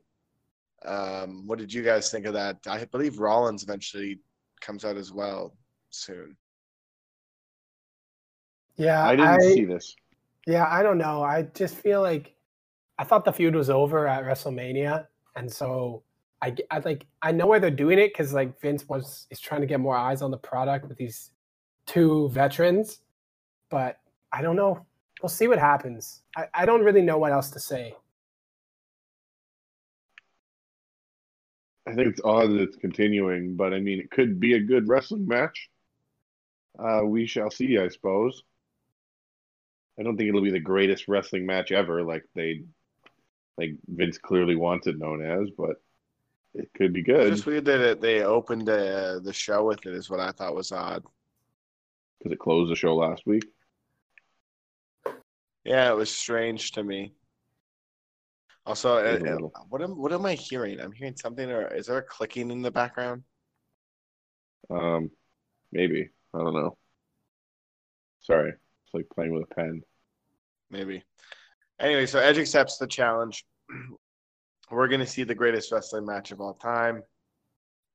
Um, 0.84 1.46
what 1.46 1.58
did 1.58 1.72
you 1.72 1.82
guys 1.82 2.10
think 2.10 2.26
of 2.26 2.34
that? 2.34 2.58
I 2.68 2.84
believe 2.84 3.18
Rollins 3.18 3.64
eventually 3.64 4.20
comes 4.60 4.84
out 4.84 4.96
as 4.96 5.12
well 5.12 5.56
soon. 5.90 6.36
Yeah, 8.80 9.06
I 9.06 9.14
didn't 9.14 9.42
see 9.42 9.66
this. 9.66 9.94
Yeah, 10.46 10.66
I 10.66 10.82
don't 10.82 10.96
know. 10.96 11.22
I 11.22 11.42
just 11.54 11.74
feel 11.74 12.00
like 12.00 12.34
I 12.98 13.04
thought 13.04 13.26
the 13.26 13.32
feud 13.32 13.54
was 13.54 13.68
over 13.68 14.08
at 14.08 14.24
WrestleMania, 14.24 15.06
and 15.36 15.52
so 15.52 16.02
I, 16.40 16.56
I 16.70 16.78
like 16.78 17.06
I 17.20 17.30
know 17.30 17.46
why 17.46 17.58
they're 17.58 17.70
doing 17.70 17.98
it 17.98 18.10
because 18.14 18.32
like 18.32 18.58
Vince 18.58 18.88
wants 18.88 19.26
is 19.30 19.38
trying 19.38 19.60
to 19.60 19.66
get 19.66 19.80
more 19.80 19.96
eyes 19.96 20.22
on 20.22 20.30
the 20.30 20.38
product 20.38 20.88
with 20.88 20.96
these 20.96 21.32
two 21.84 22.30
veterans, 22.30 23.00
but 23.68 23.98
I 24.32 24.40
don't 24.40 24.56
know. 24.56 24.86
We'll 25.22 25.28
see 25.28 25.46
what 25.46 25.58
happens. 25.58 26.22
I, 26.34 26.46
I 26.54 26.64
don't 26.64 26.82
really 26.82 27.02
know 27.02 27.18
what 27.18 27.32
else 27.32 27.50
to 27.50 27.60
say. 27.60 27.94
I 31.86 31.92
think 31.92 32.08
it's 32.08 32.20
odd 32.24 32.48
that 32.48 32.62
it's 32.62 32.76
continuing, 32.76 33.56
but 33.56 33.74
I 33.74 33.80
mean, 33.80 34.00
it 34.00 34.10
could 34.10 34.40
be 34.40 34.54
a 34.54 34.60
good 34.60 34.88
wrestling 34.88 35.26
match. 35.26 35.68
Uh, 36.78 37.02
we 37.04 37.26
shall 37.26 37.50
see, 37.50 37.76
I 37.76 37.88
suppose. 37.88 38.42
I 40.00 40.02
don't 40.02 40.16
think 40.16 40.30
it'll 40.30 40.40
be 40.40 40.50
the 40.50 40.58
greatest 40.58 41.08
wrestling 41.08 41.44
match 41.44 41.72
ever, 41.72 42.02
like 42.02 42.24
they, 42.34 42.62
like 43.58 43.76
Vince 43.86 44.16
clearly 44.16 44.56
wants 44.56 44.86
it 44.86 44.98
known 44.98 45.22
as, 45.22 45.50
but 45.50 45.76
it 46.54 46.70
could 46.74 46.94
be 46.94 47.00
It's 47.00 47.06
good 47.06 47.30
just 47.32 47.46
weird 47.46 47.66
that 47.66 47.80
it, 47.80 48.00
they 48.00 48.22
opened 48.22 48.68
uh, 48.68 49.18
the 49.20 49.32
show 49.34 49.64
with 49.64 49.84
it. 49.84 49.92
Is 49.92 50.08
what 50.08 50.18
I 50.18 50.32
thought 50.32 50.54
was 50.54 50.72
odd. 50.72 51.04
because 52.18 52.32
it 52.32 52.38
closed 52.38 52.72
the 52.72 52.76
show 52.76 52.96
last 52.96 53.24
week. 53.26 53.44
Yeah, 55.64 55.90
it 55.90 55.96
was 55.96 56.10
strange 56.10 56.72
to 56.72 56.82
me. 56.82 57.12
Also, 58.64 58.96
uh, 58.96 59.18
uh, 59.18 59.62
what 59.68 59.82
am 59.82 59.90
what 59.90 60.12
am 60.12 60.24
I 60.24 60.34
hearing? 60.34 60.80
I'm 60.80 60.92
hearing 60.92 61.16
something, 61.16 61.50
or 61.50 61.66
is 61.74 61.86
there 61.86 61.98
a 61.98 62.02
clicking 62.02 62.50
in 62.50 62.62
the 62.62 62.70
background? 62.70 63.22
Um, 64.70 65.10
maybe 65.72 66.08
I 66.34 66.38
don't 66.38 66.54
know. 66.54 66.78
Sorry, 68.22 68.50
it's 68.50 68.94
like 68.94 69.06
playing 69.14 69.34
with 69.34 69.44
a 69.44 69.54
pen. 69.54 69.82
Maybe. 70.70 71.02
Anyway, 71.80 72.06
so 72.06 72.18
Edge 72.18 72.38
accepts 72.38 72.78
the 72.78 72.86
challenge. 72.86 73.44
We're 74.70 74.88
going 74.88 75.00
to 75.00 75.06
see 75.06 75.24
the 75.24 75.34
greatest 75.34 75.72
wrestling 75.72 76.06
match 76.06 76.30
of 76.30 76.40
all 76.40 76.54
time. 76.54 77.02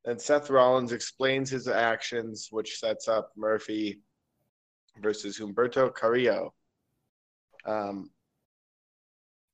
Then 0.03 0.19
Seth 0.19 0.49
Rollins 0.49 0.91
explains 0.91 1.49
his 1.49 1.67
actions, 1.67 2.49
which 2.51 2.77
sets 2.77 3.07
up 3.07 3.31
Murphy 3.35 4.01
versus 5.01 5.39
Humberto 5.39 5.93
Carrillo. 5.93 6.53
Um, 7.65 8.11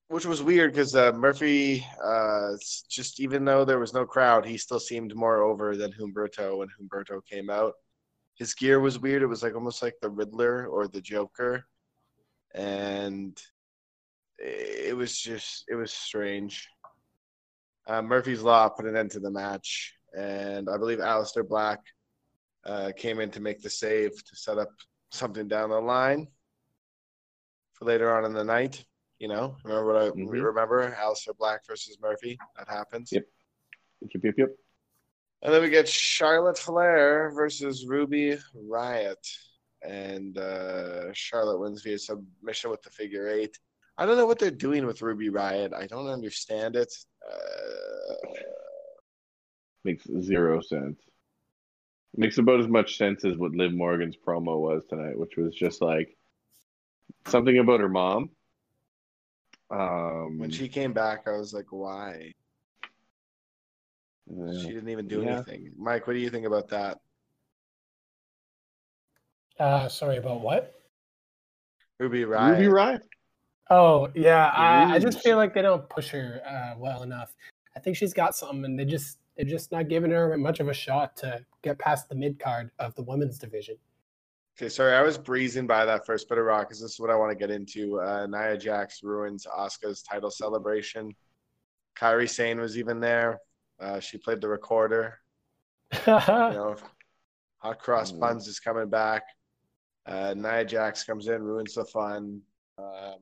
which 0.10 0.26
was 0.26 0.44
weird 0.44 0.74
because 0.74 0.94
uh, 0.94 1.14
Murphy, 1.14 1.86
uh, 2.04 2.52
just 2.90 3.22
even 3.22 3.46
though 3.46 3.64
there 3.64 3.80
was 3.80 3.94
no 3.94 4.06
crowd, 4.06 4.46
he 4.46 4.58
still 4.58 4.80
seemed 4.80 5.16
more 5.16 5.42
over 5.42 5.78
than 5.78 5.94
Humberto 5.94 6.58
when 6.58 6.68
Humberto 6.68 7.26
came 7.26 7.50
out. 7.50 7.76
His 8.36 8.54
gear 8.54 8.82
was 8.82 9.00
weird. 9.00 9.22
It 9.22 9.28
was 9.28 9.42
like 9.42 9.56
almost 9.56 9.82
like 9.82 9.96
the 10.02 10.10
Riddler 10.10 10.68
or 10.68 10.88
the 10.88 11.00
Joker. 11.00 11.66
And 12.54 13.42
it 14.38 14.96
was 14.96 15.18
just, 15.18 15.66
it 15.70 15.76
was 15.76 15.94
strange. 15.94 16.68
Uh, 17.88 18.02
Murphy's 18.02 18.42
Law 18.42 18.70
put 18.70 18.86
an 18.86 18.96
end 18.96 19.12
to 19.12 19.20
the 19.20 19.32
match. 19.32 19.94
And 20.18 20.70
I 20.70 20.78
believe 20.78 21.00
Aleister 21.00 21.48
Black 21.48 21.80
uh, 22.66 22.92
came 22.98 23.20
in 23.20 23.32
to 23.32 23.40
make 23.40 23.62
the 23.62 23.70
save 23.70 24.12
to 24.12 24.36
set 24.36 24.58
up 24.58 24.70
something 25.12 25.48
down 25.48 25.70
the 25.70 25.80
line 25.80 26.28
for 27.74 27.86
later 27.86 28.14
on 28.16 28.26
in 28.26 28.34
the 28.34 28.44
night. 28.44 28.84
You 29.20 29.28
know, 29.28 29.56
remember 29.64 29.86
what 29.94 30.02
I 30.04 30.10
we 30.10 30.24
Mhm. 30.24 30.44
remember? 30.46 30.92
Aleister 30.92 31.38
Black 31.38 31.66
versus 31.68 31.98
Murphy. 32.02 32.40
That 32.58 32.68
happens. 32.68 33.12
Yep. 33.12 33.24
Yep, 34.02 34.24
yep, 34.24 34.34
yep. 34.38 34.50
And 35.44 35.54
then 35.54 35.62
we 35.62 35.70
get 35.70 35.88
Charlotte 35.88 36.58
Flair 36.58 37.32
versus 37.32 37.86
Ruby 37.88 38.38
Riot. 38.54 39.26
And 39.88 40.38
uh, 40.38 41.12
Charlotte 41.14 41.60
wins 41.60 41.82
via 41.82 41.98
submission 41.98 42.70
with 42.70 42.82
the 42.84 42.90
figure 42.90 43.28
eight. 43.28 43.58
I 43.98 44.06
don't 44.06 44.18
know 44.18 44.26
what 44.26 44.40
they're 44.40 44.52
doing 44.52 44.86
with 44.86 45.02
Ruby 45.02 45.30
Riot. 45.30 45.74
I 45.74 45.88
don't 45.88 46.08
understand 46.08 46.76
it. 46.76 46.94
Uh, 47.30 48.16
Makes 49.84 50.06
zero 50.22 50.62
sense. 50.62 51.00
Makes 52.16 52.38
about 52.38 52.60
as 52.60 52.68
much 52.68 52.98
sense 52.98 53.26
as 53.26 53.38
what 53.38 53.54
Liv 53.54 53.74
Morgan's 53.74 54.16
promo 54.16 54.60
was 54.60 54.86
tonight, 54.86 55.18
which 55.18 55.38
was 55.38 55.56
just 55.56 55.82
like 55.82 56.16
something 57.26 57.58
about 57.58 57.80
her 57.80 57.90
mom. 57.90 58.30
Um, 59.72 60.38
when 60.38 60.52
she 60.52 60.68
came 60.68 60.94
back, 60.94 61.28
I 61.28 61.32
was 61.38 61.54
like, 61.54 61.72
why? 61.72 62.34
uh, 64.30 64.54
She 64.54 64.68
didn't 64.68 64.90
even 64.90 65.08
do 65.08 65.22
Yeah. 65.24 65.36
anything. 65.36 65.72
Mike, 65.78 66.06
what 66.06 66.14
do 66.14 66.20
you 66.20 66.30
think 66.30 66.46
about 66.46 66.68
that? 66.70 67.00
Uh, 69.60 69.88
sorry 69.88 70.18
about 70.18 70.42
what? 70.42 70.76
Ruby 72.00 72.26
Riot. 72.26 72.58
Ruby 72.58 72.68
Riot. 72.68 73.02
Oh 73.70 74.10
yeah, 74.16 74.48
I, 74.48 74.96
I 74.96 75.00
just 75.00 75.22
feel 75.22 75.38
like 75.38 75.54
they 75.54 75.62
don't 75.62 75.88
push 75.90 76.10
her 76.10 76.42
uh, 76.46 76.74
well 76.78 77.04
enough. 77.04 77.34
I 77.76 77.80
think 77.80 77.96
she's 77.96 78.14
got 78.14 78.36
something, 78.36 78.66
and 78.66 78.78
they 78.78 78.86
just 78.86 79.20
they're 79.38 79.46
just 79.46 79.72
not 79.72 79.88
giving 79.88 80.12
her 80.12 80.38
much 80.38 80.60
of 80.60 80.68
a 80.68 80.74
shot 80.74 81.16
to 81.18 81.46
get 81.62 81.80
past 81.80 82.10
the 82.10 82.16
mid 82.16 82.40
card 82.40 82.72
of 82.80 82.94
the 82.96 83.04
women's 83.04 83.38
division. 83.38 83.78
Okay, 84.58 84.68
sorry, 84.68 84.94
I 84.94 85.02
was 85.02 85.18
breezing 85.18 85.68
by 85.68 85.86
that 85.86 86.06
first 86.06 86.28
bit 86.28 86.38
of 86.38 86.44
rock 86.46 86.68
because 86.68 86.82
this 86.82 86.92
is 86.94 87.00
what 87.00 87.10
I 87.10 87.16
want 87.16 87.32
to 87.32 87.36
get 87.38 87.50
into. 87.50 88.02
Uh, 88.02 88.28
Nia 88.28 88.58
Jax 88.58 89.04
ruins 89.04 89.48
Asuka's 89.48 90.02
title 90.04 90.30
celebration. 90.32 91.16
Kairi 91.98 92.30
Sane 92.30 92.60
was 92.60 92.78
even 92.78 93.00
there. 93.00 93.40
Uh, 93.80 94.00
she 94.00 94.18
played 94.18 94.42
the 94.42 94.50
recorder. 94.50 95.20
You 96.08 96.14
know, 96.14 96.76
Hot 97.60 97.80
Cross 97.80 98.12
Mhm. 98.14 98.20
Buns 98.20 98.48
is 98.48 98.60
coming 98.60 98.90
back. 98.90 99.24
Uh, 100.06 100.34
Nia 100.36 100.66
Jax 100.66 101.04
comes 101.04 101.28
in, 101.28 101.42
ruins 101.42 101.76
the 101.76 101.86
fun. 101.86 102.42
Um, 102.78 103.20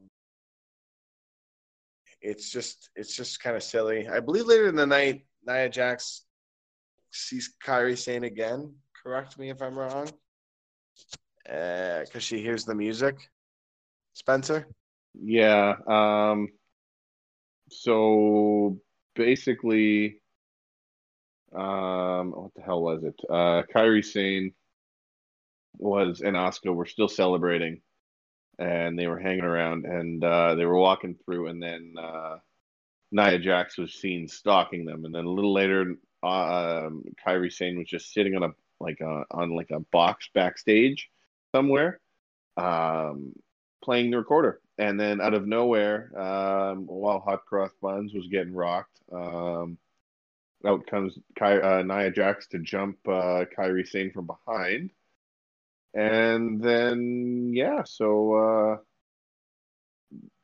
it's 2.22 2.50
just, 2.50 2.90
it's 2.96 3.16
just 3.16 3.42
kind 3.42 3.56
of 3.56 3.64
silly. 3.64 4.08
I 4.08 4.20
believe 4.20 4.46
later 4.46 4.68
in 4.68 4.76
the 4.76 4.86
night, 4.86 5.26
Nia 5.46 5.70
Jax 5.70 6.26
sees 7.12 7.54
Kairi 7.66 7.98
Sane 7.98 8.24
again. 8.24 8.74
Correct 9.04 9.38
me 9.40 9.50
if 9.50 9.62
I'm 9.62 9.78
wrong. 9.78 10.10
Uh 11.50 12.02
because 12.02 12.24
she 12.24 12.42
hears 12.42 12.66
the 12.66 12.76
music. 12.76 13.16
Spencer. 14.14 14.68
Yeah. 15.20 15.76
Um, 15.88 16.50
so 17.72 18.78
basically, 19.16 20.22
um, 21.56 22.32
what 22.32 22.54
the 22.56 22.62
hell 22.62 22.82
was 22.82 23.04
it? 23.04 23.16
Uh, 23.30 23.64
Kairi 23.74 24.04
Sane 24.04 24.54
was 25.80 26.22
and 26.22 26.36
Asuka 26.36 26.74
were 26.74 26.86
still 26.86 27.08
celebrating, 27.08 27.82
and 28.58 28.98
they 28.98 29.08
were 29.08 29.20
hanging 29.20 29.44
around, 29.44 29.86
and 29.86 30.24
uh, 30.24 30.56
they 30.56 30.66
were 30.66 30.78
walking 30.78 31.16
through, 31.26 31.48
and 31.48 31.62
then 31.62 31.96
uh, 31.98 32.38
Nia 33.12 33.40
Jax 33.40 33.78
was 33.78 33.94
seen 33.94 34.28
stalking 34.28 34.86
them, 34.86 35.06
and 35.06 35.16
then 35.16 35.26
a 35.26 35.30
little 35.32 35.54
later, 35.54 35.96
uh, 36.24 36.86
um, 36.88 37.04
Kairi 37.26 37.52
Sane 37.52 37.78
was 37.78 37.88
just 37.88 38.14
sitting 38.14 38.36
on 38.36 38.44
a 38.44 38.50
like 38.80 39.00
a 39.02 39.24
on 39.32 39.56
like 39.56 39.72
a 39.72 39.80
box 39.80 40.30
backstage 40.34 41.10
somewhere. 41.54 42.00
Um, 42.58 43.34
playing 43.84 44.12
the 44.12 44.18
recorder. 44.18 44.60
And 44.78 45.00
then 45.00 45.22
out 45.22 45.34
of 45.34 45.48
nowhere, 45.48 46.12
um, 46.20 46.86
while 46.88 47.20
Hot 47.20 47.46
Cross 47.46 47.72
Buns 47.82 48.14
was 48.14 48.28
getting 48.28 48.54
rocked, 48.54 49.00
um, 49.12 49.78
out 50.66 50.86
comes 50.88 51.18
Ky- 51.38 51.62
uh, 51.62 51.84
Nia 51.84 52.12
Jax 52.12 52.48
to 52.48 52.60
jump 52.60 52.98
uh, 53.08 53.46
Kairi 53.58 53.88
Sane 53.88 54.12
from 54.12 54.28
behind. 54.28 54.92
And 55.94 56.62
then, 56.62 57.52
yeah, 57.54 57.84
so 57.84 58.34
uh, 58.34 58.78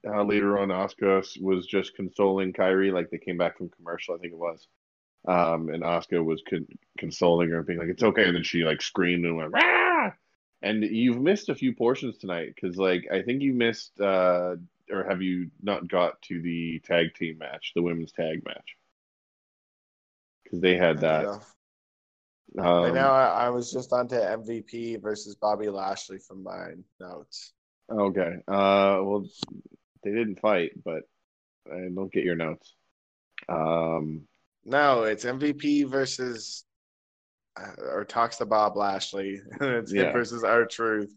uh, 0.07 0.23
later 0.23 0.57
on, 0.57 0.69
Asuka 0.69 1.41
was 1.41 1.65
just 1.65 1.95
consoling 1.95 2.53
Kairi, 2.53 2.91
like 2.91 3.09
they 3.09 3.17
came 3.17 3.37
back 3.37 3.57
from 3.57 3.69
commercial, 3.69 4.15
I 4.15 4.17
think 4.17 4.33
it 4.33 4.39
was. 4.39 4.67
Um, 5.27 5.69
and 5.69 5.83
Asuka 5.83 6.23
was 6.23 6.43
con- 6.47 6.67
consoling 6.97 7.49
her, 7.49 7.57
and 7.57 7.67
being 7.67 7.79
like, 7.79 7.89
"It's 7.89 8.03
okay." 8.03 8.25
And 8.25 8.35
then 8.35 8.43
she 8.43 8.63
like 8.63 8.81
screamed 8.81 9.25
and 9.25 9.37
went, 9.37 9.53
"Rah!" 9.53 10.11
And 10.61 10.83
you've 10.83 11.21
missed 11.21 11.49
a 11.49 11.55
few 11.55 11.73
portions 11.73 12.17
tonight 12.17 12.53
because, 12.53 12.77
like, 12.77 13.07
I 13.11 13.23
think 13.23 13.41
you 13.41 13.53
missed, 13.53 13.99
uh, 13.99 14.55
or 14.91 15.03
have 15.07 15.21
you 15.23 15.49
not 15.63 15.87
got 15.87 16.21
to 16.23 16.41
the 16.41 16.79
tag 16.79 17.15
team 17.15 17.39
match, 17.39 17.71
the 17.75 17.81
women's 17.81 18.11
tag 18.11 18.43
match? 18.45 18.77
Because 20.43 20.61
they 20.61 20.75
had 20.77 20.99
that. 20.99 21.25
right 21.25 21.41
Um, 22.57 22.93
now, 22.93 23.11
I, 23.11 23.45
I 23.45 23.49
was 23.49 23.71
just 23.71 23.91
on 23.91 24.07
to 24.09 24.15
MVP 24.15 25.01
versus 25.01 25.35
Bobby 25.35 25.69
Lashley 25.69 26.19
from 26.19 26.43
my 26.43 26.69
notes. 26.99 27.53
okay. 27.91 28.35
Uh, 28.47 28.99
well, 29.03 29.25
they 30.03 30.11
didn't 30.11 30.39
fight, 30.39 30.71
but 30.83 31.03
I 31.71 31.89
don't 31.93 32.11
get 32.11 32.23
your 32.23 32.35
notes. 32.35 32.75
Um, 33.49 34.21
No, 34.63 35.03
it's 35.03 35.25
MVP 35.25 35.89
versus 35.89 36.63
uh, 37.59 37.71
or 37.91 38.05
talks 38.05 38.37
to 38.37 38.45
Bob 38.45 38.75
Lashley. 38.77 39.41
it's 39.61 39.93
Yeah. 39.93 40.11
versus 40.11 40.43
R-Truth. 40.43 41.13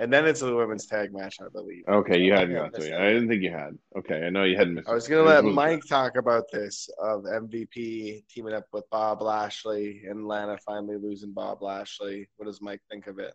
And 0.00 0.10
then 0.10 0.26
it's 0.26 0.40
a 0.40 0.54
women's 0.54 0.86
tag 0.86 1.12
match, 1.12 1.36
I 1.44 1.48
believe. 1.52 1.84
okay, 1.86 2.18
you 2.18 2.32
hadn't 2.32 2.48
think 2.48 2.58
I 2.58 2.62
got 2.62 2.72
to 2.72 2.78
missed 2.78 2.90
it. 2.90 2.98
I 2.98 3.12
didn't 3.12 3.28
think 3.28 3.42
you 3.42 3.50
had. 3.50 3.76
Okay, 3.98 4.24
I 4.24 4.30
know 4.30 4.44
you 4.44 4.56
hadn't 4.56 4.74
missed. 4.74 4.88
I 4.88 4.94
was 4.94 5.06
gonna 5.06 5.20
It 5.22 5.26
let 5.26 5.44
Mike 5.44 5.82
talk 5.86 6.16
about 6.16 6.44
this 6.50 6.88
of 6.98 7.24
MVP 7.24 8.24
teaming 8.30 8.54
up 8.54 8.64
with 8.72 8.88
Bob 8.90 9.20
Lashley 9.20 10.04
and 10.08 10.26
Lana 10.26 10.56
finally 10.64 10.96
losing 10.96 11.32
Bob 11.32 11.62
Lashley. 11.62 12.30
What 12.38 12.46
does 12.46 12.62
Mike 12.62 12.80
think 12.90 13.08
of 13.08 13.18
it? 13.18 13.34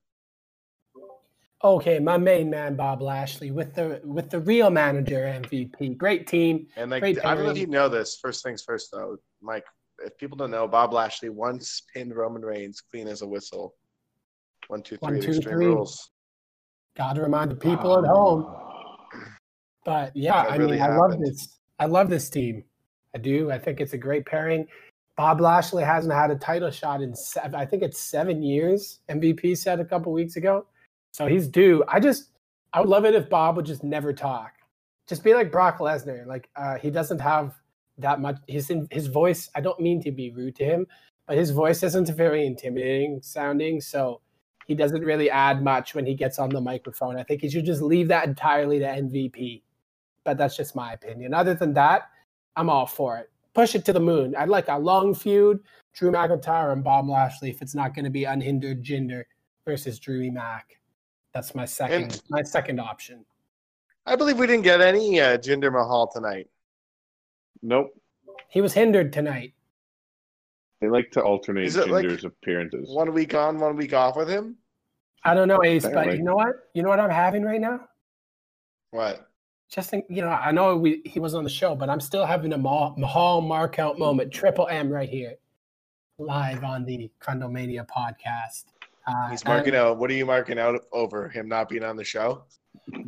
Okay, 1.63 1.99
my 1.99 2.17
main 2.17 2.49
man 2.49 2.75
Bob 2.75 2.99
Lashley 2.99 3.51
with 3.51 3.75
the 3.75 4.01
with 4.03 4.31
the 4.31 4.39
real 4.39 4.71
manager 4.71 5.21
MVP. 5.21 5.95
Great 5.97 6.25
team. 6.25 6.65
And 6.77 6.89
like 6.89 7.01
Great 7.01 7.23
I 7.23 7.35
don't 7.35 7.43
know 7.45 7.51
if 7.51 7.59
you 7.59 7.67
know 7.67 7.89
this. 7.89 8.17
First 8.19 8.43
things 8.43 8.63
first 8.63 8.91
though, 8.91 9.17
Mike. 9.39 9.65
If 9.99 10.17
people 10.17 10.35
don't 10.35 10.51
know, 10.51 10.67
Bob 10.67 10.93
Lashley 10.93 11.29
once 11.29 11.83
pinned 11.93 12.15
Roman 12.15 12.41
Reigns 12.41 12.81
clean 12.81 13.07
as 13.07 13.21
a 13.21 13.27
whistle. 13.27 13.75
One, 14.67 14.81
two, 14.81 14.97
three. 14.97 15.05
One, 15.05 15.15
at 15.17 15.21
two, 15.21 15.29
Extreme 15.29 15.53
three. 15.53 15.65
Rules. 15.67 16.09
Got 16.97 17.13
to 17.13 17.21
remind 17.21 17.51
the 17.51 17.55
people 17.55 17.97
at 17.97 18.05
home. 18.05 18.55
But 19.83 20.15
yeah, 20.15 20.43
That 20.43 20.51
I 20.51 20.55
really 20.55 20.73
mean, 20.73 20.81
I 20.81 20.97
love 20.97 21.19
this. 21.19 21.59
I 21.79 21.85
love 21.85 22.09
this 22.09 22.29
team. 22.29 22.63
I 23.13 23.17
do. 23.17 23.51
I 23.51 23.59
think 23.59 23.81
it's 23.81 23.93
a 23.93 23.97
great 23.97 24.25
pairing. 24.25 24.67
Bob 25.17 25.39
Lashley 25.39 25.83
hasn't 25.83 26.13
had 26.13 26.31
a 26.31 26.35
title 26.35 26.69
shot 26.71 27.01
in 27.01 27.15
seven, 27.15 27.55
I 27.55 27.65
think 27.65 27.83
it's 27.83 27.99
seven 27.99 28.43
years. 28.43 28.99
MVP 29.09 29.57
said 29.57 29.79
a 29.79 29.85
couple 29.85 30.11
weeks 30.11 30.35
ago, 30.35 30.65
so 31.11 31.25
he's 31.25 31.47
due. 31.47 31.83
I 31.87 32.01
just, 32.01 32.31
I 32.73 32.81
would 32.81 32.89
love 32.89 33.05
it 33.05 33.15
if 33.15 33.29
Bob 33.29 33.55
would 33.55 33.65
just 33.65 33.83
never 33.83 34.11
talk. 34.11 34.51
Just 35.07 35.23
be 35.23 35.33
like 35.33 35.51
Brock 35.51 35.77
Lesnar. 35.79 36.25
Like 36.25 36.49
uh, 36.55 36.77
he 36.77 36.89
doesn't 36.89 37.19
have 37.19 37.53
that 37.97 38.19
much. 38.19 38.37
His 38.47 38.71
his 38.91 39.07
voice. 39.07 39.49
I 39.55 39.61
don't 39.61 39.79
mean 39.79 40.01
to 40.01 40.11
be 40.11 40.31
rude 40.31 40.55
to 40.55 40.65
him, 40.65 40.87
but 41.27 41.37
his 41.37 41.51
voice 41.51 41.83
isn't 41.83 42.09
very 42.09 42.45
intimidating 42.45 43.21
sounding. 43.21 43.79
So 43.79 44.21
he 44.65 44.75
doesn't 44.75 45.03
really 45.03 45.29
add 45.29 45.63
much 45.63 45.93
when 45.95 46.05
he 46.05 46.13
gets 46.15 46.39
on 46.39 46.49
the 46.49 46.59
microphone. 46.59 47.17
I 47.17 47.23
think 47.23 47.41
he 47.41 47.49
should 47.49 47.65
just 47.65 47.81
leave 47.81 48.07
that 48.09 48.27
entirely 48.27 48.79
to 48.79 48.85
MVP. 48.85 49.61
But 50.23 50.37
that's 50.37 50.57
just 50.57 50.75
my 50.75 50.93
opinion. 50.93 51.33
Other 51.33 51.53
than 51.53 51.73
that, 51.73 52.09
I'm 52.55 52.69
all 52.69 52.87
for 52.87 53.17
it. 53.17 53.29
Push 53.53 53.75
it 53.75 53.85
to 53.85 53.93
the 53.93 53.99
moon. 53.99 54.35
I'd 54.35 54.49
like 54.49 54.67
a 54.67 54.77
long 54.77 55.13
feud, 55.13 55.59
Drew 55.93 56.11
McIntyre 56.11 56.73
and 56.73 56.83
Bob 56.83 57.07
Lashley. 57.07 57.49
If 57.51 57.61
it's 57.61 57.75
not 57.75 57.93
going 57.93 58.05
to 58.05 58.11
be 58.11 58.25
unhindered 58.25 58.83
Jinder 58.83 59.23
versus 59.65 59.99
Drewy 59.99 60.33
Mac, 60.33 60.79
that's 61.33 61.53
my 61.55 61.65
second 61.65 62.03
And- 62.03 62.21
my 62.29 62.41
second 62.41 62.79
option. 62.79 63.23
I 64.07 64.15
believe 64.15 64.37
we 64.37 64.45
didn't 64.45 64.63
get 64.63 64.81
any 64.81 65.19
uh, 65.19 65.37
Jinder 65.37 65.71
Mahal 65.71 66.07
tonight. 66.07 66.47
Nope. 67.63 67.99
He 68.49 68.61
was 68.61 68.71
hindered 68.73 69.11
tonight. 69.11 69.53
They 70.85 70.91
like 70.91 71.09
to 71.13 71.21
alternate 71.23 71.65
Is 71.65 71.77
it 71.77 71.89
like 71.89 72.05
appearances. 72.23 72.91
One 72.93 73.11
week 73.11 73.33
on, 73.33 73.57
one 73.57 73.75
week 73.75 73.91
off 73.91 74.15
with 74.15 74.29
him. 74.29 74.55
I 75.23 75.33
don't 75.33 75.47
know, 75.47 75.63
Ace, 75.63 75.83
but 75.83 76.15
you 76.15 76.21
know 76.21 76.35
what? 76.35 76.69
You 76.75 76.83
know 76.83 76.89
what 76.89 76.99
I'm 76.99 77.09
having 77.09 77.41
right 77.41 77.59
now? 77.59 77.87
What? 78.91 79.27
Just 79.67 79.89
think, 79.89 80.05
you 80.09 80.21
know, 80.21 80.29
I 80.29 80.51
know 80.51 80.77
we 80.77 81.01
he 81.03 81.19
was 81.19 81.33
on 81.33 81.43
the 81.43 81.49
show, 81.49 81.73
but 81.73 81.89
I'm 81.89 81.99
still 81.99 82.23
having 82.23 82.53
a 82.53 82.57
Ma- 82.59 82.93
Mahal 82.97 83.41
mark 83.41 83.79
out 83.79 83.97
moment, 83.97 84.31
triple 84.31 84.67
M 84.67 84.87
right 84.91 85.09
here, 85.09 85.33
live 86.19 86.63
on 86.63 86.85
the 86.85 87.09
Crundlemania 87.19 87.87
podcast. 87.87 88.65
Uh, 89.07 89.29
He's 89.29 89.41
and- 89.41 89.49
marking 89.49 89.73
out. 89.73 89.97
What 89.97 90.11
are 90.11 90.13
you 90.13 90.27
marking 90.27 90.59
out 90.59 90.79
over 90.91 91.29
him 91.29 91.47
not 91.47 91.67
being 91.67 91.83
on 91.83 91.95
the 91.95 92.03
show? 92.03 92.43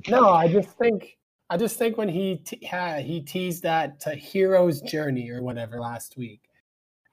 No, 0.07 0.31
I 0.31 0.51
just 0.51 0.69
think 0.79 1.15
I 1.51 1.57
just 1.57 1.77
think 1.77 1.95
when 1.95 2.09
he 2.09 2.37
te- 2.37 2.65
ha- 2.65 2.97
he 2.97 3.21
teased 3.21 3.61
that 3.61 4.01
uh, 4.07 4.15
hero's 4.15 4.81
journey 4.81 5.29
or 5.29 5.43
whatever 5.43 5.79
last 5.79 6.17
week, 6.17 6.46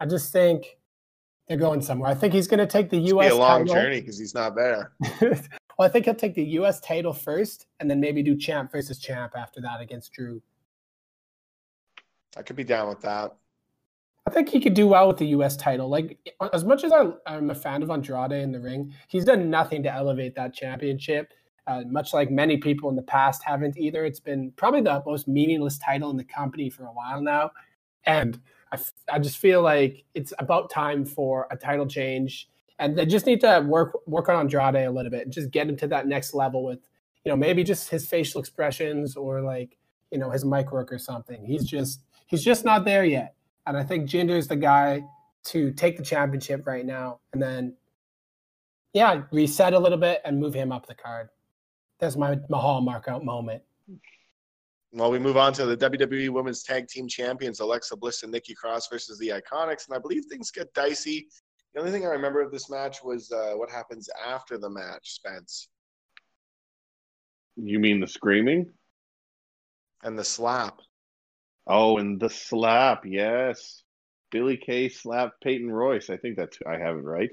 I 0.04 0.06
just 0.06 0.34
think 0.34 0.76
they're 1.48 1.56
going 1.56 1.80
somewhere. 1.80 2.10
I 2.10 2.14
think 2.14 2.34
he's 2.34 2.46
going 2.46 2.58
to 2.58 2.66
take 2.66 2.90
the 2.90 2.98
U.S. 2.98 3.30
be 3.30 3.34
a 3.34 3.38
long 3.38 3.64
title. 3.64 3.82
journey 3.82 4.00
because 4.02 4.18
he's 4.18 4.34
not 4.34 4.54
there. 4.54 4.92
well, 5.22 5.40
I 5.80 5.88
think 5.88 6.04
he'll 6.04 6.14
take 6.14 6.34
the 6.34 6.44
U.S. 6.44 6.78
title 6.78 7.14
first, 7.14 7.64
and 7.80 7.90
then 7.90 8.00
maybe 8.00 8.22
do 8.22 8.36
champ 8.36 8.70
versus 8.70 8.98
champ 8.98 9.32
after 9.34 9.62
that 9.62 9.80
against 9.80 10.12
Drew. 10.12 10.42
I 12.36 12.42
could 12.42 12.54
be 12.54 12.64
down 12.64 12.90
with 12.90 13.00
that. 13.00 13.34
I 14.26 14.30
think 14.30 14.50
he 14.50 14.60
could 14.60 14.74
do 14.74 14.88
well 14.88 15.08
with 15.08 15.16
the 15.16 15.28
U.S. 15.28 15.56
title. 15.56 15.88
Like 15.88 16.18
as 16.52 16.66
much 16.66 16.84
as 16.84 16.92
I, 16.92 17.06
I'm 17.26 17.48
a 17.48 17.54
fan 17.54 17.82
of 17.82 17.88
Andrade 17.88 18.32
in 18.32 18.52
the 18.52 18.60
ring, 18.60 18.92
he's 19.08 19.24
done 19.24 19.48
nothing 19.48 19.82
to 19.84 19.90
elevate 19.90 20.34
that 20.34 20.52
championship. 20.52 21.32
Uh, 21.66 21.80
much 21.88 22.12
like 22.12 22.30
many 22.30 22.58
people 22.58 22.90
in 22.90 22.96
the 22.96 23.00
past 23.00 23.42
haven't 23.42 23.78
either. 23.78 24.04
It's 24.04 24.20
been 24.20 24.52
probably 24.56 24.82
the 24.82 25.02
most 25.06 25.28
meaningless 25.28 25.78
title 25.78 26.10
in 26.10 26.18
the 26.18 26.24
company 26.24 26.68
for 26.68 26.84
a 26.84 26.92
while 26.92 27.22
now, 27.22 27.52
and 28.04 28.38
I, 28.74 28.76
f- 28.76 28.92
I 29.12 29.18
just 29.20 29.38
feel 29.38 29.62
like 29.62 30.04
it's 30.14 30.32
about 30.40 30.68
time 30.68 31.04
for 31.04 31.46
a 31.50 31.56
title 31.56 31.86
change. 31.86 32.48
And 32.80 32.98
they 32.98 33.06
just 33.06 33.24
need 33.24 33.40
to 33.42 33.64
work 33.64 33.96
work 34.06 34.28
on 34.28 34.40
Andrade 34.40 34.86
a 34.86 34.90
little 34.90 35.10
bit 35.10 35.22
and 35.22 35.32
just 35.32 35.52
get 35.52 35.68
him 35.68 35.76
to 35.76 35.86
that 35.88 36.08
next 36.08 36.34
level 36.34 36.64
with, 36.64 36.80
you 37.24 37.30
know, 37.30 37.36
maybe 37.36 37.62
just 37.62 37.88
his 37.88 38.06
facial 38.06 38.40
expressions 38.40 39.16
or 39.16 39.40
like, 39.40 39.78
you 40.10 40.18
know, 40.18 40.30
his 40.30 40.44
mic 40.44 40.72
work 40.72 40.92
or 40.92 40.98
something. 40.98 41.44
He's 41.46 41.64
just 41.64 42.00
he's 42.26 42.42
just 42.42 42.64
not 42.64 42.84
there 42.84 43.04
yet. 43.04 43.36
And 43.66 43.76
I 43.76 43.84
think 43.84 44.10
Jinder 44.10 44.36
is 44.36 44.48
the 44.48 44.56
guy 44.56 45.04
to 45.44 45.70
take 45.72 45.96
the 45.96 46.02
championship 46.02 46.66
right 46.66 46.84
now 46.84 47.20
and 47.32 47.40
then, 47.40 47.76
yeah, 48.92 49.22
reset 49.30 49.72
a 49.72 49.78
little 49.78 49.98
bit 49.98 50.20
and 50.24 50.40
move 50.40 50.54
him 50.54 50.72
up 50.72 50.86
the 50.86 50.96
card. 50.96 51.28
That's 52.00 52.16
my 52.16 52.40
Mahal 52.48 52.82
markout 52.82 53.22
moment. 53.22 53.62
Well, 54.96 55.10
we 55.10 55.18
move 55.18 55.36
on 55.36 55.52
to 55.54 55.66
the 55.66 55.76
WWE 55.76 56.30
Women's 56.30 56.62
Tag 56.62 56.86
Team 56.86 57.08
Champions, 57.08 57.58
Alexa 57.58 57.96
Bliss 57.96 58.22
and 58.22 58.30
Nikki 58.30 58.54
Cross 58.54 58.88
versus 58.88 59.18
the 59.18 59.28
Iconics, 59.30 59.88
and 59.88 59.96
I 59.96 59.98
believe 59.98 60.24
things 60.26 60.52
get 60.52 60.72
dicey. 60.72 61.26
The 61.74 61.80
only 61.80 61.90
thing 61.90 62.04
I 62.06 62.10
remember 62.10 62.40
of 62.40 62.52
this 62.52 62.70
match 62.70 63.02
was 63.02 63.32
uh, 63.32 63.54
what 63.56 63.68
happens 63.70 64.08
after 64.24 64.56
the 64.56 64.70
match, 64.70 65.10
Spence, 65.14 65.68
You 67.56 67.80
mean 67.80 67.98
the 68.00 68.06
screaming? 68.06 68.72
and 70.04 70.16
the 70.18 70.24
slap. 70.24 70.78
Oh, 71.66 71.96
and 71.96 72.20
the 72.20 72.28
slap, 72.30 73.04
yes. 73.06 73.82
Billie 74.30 74.58
Kay 74.58 74.90
slapped 74.90 75.42
Peyton 75.42 75.70
Royce. 75.72 76.10
I 76.10 76.18
think 76.18 76.36
that's 76.36 76.58
I 76.66 76.76
have 76.78 76.96
it 76.96 77.04
right. 77.04 77.30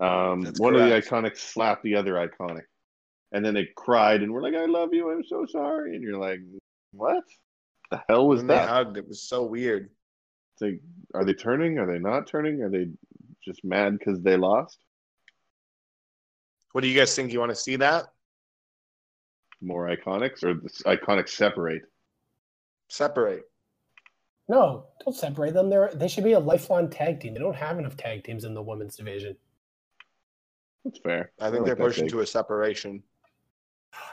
Um, 0.00 0.40
That's 0.42 0.58
one 0.58 0.74
correct. 0.74 0.92
of 0.92 1.04
the 1.04 1.08
iconics 1.30 1.36
slapped 1.38 1.82
the 1.84 1.94
other 1.94 2.14
iconic, 2.14 2.62
and 3.32 3.44
then 3.44 3.54
they 3.54 3.68
cried 3.76 4.22
and 4.22 4.32
were 4.32 4.42
like, 4.42 4.54
"I 4.54 4.64
love 4.64 4.92
you. 4.92 5.10
I'm 5.10 5.22
so 5.22 5.46
sorry." 5.46 5.94
And 5.94 6.02
you're 6.02 6.18
like, 6.18 6.40
"What? 6.92 7.24
The 7.90 8.02
hell 8.08 8.28
was 8.28 8.38
when 8.38 8.48
they 8.48 8.54
that?" 8.54 8.68
hugged, 8.68 8.96
it 8.96 9.08
was 9.08 9.22
so 9.22 9.44
weird. 9.44 9.90
It's 10.54 10.62
like, 10.62 10.80
are 11.14 11.24
they 11.24 11.34
turning? 11.34 11.78
Are 11.78 11.86
they 11.86 11.98
not 11.98 12.26
turning? 12.26 12.62
Are 12.62 12.70
they 12.70 12.88
just 13.44 13.64
mad 13.64 13.98
because 13.98 14.20
they 14.22 14.36
lost? 14.36 14.78
What 16.72 16.82
do 16.82 16.88
you 16.88 16.98
guys 16.98 17.14
think? 17.14 17.32
You 17.32 17.40
want 17.40 17.50
to 17.50 17.56
see 17.56 17.76
that? 17.76 18.06
More 19.60 19.88
iconics, 19.88 20.42
or 20.42 20.54
the 20.54 20.68
iconics 20.86 21.30
separate? 21.30 21.82
Separate. 22.88 23.44
No, 24.48 24.86
don't 25.04 25.14
separate 25.14 25.54
them. 25.54 25.70
They're 25.70 25.90
they 25.94 26.08
should 26.08 26.24
be 26.24 26.32
a 26.32 26.40
lifelong 26.40 26.90
tag 26.90 27.20
team. 27.20 27.34
They 27.34 27.40
don't 27.40 27.54
have 27.54 27.78
enough 27.78 27.96
tag 27.96 28.24
teams 28.24 28.44
in 28.44 28.54
the 28.54 28.62
women's 28.62 28.96
division. 28.96 29.36
That's 30.84 30.98
fair. 30.98 31.32
I 31.40 31.50
think 31.50 31.58
like 31.58 31.66
they're 31.66 31.76
pushing 31.76 32.04
take. 32.04 32.12
to 32.12 32.20
a 32.20 32.26
separation. 32.26 33.02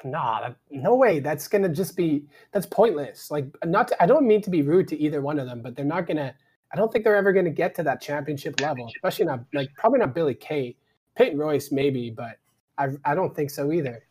Nah, 0.04 0.42
that, 0.42 0.56
no 0.70 0.96
way. 0.96 1.20
That's 1.20 1.48
gonna 1.48 1.70
just 1.70 1.96
be 1.96 2.24
that's 2.52 2.66
pointless. 2.66 3.30
Like, 3.30 3.46
not. 3.66 3.90
To, 3.90 4.04
I 4.04 4.06
don't 4.06 4.28
mean 4.28 4.42
to 4.42 4.50
be 4.50 4.62
rude 4.62 4.88
to 4.90 4.98
either 5.00 5.22
one 5.22 5.40
of 5.40 5.48
them, 5.48 5.62
but 5.62 5.76
they're 5.76 5.86
not 5.86 6.08
gonna. 6.08 6.34
I 6.72 6.76
don't 6.76 6.92
think 6.92 7.04
they're 7.04 7.16
ever 7.16 7.34
gonna 7.34 7.50
get 7.50 7.76
to 7.76 7.84
that 7.84 8.02
championship 8.02 8.60
level. 8.62 8.90
Especially 8.96 9.26
not 9.26 9.42
like 9.54 9.70
probably 9.76 10.00
not 10.00 10.14
Billie 10.14 10.36
Kay, 10.36 10.76
Peyton 11.16 11.38
Royce 11.38 11.72
maybe, 11.72 12.10
but 12.10 12.40
I 12.78 12.90
I 13.06 13.16
don't 13.16 13.36
think 13.36 13.50
so 13.50 13.72
either. 13.72 14.04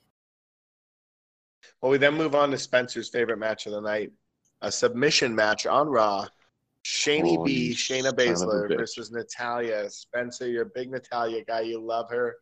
Well, 1.81 1.91
we 1.91 1.99
then 1.99 2.15
move 2.15 2.35
on 2.35 2.51
to 2.51 2.59
Spencer's 2.59 3.09
favorite 3.09 3.39
match 3.39 3.67
of 3.67 3.73
the 3.73 3.81
night, 3.81 4.13
a 4.63 4.71
submission 4.71 5.35
match 5.35 5.67
on 5.67 5.89
Raw. 5.89 6.27
Shani 6.85 7.39
Oh, 7.39 7.45
B, 7.45 7.69
you 7.69 7.75
Shayna 7.75 8.05
son 8.05 8.15
Baszler 8.15 8.77
versus 8.77 9.11
Natalya. 9.11 9.91
Spencer, 9.91 10.47
you're 10.47 10.63
a 10.63 10.71
big 10.73 10.91
Natalya 10.91 11.45
guy. 11.45 11.63
You 11.63 11.81
love 11.81 12.09
her. 12.11 12.37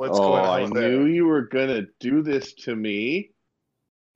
What's 0.00 0.18
oh, 0.18 0.28
going 0.28 0.44
I 0.46 0.62
on 0.62 0.70
there? 0.72 0.88
knew 0.92 1.04
you 1.04 1.26
were 1.26 1.42
gonna 1.42 1.82
do 1.98 2.22
this 2.22 2.54
to 2.54 2.74
me. 2.74 3.32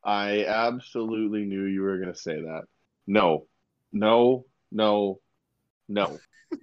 I 0.03 0.47
absolutely 0.47 1.45
knew 1.45 1.64
you 1.64 1.82
were 1.82 1.99
gonna 1.99 2.14
say 2.14 2.37
that. 2.41 2.62
No, 3.07 3.49
no, 3.93 4.47
no, 4.72 5.20
no. 5.87 6.18
I'm 6.55 6.59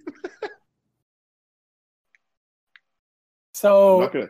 So 3.52 4.00
not 4.00 4.12
gonna. 4.12 4.26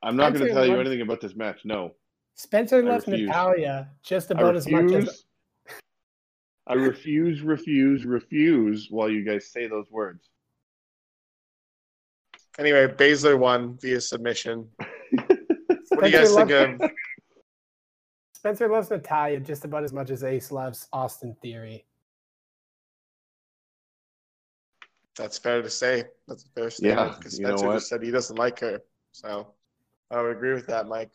I'm 0.00 0.14
not 0.16 0.32
gonna 0.32 0.44
Spencer 0.44 0.54
tell 0.54 0.64
you 0.64 0.76
loves- 0.76 0.86
anything 0.86 1.00
about 1.00 1.20
this 1.20 1.34
match. 1.34 1.62
No, 1.64 1.96
Spencer 2.36 2.76
I 2.76 2.88
loves 2.88 3.08
refuse. 3.08 3.26
Natalya 3.26 3.88
just 4.04 4.30
I 4.30 4.34
about 4.34 4.54
as 4.54 4.68
much 4.68 4.92
as. 4.92 5.24
I 6.68 6.74
refuse, 6.74 7.42
refuse, 7.42 8.04
refuse. 8.04 8.86
While 8.90 9.10
you 9.10 9.24
guys 9.24 9.50
say 9.50 9.66
those 9.66 9.90
words. 9.90 10.30
Anyway, 12.60 12.86
Baszler 12.88 13.38
won 13.38 13.78
via 13.78 14.00
submission. 14.00 14.68
What 15.88 16.04
do 16.04 16.10
you 16.10 16.16
guys 16.16 16.34
think 16.34 16.50
of? 16.50 16.90
Spencer 18.32 18.68
loves 18.68 18.90
Natalya 18.90 19.40
just 19.40 19.64
about 19.64 19.82
as 19.82 19.92
much 19.92 20.08
as 20.10 20.22
Ace 20.22 20.52
loves 20.52 20.86
Austin 20.92 21.36
Theory. 21.42 21.84
That's 25.16 25.36
fair 25.36 25.62
to 25.62 25.68
say. 25.68 26.04
That's 26.28 26.44
a 26.44 26.48
fair 26.48 26.70
statement 26.70 27.00
Yeah, 27.10 27.16
because 27.18 27.38
you 27.38 27.46
know 27.46 27.56
Spencer 27.56 27.74
just 27.74 27.88
said 27.88 28.02
he 28.02 28.10
doesn't 28.12 28.36
like 28.36 28.60
her. 28.60 28.80
So 29.12 29.52
I 30.10 30.22
would 30.22 30.36
agree 30.36 30.54
with 30.54 30.66
that, 30.68 30.86
Mike. 30.86 31.10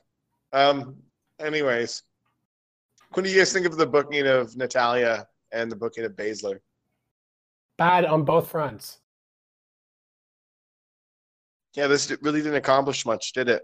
Um, 0.51 0.97
anyways, 1.39 2.03
what 3.13 3.23
do 3.23 3.31
you 3.31 3.37
guys 3.37 3.53
think 3.53 3.65
of 3.65 3.77
the 3.77 3.87
booking 3.87 4.27
of 4.27 4.55
Natalya 4.57 5.25
and 5.51 5.71
the 5.71 5.75
booking 5.75 6.03
of 6.03 6.11
Baszler? 6.11 6.59
Bad 7.77 8.05
on 8.05 8.25
both 8.25 8.49
fronts. 8.49 8.99
Yeah, 11.75 11.87
this 11.87 12.11
really 12.21 12.41
didn't 12.41 12.55
accomplish 12.55 13.05
much, 13.05 13.33
did 13.33 13.49
it? 13.49 13.63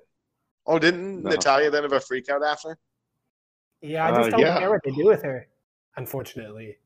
Oh, 0.66 0.78
didn't 0.78 1.24
No. 1.24 1.30
Natalya 1.32 1.72
then 1.72 1.84
have 1.84 1.94
a 1.94 2.00
freak 2.00 2.30
out 2.30 2.44
after? 2.44 2.78
Yeah, 3.82 4.08
I 4.08 4.12
just 4.16 4.28
Uh, 4.28 4.30
don't 4.32 4.40
yeah. 4.42 4.60
care 4.60 4.70
what 4.70 4.82
they 4.84 4.92
do 4.92 5.06
with 5.06 5.24
her. 5.24 5.48
Unfortunately, 5.98 6.78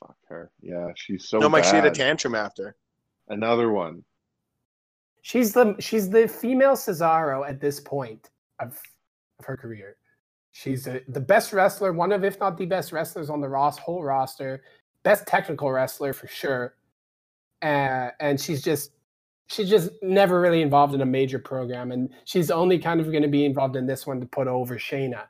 Fuck 0.00 0.16
her. 0.28 0.50
Yeah, 0.60 0.88
she's 0.96 1.28
so 1.28 1.38
no, 1.38 1.48
Mike, 1.48 1.62
she 1.64 1.76
had 1.76 1.84
a 1.86 1.90
tantrum 1.90 2.34
after. 2.34 2.74
Another 3.28 3.70
one. 3.70 4.04
she's 5.24 5.52
the 5.52 5.76
she's 5.78 6.10
the 6.10 6.26
female 6.26 6.74
Cesaro 6.74 7.48
at 7.48 7.60
this 7.60 7.78
point 7.78 8.30
of 8.58 8.80
of 9.38 9.44
her 9.44 9.56
career. 9.56 9.96
She's 10.50 10.86
a, 10.88 11.00
the 11.08 11.20
best 11.20 11.52
wrestler, 11.52 11.92
one 11.92 12.10
of 12.12 12.24
if 12.24 12.38
not 12.40 12.56
the 12.58 12.66
best 12.66 12.90
wrestlers 12.92 13.30
on 13.30 13.40
the 13.40 13.48
Ross 13.48 13.78
whole 13.78 14.02
roster, 14.02 14.64
best 15.04 15.24
technical 15.26 15.70
wrestler 15.70 16.12
for 16.12 16.26
sure. 16.26 16.74
Uh, 17.62 18.10
and 18.18 18.40
she's 18.40 18.60
just 18.62 18.90
she's 19.52 19.68
just 19.68 19.90
never 20.02 20.40
really 20.40 20.62
involved 20.62 20.94
in 20.94 21.02
a 21.02 21.06
major 21.06 21.38
program, 21.38 21.92
and 21.92 22.08
she's 22.24 22.50
only 22.50 22.78
kind 22.78 23.00
of 23.00 23.10
going 23.10 23.22
to 23.22 23.28
be 23.28 23.44
involved 23.44 23.76
in 23.76 23.86
this 23.86 24.06
one 24.06 24.18
to 24.20 24.26
put 24.26 24.48
over 24.48 24.78
Shayna. 24.78 25.24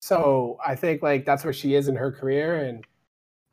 So 0.00 0.58
I 0.64 0.76
think 0.76 1.02
like 1.02 1.24
that's 1.24 1.44
where 1.44 1.52
she 1.52 1.74
is 1.74 1.88
in 1.88 1.96
her 1.96 2.12
career, 2.12 2.64
and 2.66 2.84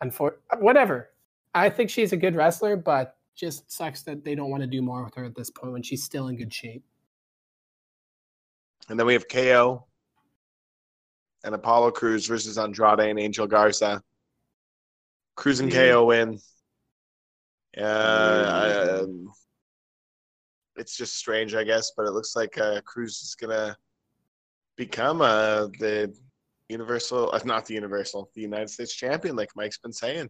and 0.01 0.13
for 0.13 0.37
whatever, 0.59 1.11
I 1.53 1.69
think 1.69 1.89
she's 1.89 2.11
a 2.13 2.17
good 2.17 2.35
wrestler, 2.35 2.75
but 2.75 3.17
just 3.35 3.71
sucks 3.71 4.01
that 4.03 4.23
they 4.23 4.35
don't 4.35 4.49
want 4.49 4.61
to 4.61 4.67
do 4.67 4.81
more 4.81 5.03
with 5.03 5.15
her 5.15 5.25
at 5.25 5.35
this 5.35 5.49
point 5.49 5.73
when 5.73 5.83
she's 5.83 6.03
still 6.03 6.27
in 6.27 6.37
good 6.37 6.53
shape. 6.53 6.83
And 8.89 8.99
then 8.99 9.07
we 9.07 9.13
have 9.13 9.27
KO 9.27 9.85
and 11.43 11.55
Apollo 11.55 11.91
Crews 11.91 12.27
versus 12.27 12.57
Andrade 12.57 12.99
and 12.99 13.19
Angel 13.19 13.47
Garza. 13.47 14.01
Cruising 15.35 15.69
Yeah. 15.69 15.91
KO 15.91 16.05
win. 16.05 16.39
Uh, 17.77 17.81
I, 17.81 18.99
um, 18.99 19.33
it's 20.75 20.97
just 20.97 21.17
strange, 21.17 21.55
I 21.55 21.63
guess, 21.63 21.91
but 21.95 22.05
it 22.05 22.11
looks 22.11 22.35
like 22.35 22.57
uh, 22.57 22.81
Crews 22.81 23.21
is 23.21 23.35
gonna 23.35 23.75
become 24.75 25.21
uh, 25.21 25.67
the 25.79 26.13
Universal, 26.69 27.31
uh, 27.33 27.39
not 27.45 27.65
the 27.65 27.73
Universal, 27.75 28.29
the 28.33 28.41
United 28.41 28.69
States 28.69 28.93
champion, 28.93 29.35
like 29.35 29.49
Mike's 29.55 29.77
been 29.77 29.93
saying. 29.93 30.29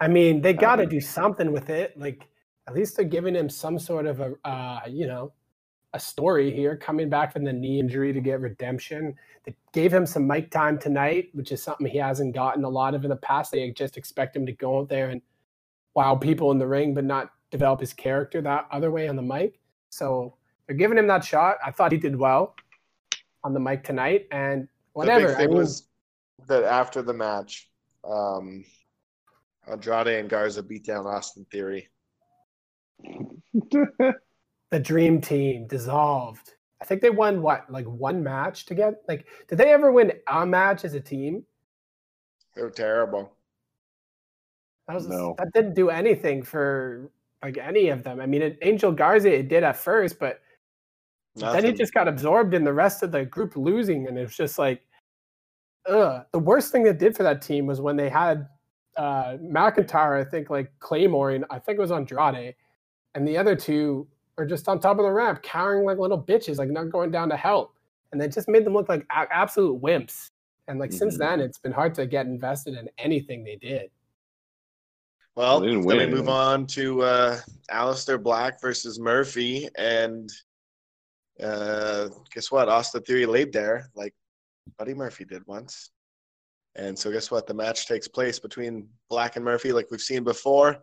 I 0.00 0.08
mean, 0.08 0.40
they 0.40 0.52
got 0.52 0.76
to 0.76 0.86
do 0.86 1.00
something 1.00 1.52
with 1.52 1.70
it. 1.70 1.98
Like, 1.98 2.28
at 2.68 2.74
least 2.74 2.96
they're 2.96 3.04
giving 3.04 3.34
him 3.34 3.48
some 3.48 3.78
sort 3.78 4.06
of 4.06 4.20
a, 4.20 4.34
uh, 4.44 4.80
you 4.88 5.06
know, 5.06 5.32
a 5.94 5.98
story 5.98 6.50
here, 6.50 6.76
coming 6.76 7.08
back 7.08 7.32
from 7.32 7.44
the 7.44 7.52
knee 7.52 7.80
injury 7.80 8.12
to 8.12 8.20
get 8.20 8.40
redemption. 8.40 9.14
They 9.44 9.54
gave 9.72 9.92
him 9.92 10.04
some 10.04 10.26
mic 10.26 10.50
time 10.50 10.78
tonight, 10.78 11.30
which 11.32 11.50
is 11.50 11.62
something 11.62 11.86
he 11.86 11.98
hasn't 11.98 12.34
gotten 12.34 12.64
a 12.64 12.68
lot 12.68 12.94
of 12.94 13.04
in 13.04 13.10
the 13.10 13.16
past. 13.16 13.52
They 13.52 13.70
just 13.70 13.96
expect 13.96 14.36
him 14.36 14.44
to 14.46 14.52
go 14.52 14.80
out 14.80 14.88
there 14.88 15.08
and 15.08 15.22
wow 15.94 16.14
people 16.14 16.50
in 16.50 16.58
the 16.58 16.66
ring, 16.66 16.92
but 16.92 17.04
not 17.04 17.30
develop 17.50 17.80
his 17.80 17.92
character 17.92 18.40
that 18.42 18.66
other 18.70 18.90
way 18.90 19.08
on 19.08 19.16
the 19.16 19.22
mic. 19.22 19.60
So 19.90 20.36
they're 20.66 20.76
giving 20.76 20.98
him 20.98 21.06
that 21.06 21.24
shot. 21.24 21.56
I 21.64 21.70
thought 21.70 21.92
he 21.92 21.98
did 21.98 22.16
well 22.16 22.54
on 23.44 23.54
the 23.54 23.60
mic 23.60 23.84
tonight, 23.84 24.26
and 24.32 24.68
whatever. 24.92 25.28
The 25.28 25.34
big 25.34 25.44
I 25.44 25.46
mean, 25.46 25.56
was 25.56 25.88
that 26.48 26.64
after 26.64 27.02
the 27.02 27.14
match, 27.14 27.70
um, 28.04 28.64
Andrade 29.70 30.08
and 30.08 30.28
Garza 30.28 30.62
beat 30.62 30.84
down 30.84 31.06
Austin 31.06 31.46
Theory. 31.50 31.88
the 34.70 34.80
dream 34.80 35.20
team 35.20 35.66
dissolved. 35.66 36.54
I 36.80 36.84
think 36.84 37.00
they 37.00 37.10
won 37.10 37.42
what, 37.42 37.70
like 37.70 37.86
one 37.86 38.22
match 38.22 38.66
together? 38.66 38.96
Like, 39.08 39.26
did 39.48 39.58
they 39.58 39.72
ever 39.72 39.92
win 39.92 40.12
a 40.28 40.44
match 40.44 40.84
as 40.84 40.94
a 40.94 41.00
team? 41.00 41.44
They 42.54 42.62
were 42.62 42.70
terrible. 42.70 43.32
That 44.88 44.94
was 44.94 45.08
No. 45.08 45.34
that 45.38 45.52
didn't 45.52 45.74
do 45.74 45.90
anything 45.90 46.42
for 46.42 47.10
like 47.46 47.58
any 47.58 47.88
of 47.88 48.02
them. 48.02 48.20
I 48.20 48.26
mean, 48.26 48.56
Angel 48.62 48.90
Garza 48.92 49.32
it 49.32 49.48
did 49.48 49.62
at 49.62 49.76
first, 49.76 50.18
but 50.18 50.40
then 51.52 51.64
he 51.64 51.72
just 51.72 51.94
got 51.94 52.08
absorbed 52.08 52.54
in 52.54 52.64
the 52.64 52.72
rest 52.72 53.02
of 53.02 53.12
the 53.12 53.24
group 53.24 53.56
losing, 53.56 54.08
and 54.08 54.18
it 54.18 54.22
was 54.22 54.36
just 54.36 54.58
like, 54.58 54.82
ugh. 55.88 56.24
The 56.32 56.38
worst 56.38 56.72
thing 56.72 56.82
that 56.84 56.98
did 56.98 57.16
for 57.16 57.22
that 57.22 57.42
team 57.42 57.66
was 57.66 57.80
when 57.80 57.96
they 57.96 58.08
had 58.08 58.48
uh, 58.96 59.36
McIntyre, 59.40 60.20
I 60.20 60.28
think, 60.28 60.50
like 60.50 60.72
Claymore, 60.80 61.30
and 61.32 61.44
I 61.50 61.58
think 61.58 61.78
it 61.78 61.80
was 61.82 61.92
Andrade, 61.92 62.54
and 63.14 63.28
the 63.28 63.36
other 63.36 63.54
two 63.54 64.08
are 64.38 64.46
just 64.46 64.68
on 64.68 64.80
top 64.80 64.98
of 64.98 65.04
the 65.04 65.12
ramp, 65.12 65.42
cowering 65.42 65.84
like 65.84 65.98
little 65.98 66.20
bitches, 66.22 66.58
like 66.58 66.70
not 66.70 66.90
going 66.90 67.10
down 67.10 67.28
to 67.28 67.36
help, 67.36 67.74
and 68.12 68.20
they 68.20 68.28
just 68.28 68.48
made 68.48 68.64
them 68.64 68.72
look 68.74 68.88
like 68.88 69.06
a- 69.10 69.28
absolute 69.32 69.80
wimps. 69.80 70.30
And 70.68 70.80
like 70.80 70.92
since 70.92 71.14
Mhm. 71.14 71.18
then, 71.18 71.40
it's 71.40 71.58
been 71.58 71.72
hard 71.72 71.94
to 71.94 72.06
get 72.06 72.26
invested 72.26 72.74
in 72.74 72.88
anything 72.98 73.44
they 73.44 73.56
did. 73.56 73.90
Well, 75.36 75.60
then 75.60 75.84
we 75.84 76.06
move 76.06 76.30
on 76.30 76.66
to 76.68 77.02
uh, 77.02 77.38
Aleister 77.70 78.22
Black 78.22 78.58
versus 78.58 78.98
Murphy, 78.98 79.68
and 79.76 80.30
uh, 81.42 82.08
guess 82.34 82.50
what? 82.50 82.70
Austin 82.70 83.02
Theory 83.02 83.26
laid 83.26 83.52
there 83.52 83.90
like 83.94 84.14
Buddy 84.78 84.94
Murphy 84.94 85.26
did 85.26 85.46
once. 85.46 85.90
And 86.74 86.98
so, 86.98 87.12
guess 87.12 87.30
what? 87.30 87.46
The 87.46 87.52
match 87.52 87.86
takes 87.86 88.08
place 88.08 88.38
between 88.38 88.88
Black 89.10 89.36
and 89.36 89.44
Murphy, 89.44 89.72
like 89.72 89.90
we've 89.90 90.00
seen 90.00 90.24
before. 90.24 90.78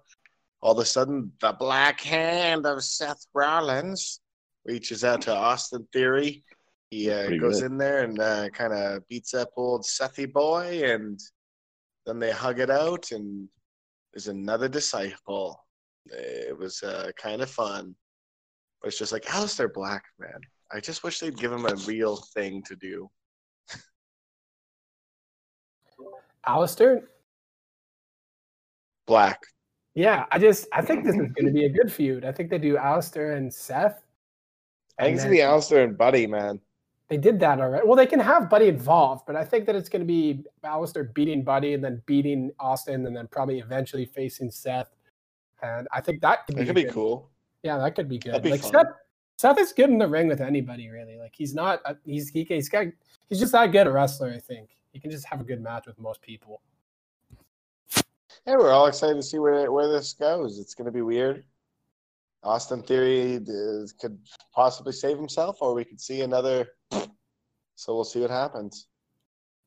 All 0.62 0.74
of 0.74 0.78
a 0.78 0.86
sudden, 0.86 1.32
the 1.42 1.54
black 1.54 2.00
hand 2.02 2.68
of 2.68 2.84
Seth 2.84 3.26
Rollins 3.34 4.22
reaches 4.66 5.04
out 5.04 5.22
to 5.24 5.36
Austin 5.36 5.88
Theory. 5.92 6.44
He 6.92 7.10
uh, 7.10 7.30
goes 7.40 7.62
good. 7.62 7.72
in 7.72 7.78
there 7.80 8.04
and 8.04 8.20
uh, 8.20 8.50
kind 8.50 8.72
of 8.72 9.08
beats 9.08 9.34
up 9.34 9.50
old 9.58 9.84
Sethy 9.84 10.32
boy, 10.32 10.84
and 10.86 11.20
then 12.06 12.20
they 12.20 12.32
hug 12.32 12.60
it 12.60 12.70
out, 12.70 13.12
and 13.12 13.50
there's 14.14 14.28
another 14.28 14.68
disciple. 14.68 15.60
It 16.06 16.58
was 16.58 16.84
uh, 16.84 17.12
kind 17.18 17.42
of 17.42 17.50
fun. 17.50 17.96
But 18.82 18.90
it's 18.90 19.00
just 19.00 19.12
like 19.12 19.24
Aleister 19.24 19.74
Black, 19.74 20.04
man. 20.20 20.40
I 20.72 20.80
just 20.80 21.04
wish 21.04 21.20
they'd 21.20 21.38
give 21.38 21.52
him 21.52 21.66
a 21.66 21.76
real 21.88 22.18
thing 22.34 22.62
to 22.64 22.76
do. 22.76 23.10
Aleister, 26.48 27.04
Black. 29.08 29.40
yeah, 29.96 30.26
I 30.32 30.40
just 30.40 30.68
I 30.74 30.82
think 30.82 31.06
this 31.06 31.16
is 31.16 31.32
going 31.32 31.46
to 31.46 31.52
be 31.52 31.66
a 31.66 31.70
good 31.70 31.92
feud. 31.92 32.26
I 32.26 32.34
think 32.34 32.50
they 32.50 32.58
do 32.58 32.76
Aleister 32.76 33.38
and 33.38 33.54
Seth. 33.54 34.04
I 35.00 35.04
think 35.04 35.16
it's 35.16 35.24
gonna 35.24 35.36
be 35.36 35.42
Aleister 35.42 35.84
and 35.84 35.98
Buddy, 35.98 36.28
man. 36.28 36.60
They 37.10 37.18
did 37.18 37.40
that 37.42 37.60
already. 37.60 37.86
Well, 37.86 37.96
they 37.98 38.06
can 38.06 38.20
have 38.20 38.50
Buddy 38.50 38.68
involved, 38.70 39.26
but 39.28 39.36
I 39.36 39.44
think 39.44 39.66
that 39.66 39.76
it's 39.76 39.90
going 39.90 40.02
to 40.02 40.06
be 40.06 40.44
Aleister 40.64 41.14
beating 41.14 41.44
Buddy 41.44 41.74
and 41.74 41.84
then 41.84 42.02
beating 42.06 42.52
Austin 42.60 43.06
and 43.06 43.16
then 43.16 43.28
probably 43.28 43.60
eventually 43.60 44.06
facing 44.06 44.50
Seth. 44.50 44.90
And 45.62 45.88
I 45.92 46.02
think 46.02 46.22
that 46.22 46.48
could 46.48 46.56
be, 46.56 46.66
could 46.66 46.76
be 46.76 46.86
cool. 46.86 47.30
Yeah, 47.62 47.78
that 47.78 47.96
could 47.96 48.10
be 48.10 48.18
good. 48.18 48.32
That'd 48.34 48.44
be 48.44 48.52
like 48.52 48.62
fun. 48.62 48.72
Seth, 48.72 48.88
Seth 49.38 49.60
is 49.60 49.74
good 49.74 49.90
in 49.90 49.98
the 49.98 50.08
ring 50.08 50.28
with 50.28 50.42
anybody, 50.42 50.90
really. 50.90 51.18
Like 51.18 51.34
he's 51.36 51.54
not. 51.54 51.82
uh, 51.86 51.94
He's 52.06 52.30
he, 52.30 52.44
he's 52.46 52.70
got. 52.70 52.88
He's 53.30 53.40
just 53.40 53.52
that 53.52 53.72
good 53.72 53.88
a 53.88 53.92
wrestler. 53.92 54.30
I 54.30 54.40
think 54.40 54.70
he 54.92 55.00
can 55.00 55.12
just 55.12 55.26
have 55.26 55.42
a 55.42 55.44
good 55.44 55.62
match 55.62 55.86
with 55.88 56.00
most 56.00 56.22
people. 56.22 56.62
Yeah, 58.46 58.58
we're 58.58 58.72
all 58.72 58.88
excited 58.88 59.16
to 59.16 59.24
see 59.24 59.40
where 59.40 59.72
where 59.72 59.88
this 59.90 60.14
goes. 60.14 60.60
It's 60.60 60.74
gonna 60.74 60.92
be 60.92 61.02
weird. 61.02 61.44
Austin 62.44 62.84
Theory 62.84 63.38
uh, 63.38 63.88
could 64.00 64.18
possibly 64.54 64.92
save 64.92 65.18
himself, 65.18 65.58
or 65.62 65.74
we 65.74 65.86
could 65.86 66.02
see 66.02 66.22
another. 66.22 66.68
So 67.76 67.96
we'll 67.96 68.04
see 68.04 68.20
what 68.20 68.30
happens. 68.30 68.88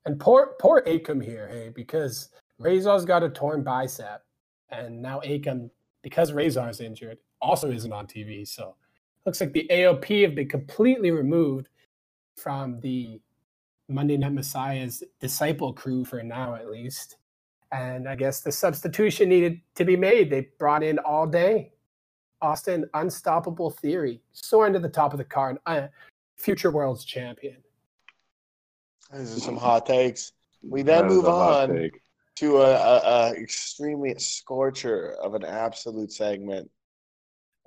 And 0.05 0.21
poor 0.21 0.55
poor 0.61 0.83
Akam 0.87 1.23
here, 1.23 1.49
hey, 1.49 1.71
because 1.75 2.29
Rezar's 2.61 3.05
got 3.05 3.23
a 3.23 3.29
torn 3.29 3.63
bicep, 3.63 4.23
and 4.71 5.03
now 5.03 5.21
Akam, 5.21 5.71
because 6.03 6.33
Rezar's 6.33 6.81
injured, 6.81 7.19
also 7.41 7.71
isn't 7.71 7.93
on 7.93 8.07
TV. 8.07 8.47
So 8.47 8.77
looks 9.25 9.41
like 9.41 9.53
the 9.53 9.67
AOP 9.71 10.23
have 10.23 10.35
been 10.35 10.49
completely 10.49 11.11
removed 11.11 11.69
from 12.37 12.81
the 12.81 13.21
Monday 13.89 14.17
Night 14.17 14.33
Messiah's 14.33 15.03
disciple 15.21 15.73
crew 15.73 16.05
for 16.05 16.23
now, 16.23 16.55
at 16.55 16.71
least. 16.71 17.17
And 17.73 18.09
I 18.09 18.15
guess 18.15 18.41
the 18.41 18.53
substitution 18.53 19.29
needed 19.29 19.61
to 19.75 19.85
be 19.85 19.97
made. 19.97 20.31
They 20.31 20.49
brought 20.59 20.83
in 20.83 20.99
all 21.01 21.27
day 21.27 21.73
Austin 22.43 22.89
Unstoppable 22.95 23.71
Theory, 23.71 24.21
soaring 24.33 24.73
to 24.75 24.79
the 24.79 24.89
top 24.89 25.13
of 25.13 25.19
the 25.19 25.25
card, 25.25 25.59
uh, 25.67 25.89
future 26.37 26.71
world's 26.71 27.05
champion. 27.05 27.57
These 29.13 29.37
are 29.37 29.41
some 29.41 29.57
hot 29.57 29.87
takes. 29.87 30.33
We 30.63 30.83
then 30.83 31.03
That 31.03 31.11
is 31.11 31.17
move 31.17 31.27
on 31.27 31.91
to 32.37 32.57
a, 32.59 32.71
a, 32.71 32.99
a 32.99 33.33
extremely 33.35 34.15
scorcher 34.19 35.17
of 35.23 35.35
an 35.35 35.45
absolute 35.45 36.13
segment. 36.13 36.71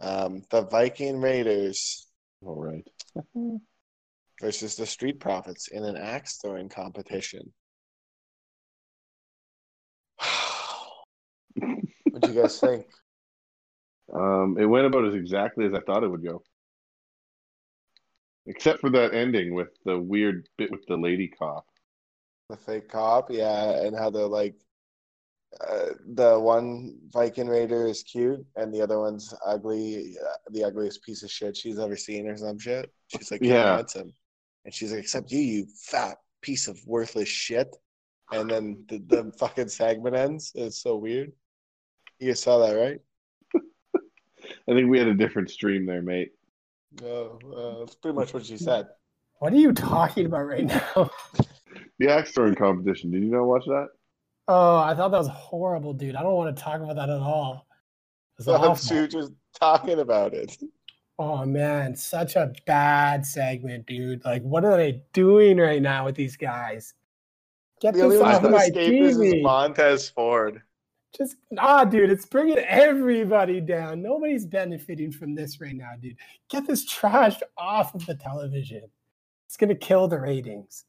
Um, 0.01 0.43
the 0.49 0.61
Viking 0.61 1.19
Raiders 1.19 2.07
All 2.45 2.55
right. 2.55 2.87
versus 4.41 4.75
the 4.75 4.85
Street 4.85 5.19
Profits 5.19 5.67
in 5.69 5.83
an 5.83 5.97
axe 5.97 6.37
throwing 6.37 6.69
competition. 6.69 7.51
what 11.55 12.21
do 12.21 12.31
you 12.31 12.41
guys 12.41 12.59
think? 12.59 12.85
Um, 14.13 14.57
it 14.59 14.65
went 14.65 14.87
about 14.87 15.05
as 15.05 15.13
exactly 15.13 15.65
as 15.65 15.73
I 15.73 15.81
thought 15.81 16.03
it 16.03 16.09
would 16.09 16.23
go. 16.23 16.41
Except 18.47 18.79
for 18.79 18.89
that 18.91 19.13
ending 19.13 19.53
with 19.53 19.69
the 19.85 19.97
weird 19.97 20.47
bit 20.57 20.71
with 20.71 20.85
the 20.87 20.97
lady 20.97 21.27
cop. 21.27 21.65
The 22.49 22.57
fake 22.57 22.89
cop, 22.89 23.29
yeah, 23.29 23.83
and 23.83 23.95
how 23.95 24.09
they're 24.09 24.25
like, 24.25 24.55
uh, 25.67 25.89
the 26.13 26.39
one 26.39 26.97
Viking 27.11 27.47
Raider 27.47 27.85
is 27.85 28.03
cute, 28.03 28.43
and 28.55 28.73
the 28.73 28.81
other 28.81 28.99
one's 28.99 29.33
ugly, 29.45 30.15
uh, 30.23 30.37
the 30.51 30.63
ugliest 30.63 31.03
piece 31.03 31.21
of 31.21 31.29
shit 31.29 31.57
she's 31.57 31.77
ever 31.77 31.95
seen, 31.95 32.27
or 32.27 32.37
some 32.37 32.57
shit. 32.57 32.91
She's 33.07 33.31
like, 33.31 33.43
Yeah. 33.43 33.75
that's 33.77 33.93
him, 33.95 34.13
and 34.65 34.73
she's 34.73 34.91
like, 34.91 35.01
except 35.01 35.31
you, 35.31 35.39
you 35.39 35.67
fat 35.83 36.17
piece 36.41 36.67
of 36.67 36.79
worthless 36.87 37.29
shit. 37.29 37.75
And 38.31 38.49
then 38.49 38.85
the, 38.87 38.99
the 38.99 39.31
fucking 39.39 39.69
segment 39.69 40.15
ends. 40.15 40.51
It's 40.53 40.83
so 40.83 40.97
weird. 40.97 41.31
You 42.19 42.35
saw 42.35 42.59
that, 42.59 42.73
right? 42.73 42.99
I 44.69 44.73
think 44.73 44.89
we 44.89 44.99
had 44.99 45.07
a 45.07 45.13
different 45.15 45.49
stream 45.49 45.85
there, 45.85 46.01
mate. 46.01 46.31
No, 47.01 47.39
uh, 47.55 47.79
that's 47.79 47.95
pretty 47.95 48.15
much 48.15 48.33
what 48.33 48.45
she 48.45 48.57
said. 48.57 48.87
What 49.39 49.53
are 49.53 49.57
you 49.57 49.73
talking 49.73 50.25
about 50.25 50.43
right 50.43 50.65
now? 50.65 51.09
The 51.97 52.09
axe 52.09 52.31
throwing 52.31 52.55
competition. 52.55 53.11
Did 53.11 53.23
you 53.23 53.29
not 53.29 53.43
watch 53.43 53.65
that? 53.65 53.87
Oh, 54.47 54.77
I 54.77 54.95
thought 54.95 55.11
that 55.11 55.17
was 55.17 55.27
horrible, 55.27 55.93
dude. 55.93 56.15
I 56.15 56.23
don't 56.23 56.33
want 56.33 56.55
to 56.55 56.63
talk 56.63 56.81
about 56.81 56.95
that 56.95 57.09
at 57.09 57.19
all. 57.19 57.67
It's 58.37 58.45
So 58.45 58.55
I'm 58.55 58.71
awful. 58.71 59.07
just 59.07 59.33
talking 59.59 59.99
about 59.99 60.33
it. 60.33 60.55
Oh 61.17 61.45
man, 61.45 61.95
such 61.95 62.37
a 62.37 62.53
bad 62.65 63.25
segment, 63.25 63.85
dude. 63.85 64.23
Like, 64.23 64.41
what 64.43 64.63
are 64.63 64.77
they 64.77 65.03
doing 65.11 65.57
right 65.57 65.81
now 65.81 66.05
with 66.05 66.15
these 66.15 66.37
guys? 66.37 66.93
Get 67.81 67.93
The 67.93 68.03
only 68.03 68.15
this 68.15 68.23
one 68.23 68.35
off 68.35 68.41
that 68.41 68.51
my 68.51 68.63
escaped 68.63 69.03
this 69.03 69.17
is 69.17 69.43
Montez 69.43 70.09
Ford. 70.09 70.61
Just 71.17 71.37
ah, 71.57 71.85
dude, 71.85 72.11
it's 72.11 72.25
bringing 72.25 72.59
everybody 72.59 73.59
down. 73.61 74.01
Nobody's 74.01 74.45
benefiting 74.45 75.11
from 75.11 75.33
this 75.33 75.59
right 75.59 75.75
now, 75.75 75.91
dude. 75.99 76.17
Get 76.49 76.67
this 76.67 76.85
trash 76.85 77.37
off 77.57 77.95
of 77.95 78.05
the 78.05 78.15
television. 78.15 78.83
It's 79.47 79.57
gonna 79.57 79.75
kill 79.75 80.07
the 80.07 80.19
ratings. 80.19 80.85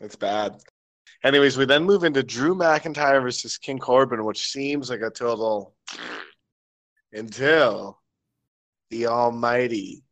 It's 0.00 0.16
bad. 0.16 0.60
Anyways, 1.22 1.56
we 1.56 1.64
then 1.64 1.84
move 1.84 2.04
into 2.04 2.22
Drew 2.22 2.54
McIntyre 2.54 3.22
versus 3.22 3.56
King 3.56 3.78
Corbin, 3.78 4.24
which 4.24 4.50
seems 4.50 4.90
like 4.90 5.00
a 5.00 5.10
total 5.10 5.74
until 7.12 8.00
the 8.90 9.06
almighty 9.06 10.02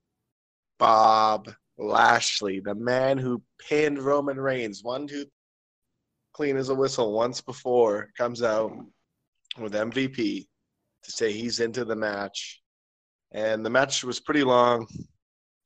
Bob 0.78 1.52
Lashley, 1.76 2.60
the 2.60 2.74
man 2.74 3.18
who 3.18 3.42
pinned 3.58 3.98
Roman 3.98 4.38
Reigns 4.38 4.82
one, 4.82 5.06
two, 5.06 5.26
clean 6.32 6.56
as 6.56 6.68
a 6.68 6.74
whistle 6.74 7.12
once 7.12 7.40
before, 7.40 8.10
comes 8.16 8.42
out 8.42 8.72
with 9.58 9.72
MVP 9.74 10.46
to 11.04 11.10
say 11.10 11.32
he's 11.32 11.60
into 11.60 11.84
the 11.84 11.96
match. 11.96 12.60
And 13.32 13.64
the 13.64 13.70
match 13.70 14.04
was 14.04 14.20
pretty 14.20 14.44
long. 14.44 14.86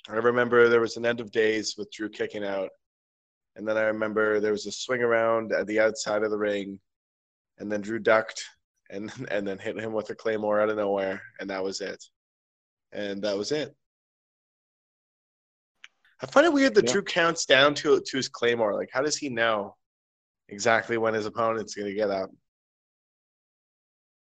I 0.08 0.14
remember 0.14 0.68
there 0.68 0.80
was 0.80 0.96
an 0.96 1.06
end 1.06 1.20
of 1.20 1.30
days 1.30 1.74
with 1.76 1.92
Drew 1.92 2.08
kicking 2.08 2.44
out. 2.44 2.70
And 3.56 3.66
then 3.66 3.76
I 3.76 3.82
remember 3.82 4.40
there 4.40 4.52
was 4.52 4.66
a 4.66 4.72
swing 4.72 5.02
around 5.02 5.52
at 5.52 5.66
the 5.66 5.80
outside 5.80 6.22
of 6.22 6.30
the 6.30 6.38
ring. 6.38 6.80
And 7.58 7.70
then 7.70 7.80
Drew 7.80 7.98
ducked 7.98 8.42
and 8.90 9.10
and 9.30 9.46
then 9.46 9.58
hit 9.58 9.78
him 9.78 9.92
with 9.92 10.10
a 10.10 10.14
claymore 10.14 10.60
out 10.60 10.70
of 10.70 10.76
nowhere. 10.76 11.20
And 11.40 11.50
that 11.50 11.62
was 11.62 11.80
it. 11.80 12.02
And 12.92 13.22
that 13.22 13.36
was 13.36 13.52
it. 13.52 13.74
I 16.22 16.26
find 16.26 16.46
it 16.46 16.52
weird 16.52 16.74
that 16.74 16.86
Yeah. 16.86 16.92
Drew 16.92 17.02
counts 17.02 17.46
down 17.46 17.74
to 17.76 18.00
to 18.00 18.16
his 18.16 18.28
claymore. 18.28 18.74
Like, 18.74 18.90
how 18.92 19.02
does 19.02 19.16
he 19.16 19.28
know 19.28 19.76
exactly 20.48 20.96
when 20.96 21.14
his 21.14 21.26
opponent's 21.26 21.74
going 21.74 21.88
to 21.88 21.94
get 21.94 22.10
up? 22.10 22.30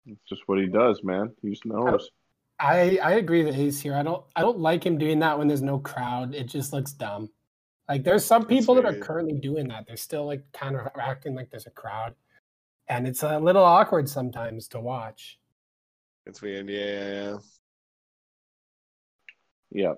It's 0.07 0.29
just 0.29 0.43
what 0.47 0.59
he 0.59 0.67
does, 0.67 1.03
man. 1.03 1.33
He 1.43 1.51
just 1.51 1.65
knows. 1.65 2.11
I 2.59 2.99
I 3.03 3.13
agree 3.15 3.43
that 3.43 3.55
he's 3.55 3.81
here. 3.81 3.95
I 3.95 4.03
don't 4.03 4.25
I 4.37 4.43
don't 4.43 4.59
like 4.59 4.85
him 4.85 4.99
doing 4.99 5.19
that 5.21 5.39
when 5.39 5.49
there's 5.49 5.63
no 5.63 5.79
crowd. 5.79 6.35
It 6.35 6.45
just 6.45 6.73
looks 6.73 6.93
dumb. 6.93 7.31
Like 7.89 8.05
there's 8.05 8.25
some 8.25 8.47
people 8.47 8.75
that 8.77 8.87
are 8.87 8.99
currently 8.99 9.39
doing 9.39 9.69
that. 9.69 9.87
They're 9.87 9.97
still 9.97 10.27
like 10.27 10.45
kind 10.53 10.77
of 10.77 10.89
acting 10.99 11.35
like 11.35 11.51
there's 11.51 11.67
a 11.67 11.71
crowd, 11.71 12.15
and 12.89 13.07
it's 13.07 13.23
a 13.23 13.39
little 13.39 13.65
awkward 13.65 14.09
sometimes 14.09 14.69
to 14.69 14.81
watch. 14.81 15.39
It's 16.27 16.41
weird. 16.41 16.69
Yeah, 16.69 16.79
yeah, 16.79 17.13
yeah. 17.13 17.37
Yeah, 19.71 19.95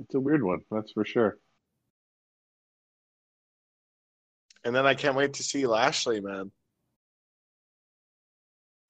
it's 0.00 0.14
a 0.14 0.20
weird 0.20 0.42
one. 0.42 0.60
That's 0.70 0.92
for 0.92 1.04
sure. 1.04 1.38
And 4.64 4.74
then 4.74 4.86
I 4.86 4.94
can't 4.94 5.14
wait 5.14 5.34
to 5.34 5.42
see 5.42 5.66
Lashley, 5.66 6.20
man. 6.20 6.50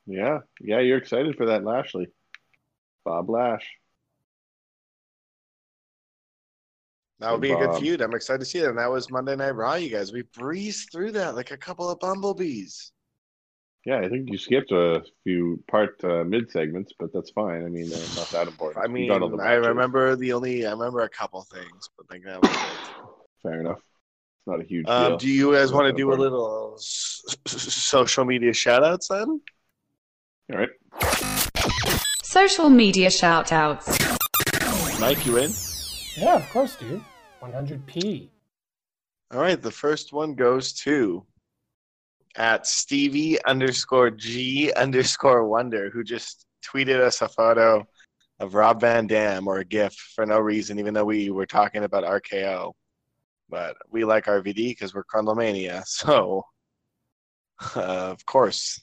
Yeah, 0.08 0.38
yeah. 0.60 0.80
You're 0.80 0.96
excited 0.98 1.36
for 1.36 1.46
that, 1.46 1.64
Lashley. 1.64 2.08
Bob 3.04 3.28
Lash. 3.28 3.66
That 7.20 7.32
would 7.32 7.40
be 7.40 7.52
a 7.52 7.56
good 7.56 7.70
Bob. 7.70 7.80
feud. 7.80 8.00
I'm 8.00 8.14
excited 8.14 8.38
to 8.38 8.44
see 8.44 8.60
that. 8.60 8.70
And 8.70 8.78
that 8.78 8.90
was 8.90 9.10
Monday 9.10 9.36
Night 9.36 9.50
Raw, 9.50 9.74
you 9.74 9.90
guys. 9.90 10.12
We 10.12 10.22
breezed 10.22 10.90
through 10.92 11.12
that 11.12 11.34
like 11.34 11.50
a 11.50 11.56
couple 11.56 11.90
of 11.90 11.98
bumblebees. 12.00 12.92
Yeah, 13.84 13.98
I 13.98 14.08
think 14.08 14.30
you 14.30 14.38
skipped 14.38 14.70
a 14.72 15.02
few 15.24 15.62
part 15.70 16.02
uh, 16.04 16.24
mid 16.24 16.50
segments, 16.50 16.92
but 16.98 17.12
that's 17.12 17.30
fine. 17.30 17.64
I 17.64 17.68
mean, 17.68 17.88
they're 17.88 17.98
not 18.16 18.30
that 18.30 18.46
important. 18.46 18.84
I 18.84 18.88
mean, 18.88 19.08
got 19.08 19.22
all 19.22 19.30
the 19.30 19.42
I 19.42 19.54
remember 19.54 20.14
the 20.16 20.32
only, 20.32 20.66
I 20.66 20.72
remember 20.72 21.00
a 21.00 21.08
couple 21.08 21.42
things, 21.42 21.88
but 21.96 22.06
like 22.10 22.22
that 22.24 22.40
was 22.40 22.50
it. 22.50 22.92
Fair 23.42 23.60
enough. 23.60 23.78
It's 23.78 24.46
not 24.46 24.60
a 24.60 24.64
huge 24.64 24.86
Um, 24.88 25.08
deal. 25.08 25.16
do 25.18 25.28
you 25.28 25.52
guys 25.52 25.72
want 25.72 25.86
to 25.86 25.92
do 25.92 26.12
a 26.12 26.14
little 26.14 26.76
social 26.78 28.24
media 28.24 28.52
shout 28.52 28.84
outs 28.84 29.08
then? 29.08 29.40
All 30.50 30.58
right. 30.58 30.70
Social 32.22 32.70
media 32.70 33.08
shoutouts. 33.08 33.98
Mike, 34.98 35.26
you 35.26 35.36
in? 35.36 35.52
Yeah, 36.16 36.36
of 36.36 36.48
course, 36.48 36.74
dude. 36.76 37.02
100p. 37.42 38.30
All 39.30 39.40
right, 39.40 39.60
the 39.60 39.70
first 39.70 40.14
one 40.14 40.34
goes 40.34 40.72
to 40.84 41.22
at 42.36 42.66
Stevie 42.66 43.44
underscore 43.44 44.10
G 44.10 44.72
underscore 44.72 45.46
Wonder, 45.46 45.90
who 45.90 46.02
just 46.02 46.46
tweeted 46.64 46.98
us 46.98 47.20
a 47.20 47.28
photo 47.28 47.86
of 48.40 48.54
Rob 48.54 48.80
Van 48.80 49.06
Dam 49.06 49.46
or 49.46 49.58
a 49.58 49.64
GIF 49.66 49.92
for 50.14 50.24
no 50.24 50.38
reason, 50.38 50.78
even 50.78 50.94
though 50.94 51.04
we 51.04 51.28
were 51.28 51.46
talking 51.46 51.84
about 51.84 52.04
RKO. 52.04 52.72
But 53.50 53.76
we 53.90 54.04
like 54.06 54.24
RVD 54.24 54.54
because 54.54 54.94
we're 54.94 55.04
Crundlemania, 55.04 55.84
so 55.86 56.44
uh, 57.76 57.82
of 57.82 58.24
course 58.24 58.80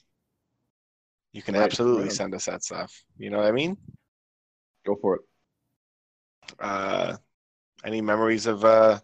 you 1.36 1.42
can 1.42 1.54
Right, 1.54 1.64
absolutely 1.64 2.04
right. 2.04 2.12
send 2.12 2.34
us 2.34 2.46
that 2.46 2.64
stuff. 2.64 3.04
You 3.18 3.28
know 3.28 3.36
what 3.36 3.46
I 3.46 3.52
mean? 3.52 3.76
Go 4.86 4.96
for 4.96 5.16
it. 5.16 5.20
Uh, 6.58 7.16
any 7.84 8.00
memories 8.00 8.46
of 8.46 8.64
uh, 8.64 8.98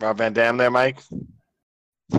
Rob 0.00 0.18
Van 0.18 0.32
Dam 0.32 0.56
there, 0.56 0.72
Mike? 0.72 0.98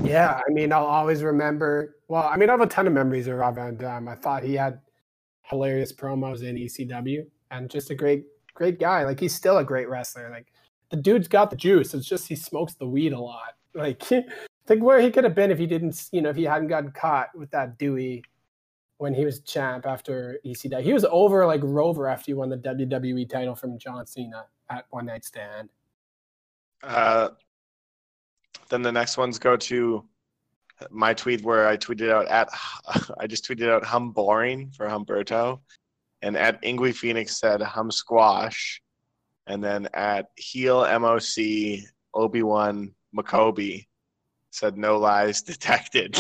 Yeah, 0.02 0.40
I 0.48 0.50
mean, 0.50 0.72
I'll 0.72 0.86
always 0.86 1.24
remember. 1.24 1.98
Well, 2.08 2.24
I 2.24 2.38
mean, 2.38 2.48
I 2.48 2.54
have 2.54 2.62
a 2.62 2.68
ton 2.68 2.88
of 2.88 2.94
memories 2.94 3.28
of 3.28 3.36
Rob 3.36 3.56
Van 3.56 3.76
Dam. 3.76 4.08
I 4.08 4.16
thought 4.16 4.44
he 4.44 4.54
had 4.54 4.80
hilarious 5.42 5.92
promos 5.92 6.42
in 6.42 6.56
ECW 6.56 7.26
and 7.52 7.70
just 7.70 7.90
a 7.90 7.96
great, 7.96 8.24
great 8.54 8.80
guy. 8.80 9.04
Like 9.04 9.20
he's 9.20 9.36
still 9.36 9.58
a 9.58 9.64
great 9.64 9.90
wrestler. 9.90 10.30
Like 10.30 10.48
the 10.90 10.96
dude's 10.96 11.28
got 11.28 11.50
the 11.50 11.58
juice. 11.58 11.94
It's 11.94 12.08
just 12.08 12.30
he 12.30 12.36
smokes 12.38 12.76
the 12.76 12.88
weed 12.88 13.12
a 13.12 13.20
lot. 13.20 13.56
Like 13.76 14.02
think 14.66 14.84
where 14.84 15.02
he 15.02 15.12
could 15.12 15.24
have 15.24 15.36
been 15.36 15.52
if 15.52 15.58
he 15.58 15.68
didn't, 15.68 16.10
you 16.12 16.22
know, 16.22 16.30
if 16.30 16.36
he 16.36 16.44
hadn't 16.44 16.68
gotten 16.68 16.92
caught 16.92 17.30
with 17.36 17.52
that 17.52 17.78
Dewey 17.78 18.24
when 18.98 19.14
he 19.14 19.26
was 19.26 19.42
champ 19.42 19.86
after 19.86 20.40
ECW. 20.46 20.82
He 20.82 20.94
was 20.94 21.06
over 21.10 21.46
like 21.46 21.62
Rover 21.64 22.08
after 22.08 22.28
he 22.28 22.34
won 22.34 22.50
the 22.50 22.58
WWE 22.58 23.30
title 23.30 23.56
from 23.56 23.78
John 23.78 24.06
Cena 24.06 24.46
at 24.70 24.86
One 24.92 25.06
Night 25.06 25.26
Stand. 25.26 25.70
Uh, 26.82 27.30
then 28.70 28.82
the 28.82 28.92
next 28.92 29.18
ones 29.18 29.40
go 29.40 29.58
to 29.58 30.06
my 30.90 31.14
tweet 31.14 31.44
where 31.44 31.68
I 31.68 31.78
tweeted 31.78 32.10
out 32.12 32.28
at 32.28 32.50
I 33.20 33.28
just 33.28 33.48
tweeted 33.48 33.70
out 33.70 33.84
hum 33.84 34.12
boring 34.12 34.72
for 34.72 34.88
Humberto, 34.88 35.60
and 36.22 36.38
at 36.38 36.62
Ingwe 36.62 36.96
Phoenix 36.96 37.40
said 37.40 37.62
hum 37.62 37.92
squash, 37.92 38.82
and 39.48 39.64
then 39.64 39.88
at 39.94 40.28
heel 40.36 40.82
MOC 40.82 41.84
Obi 42.14 42.44
Wan 42.44 42.94
McCoby 43.16 43.86
said 44.54 44.78
no 44.78 44.98
lies 45.00 45.42
detected. 45.52 46.18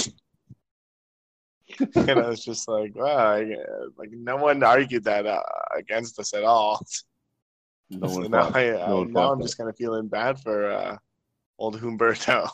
and 1.95 2.19
I 2.19 2.27
was 2.29 2.43
just 2.43 2.67
like, 2.67 2.95
wow, 2.95 3.33
I, 3.33 3.55
like 3.97 4.11
no 4.11 4.37
one 4.37 4.63
argued 4.63 5.05
that 5.05 5.25
uh, 5.25 5.41
against 5.75 6.19
us 6.19 6.33
at 6.33 6.43
all. 6.43 6.85
No 7.89 8.07
So 8.07 8.21
one 8.21 8.31
now. 8.31 8.49
I, 8.53 8.71
no 8.85 8.99
I, 8.99 9.03
one 9.03 9.13
now 9.13 9.31
I'm 9.31 9.39
that. 9.39 9.43
just 9.43 9.57
kind 9.57 9.69
of 9.69 9.75
feeling 9.77 10.07
bad 10.07 10.39
for 10.39 10.71
uh, 10.71 10.97
old 11.59 11.79
Humberto. 11.79 12.49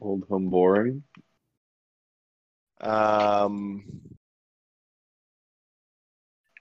Old 0.00 0.24
hum 0.30 0.48
boring. 0.48 1.02
Um, 2.80 3.84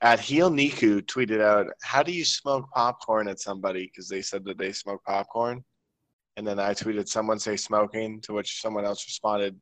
at 0.01 0.19
Heel 0.19 0.49
Niku 0.49 1.01
tweeted 1.01 1.41
out, 1.41 1.67
"How 1.81 2.03
do 2.03 2.11
you 2.11 2.25
smoke 2.25 2.69
popcorn 2.71 3.27
at 3.27 3.39
somebody?" 3.39 3.85
Because 3.85 4.09
they 4.09 4.21
said 4.21 4.43
that 4.45 4.57
they 4.57 4.73
smoke 4.73 5.03
popcorn, 5.05 5.63
and 6.39 6.47
then 6.47 6.57
I 6.57 6.73
tweeted, 6.73 7.09
"Someone 7.09 7.37
say 7.37 7.57
smoking," 7.57 8.21
to 8.21 8.31
which 8.31 8.61
someone 8.61 8.85
else 8.85 9.05
responded, 9.05 9.59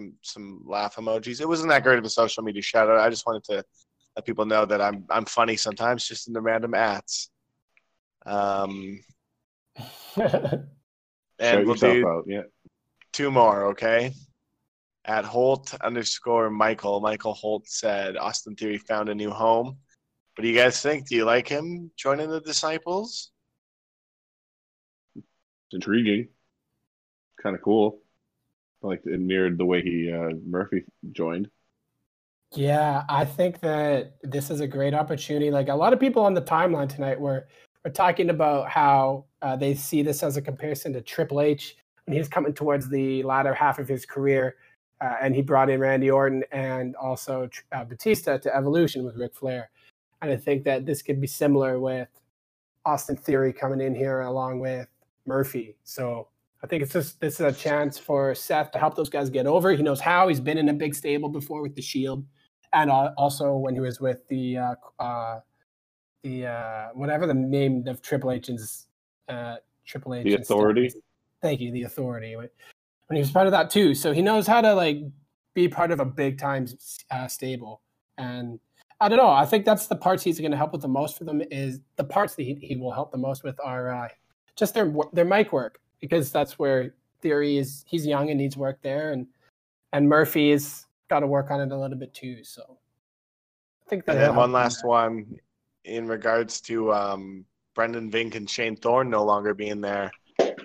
mm, 0.00 0.12
some 0.22 0.62
laugh 0.64 0.94
emojis. 0.94 1.40
It 1.40 1.48
wasn't 1.48 1.70
that 1.70 1.82
great 1.82 1.98
of 1.98 2.04
a 2.04 2.08
social 2.08 2.44
media 2.44 2.62
shout 2.62 2.88
out. 2.88 3.00
I 3.00 3.10
just 3.10 3.26
wanted 3.26 3.42
to 3.44 3.64
let 4.14 4.24
people 4.24 4.46
know 4.46 4.64
that 4.64 4.80
I'm 4.80 5.04
I'm 5.10 5.24
funny 5.24 5.56
sometimes, 5.56 6.06
just 6.06 6.28
in 6.28 6.32
the 6.32 6.40
random 6.40 6.72
ads. 6.74 7.30
Um, 8.24 9.00
and 10.16 11.66
we'll 11.66 11.74
do 11.74 12.06
out. 12.06 12.24
Yeah. 12.28 12.42
two 13.12 13.32
more, 13.32 13.66
okay? 13.72 14.12
At 15.04 15.24
Holt 15.24 15.74
underscore 15.82 16.48
Michael, 16.48 17.00
Michael 17.00 17.34
Holt 17.34 17.66
said 17.66 18.16
Austin 18.16 18.54
Theory 18.54 18.78
found 18.78 19.08
a 19.08 19.14
new 19.16 19.30
home. 19.30 19.78
What 20.36 20.42
do 20.42 20.48
you 20.48 20.56
guys 20.56 20.80
think? 20.80 21.08
Do 21.08 21.16
you 21.16 21.24
like 21.24 21.48
him 21.48 21.90
joining 21.96 22.30
the 22.30 22.40
Disciples? 22.40 23.32
It's 25.70 25.76
intriguing. 25.76 26.26
Kind 27.40 27.54
of 27.54 27.62
cool. 27.62 28.00
Like 28.82 29.02
it 29.04 29.20
mirrored 29.20 29.56
the 29.56 29.64
way 29.64 29.82
he 29.82 30.10
uh, 30.10 30.30
Murphy 30.44 30.84
joined. 31.12 31.48
Yeah, 32.52 33.04
I 33.08 33.24
think 33.24 33.60
that 33.60 34.16
this 34.24 34.50
is 34.50 34.58
a 34.58 34.66
great 34.66 34.94
opportunity. 34.94 35.52
Like 35.52 35.68
a 35.68 35.74
lot 35.74 35.92
of 35.92 36.00
people 36.00 36.24
on 36.24 36.34
the 36.34 36.42
timeline 36.42 36.88
tonight 36.88 37.20
were 37.20 37.46
were 37.84 37.90
talking 37.90 38.30
about 38.30 38.68
how 38.68 39.26
uh, 39.42 39.54
they 39.54 39.74
see 39.74 40.02
this 40.02 40.24
as 40.24 40.36
a 40.36 40.42
comparison 40.42 40.92
to 40.94 41.00
Triple 41.00 41.40
H 41.40 41.76
when 42.06 42.16
he's 42.16 42.28
coming 42.28 42.52
towards 42.52 42.88
the 42.88 43.22
latter 43.22 43.54
half 43.54 43.78
of 43.78 43.86
his 43.86 44.04
career, 44.04 44.56
uh, 45.00 45.14
and 45.22 45.36
he 45.36 45.42
brought 45.42 45.70
in 45.70 45.78
Randy 45.78 46.10
Orton 46.10 46.42
and 46.50 46.96
also 46.96 47.48
uh, 47.70 47.84
Batista 47.84 48.38
to 48.38 48.54
Evolution 48.54 49.04
with 49.04 49.16
Ric 49.16 49.34
Flair. 49.34 49.70
And 50.20 50.32
I 50.32 50.36
think 50.36 50.64
that 50.64 50.84
this 50.84 51.00
could 51.00 51.20
be 51.20 51.28
similar 51.28 51.78
with 51.78 52.08
Austin 52.84 53.16
Theory 53.16 53.52
coming 53.52 53.80
in 53.80 53.94
here 53.94 54.22
along 54.22 54.58
with 54.58 54.88
Murphy. 55.26 55.76
So 55.84 56.28
I 56.62 56.66
think 56.66 56.82
it's 56.82 56.92
just 56.92 57.20
this 57.20 57.34
is 57.34 57.40
a 57.40 57.52
chance 57.52 57.98
for 57.98 58.34
Seth 58.34 58.70
to 58.72 58.78
help 58.78 58.94
those 58.94 59.08
guys 59.08 59.30
get 59.30 59.46
over. 59.46 59.72
He 59.72 59.82
knows 59.82 60.00
how. 60.00 60.28
He's 60.28 60.40
been 60.40 60.58
in 60.58 60.68
a 60.68 60.74
big 60.74 60.94
stable 60.94 61.28
before 61.28 61.62
with 61.62 61.74
the 61.74 61.82
Shield, 61.82 62.24
and 62.72 62.90
also 62.90 63.56
when 63.56 63.74
he 63.74 63.80
was 63.80 64.00
with 64.00 64.26
the 64.28 64.58
uh, 64.58 64.74
uh, 64.98 65.40
the 66.22 66.46
uh, 66.46 66.88
whatever 66.94 67.26
the 67.26 67.34
name 67.34 67.84
of 67.86 68.02
Triple 68.02 68.32
H's 68.32 68.86
uh, 69.28 69.56
Triple 69.86 70.14
H 70.14 70.24
The 70.24 70.34
Authority? 70.34 70.86
is. 70.86 70.96
Thank 71.40 71.60
you, 71.60 71.72
the 71.72 71.84
Authority. 71.84 72.36
when 72.36 72.48
he 73.10 73.18
was 73.18 73.30
part 73.30 73.46
of 73.46 73.52
that 73.52 73.70
too. 73.70 73.94
So 73.94 74.12
he 74.12 74.20
knows 74.20 74.46
how 74.46 74.60
to 74.60 74.74
like 74.74 74.98
be 75.54 75.68
part 75.68 75.90
of 75.90 76.00
a 76.00 76.04
big 76.04 76.38
time 76.38 76.66
uh, 77.10 77.26
stable. 77.26 77.80
And 78.18 78.60
I 79.00 79.08
don't 79.08 79.16
know. 79.16 79.30
I 79.30 79.46
think 79.46 79.64
that's 79.64 79.86
the 79.86 79.96
parts 79.96 80.22
he's 80.22 80.38
going 80.38 80.50
to 80.50 80.58
help 80.58 80.72
with 80.72 80.82
the 80.82 80.88
most 80.88 81.16
for 81.16 81.24
them. 81.24 81.42
Is 81.50 81.80
the 81.96 82.04
parts 82.04 82.34
that 82.34 82.42
he, 82.42 82.54
he 82.60 82.76
will 82.76 82.92
help 82.92 83.10
the 83.10 83.18
most 83.18 83.42
with 83.42 83.58
are 83.64 83.90
uh, 83.90 84.08
just 84.60 84.74
their 84.74 84.92
their 85.12 85.24
mic 85.24 85.52
work 85.52 85.80
because 86.00 86.30
that's 86.30 86.58
where 86.58 86.94
Theory 87.22 87.56
is. 87.56 87.84
He's 87.88 88.06
young 88.06 88.30
and 88.30 88.38
needs 88.38 88.56
work 88.56 88.78
there, 88.82 89.12
and 89.12 89.26
and 89.92 90.08
Murphy's 90.08 90.86
got 91.08 91.20
to 91.20 91.26
work 91.26 91.50
on 91.50 91.60
it 91.60 91.72
a 91.72 91.76
little 91.76 91.98
bit 91.98 92.14
too. 92.14 92.44
So 92.44 92.78
I 93.84 93.90
think 93.90 94.04
that. 94.04 94.16
And 94.16 94.20
then 94.20 94.36
one 94.36 94.52
last 94.52 94.84
one 94.84 95.36
in 95.84 96.06
regards 96.06 96.60
to 96.60 96.92
um, 96.92 97.44
Brendan 97.74 98.10
Vink 98.10 98.36
and 98.36 98.48
Shane 98.48 98.76
Thorne 98.76 99.10
no 99.10 99.24
longer 99.24 99.54
being 99.54 99.80
there. 99.80 100.12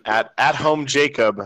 At 0.05 0.31
at 0.37 0.55
home, 0.55 0.85
Jacob 0.85 1.41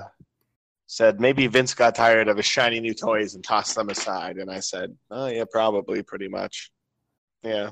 said 0.87 1.21
maybe 1.21 1.45
Vince 1.45 1.75
got 1.75 1.93
tired 1.93 2.27
of 2.27 2.37
his 2.37 2.47
shiny 2.47 2.79
new 2.79 2.95
toys 2.95 3.35
and 3.35 3.43
tossed 3.43 3.75
them 3.75 3.89
aside. 3.89 4.37
And 4.37 4.49
I 4.49 4.59
said, 4.59 4.95
oh 5.11 5.27
yeah, 5.27 5.45
probably, 5.49 6.01
pretty 6.01 6.27
much. 6.27 6.71
Yeah. 7.43 7.69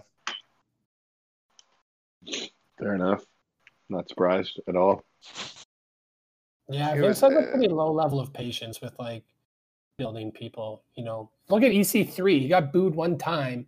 Fair 2.77 2.93
enough. 2.93 3.25
Not 3.89 4.09
surprised 4.09 4.59
at 4.67 4.75
all. 4.75 5.03
Yeah, 6.69 6.93
He 6.95 7.01
Vince 7.01 7.21
was, 7.21 7.33
has 7.33 7.45
a 7.45 7.47
uh, 7.47 7.51
pretty 7.51 7.67
low 7.69 7.91
level 7.91 8.19
of 8.19 8.33
patience 8.33 8.81
with 8.81 8.93
like 8.99 9.23
building 9.97 10.31
people. 10.31 10.83
You 10.95 11.05
know, 11.05 11.29
look 11.49 11.63
at 11.63 11.71
EC3. 11.71 12.41
He 12.41 12.47
got 12.47 12.73
booed 12.73 12.93
one 12.95 13.17
time 13.17 13.65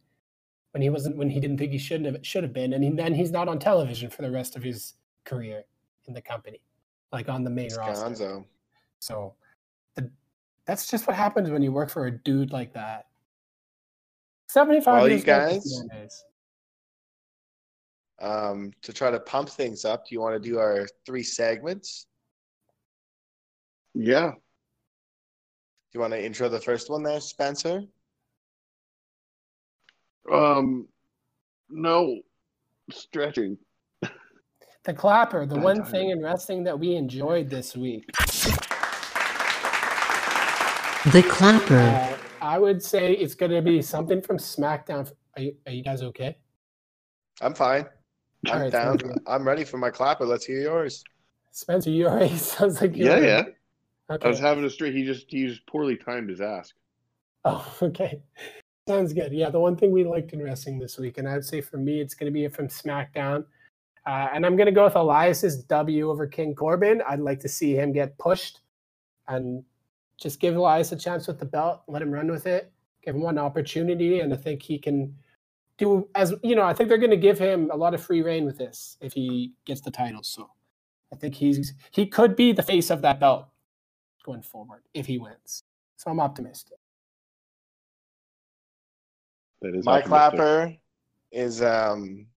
when 0.71 0.81
he 0.81 0.89
wasn't 0.89 1.15
when 1.15 1.29
he 1.29 1.39
didn't 1.39 1.57
think 1.57 1.71
he 1.71 1.77
shouldn't 1.77 2.13
have 2.13 2.25
should 2.25 2.43
have 2.43 2.53
been, 2.53 2.73
and 2.73 2.83
he, 2.83 2.89
then 2.91 3.13
he's 3.13 3.31
not 3.31 3.47
on 3.47 3.57
television 3.59 4.09
for 4.09 4.21
the 4.21 4.31
rest 4.31 4.55
of 4.55 4.63
his 4.63 4.95
career 5.23 5.63
in 6.07 6.13
the 6.13 6.21
company, 6.21 6.61
like 7.13 7.29
on 7.29 7.43
the 7.43 7.49
main 7.49 7.67
It's 7.67 7.77
roster. 7.77 8.05
Gonzo. 8.05 8.45
So 8.99 9.33
the, 9.95 10.09
that's 10.65 10.91
just 10.91 11.07
what 11.07 11.15
happens 11.15 11.49
when 11.49 11.61
you 11.61 11.71
work 11.71 11.89
for 11.89 12.07
a 12.07 12.11
dude 12.11 12.51
like 12.51 12.73
that. 12.73 13.07
Seventy-five 14.49 14.93
Well, 15.03 15.07
you 15.07 15.11
years 15.15 15.21
old 15.21 15.25
guys- 15.25 15.63
this 15.63 15.83
man 15.87 16.01
is. 16.03 16.25
Um, 18.21 18.71
to 18.81 18.91
try 18.91 19.11
to 19.11 19.19
pump 19.19 19.49
things 19.49 19.85
up, 19.85 20.05
do 20.07 20.15
you 20.15 20.19
want 20.19 20.41
to 20.41 20.49
do 20.49 20.59
our 20.59 20.87
three 21.05 21.23
segments? 21.23 22.07
Yeah. 23.93 24.31
Do 24.31 24.37
you 25.93 25.99
want 26.01 26.13
to 26.13 26.23
intro 26.23 26.49
the 26.49 26.59
first 26.59 26.89
one 26.89 27.03
there, 27.03 27.21
Spencer? 27.21 27.83
Um. 30.31 30.87
No. 31.69 32.19
Stretching. 32.91 33.57
The 34.83 34.93
clapper, 34.93 35.45
the 35.45 35.59
one 35.59 35.83
thing 35.83 36.09
in 36.09 36.23
wrestling 36.23 36.63
that 36.63 36.79
we 36.79 36.95
enjoyed 36.95 37.49
this 37.49 37.75
week. 37.75 38.09
The 41.11 41.23
clapper. 41.29 41.77
Uh, 41.77 42.17
I 42.41 42.57
would 42.57 42.81
say 42.81 43.13
it's 43.13 43.35
going 43.35 43.51
to 43.51 43.61
be 43.61 43.81
something 43.81 44.21
from 44.21 44.37
SmackDown. 44.37 45.11
Are 45.35 45.41
you, 45.41 45.55
are 45.65 45.71
you 45.71 45.83
guys 45.83 46.01
okay? 46.01 46.37
I'm 47.41 47.53
fine. 47.53 47.85
I'm 48.47 48.53
All 48.53 48.59
right, 48.61 48.71
down. 48.71 48.99
sounds. 48.99 49.19
I'm 49.27 49.45
ready 49.45 49.63
for 49.63 49.77
my 49.77 49.89
clapper. 49.89 50.25
Let's 50.25 50.45
hear 50.45 50.61
yours. 50.61 51.03
Spencer, 51.51 51.89
you 51.89 52.07
already 52.07 52.35
sounds 52.37 52.81
like 52.81 52.95
you're 52.95 53.09
Yeah, 53.09 53.25
yeah. 53.25 53.43
Okay. 54.11 54.25
I 54.25 54.29
was 54.29 54.39
having 54.39 54.63
a 54.63 54.69
straight. 54.69 54.95
He 54.95 55.03
just 55.03 55.25
he 55.29 55.47
just 55.47 55.65
poorly 55.67 55.95
timed 55.95 56.29
his 56.29 56.41
ask. 56.41 56.73
Oh, 57.45 57.75
okay. 57.81 58.21
Sounds 58.87 59.13
good. 59.13 59.31
Yeah, 59.31 59.49
the 59.49 59.59
one 59.59 59.75
thing 59.75 59.91
we 59.91 60.03
liked 60.03 60.33
in 60.33 60.41
wrestling 60.41 60.79
this 60.79 60.97
week, 60.97 61.17
and 61.19 61.27
I'd 61.27 61.45
say 61.45 61.61
for 61.61 61.77
me, 61.77 62.01
it's 62.01 62.15
going 62.15 62.31
to 62.31 62.33
be 62.33 62.47
from 62.47 62.67
SmackDown. 62.67 63.45
Uh, 64.05 64.29
and 64.33 64.45
I'm 64.45 64.55
going 64.55 64.65
to 64.65 64.71
go 64.71 64.85
with 64.85 64.95
Elias's 64.95 65.63
W 65.65 66.09
over 66.09 66.25
King 66.25 66.55
Corbin. 66.55 67.03
I'd 67.07 67.19
like 67.19 67.39
to 67.41 67.49
see 67.49 67.75
him 67.75 67.91
get 67.91 68.17
pushed 68.17 68.61
and 69.27 69.63
just 70.17 70.39
give 70.39 70.55
Elias 70.55 70.91
a 70.91 70.95
chance 70.95 71.27
with 71.27 71.37
the 71.37 71.45
belt, 71.45 71.81
let 71.87 72.01
him 72.01 72.09
run 72.09 72.31
with 72.31 72.47
it, 72.47 72.71
give 73.03 73.13
him 73.13 73.21
one 73.21 73.37
opportunity. 73.37 74.21
And 74.21 74.33
I 74.33 74.37
think 74.37 74.63
he 74.63 74.79
can 74.79 75.15
do, 75.79 76.07
as 76.13 76.33
you 76.43 76.55
know, 76.55 76.63
I 76.63 76.73
think 76.73 76.89
they're 76.89 76.97
going 76.99 77.09
to 77.09 77.17
give 77.17 77.39
him 77.39 77.71
a 77.71 77.75
lot 77.75 77.93
of 77.93 78.03
free 78.03 78.21
reign 78.21 78.45
with 78.45 78.57
this 78.57 78.97
if 79.01 79.13
he 79.13 79.53
gets 79.65 79.81
the 79.81 79.89
title. 79.89 80.21
So 80.21 80.49
I 81.11 81.15
think 81.15 81.33
he's 81.33 81.73
he 81.91 82.05
could 82.05 82.35
be 82.35 82.51
the 82.51 82.61
face 82.61 82.91
of 82.91 83.01
that 83.01 83.19
belt 83.19 83.47
going 84.23 84.43
forward 84.43 84.83
if 84.93 85.07
he 85.07 85.17
wins. 85.17 85.63
So 85.95 86.11
I'm 86.11 86.19
optimistic. 86.19 86.77
That 89.61 89.73
is 89.75 89.85
My 89.85 89.99
optimistic. 89.99 90.09
clapper 90.09 90.75
is 91.31 91.61
um 91.61 92.27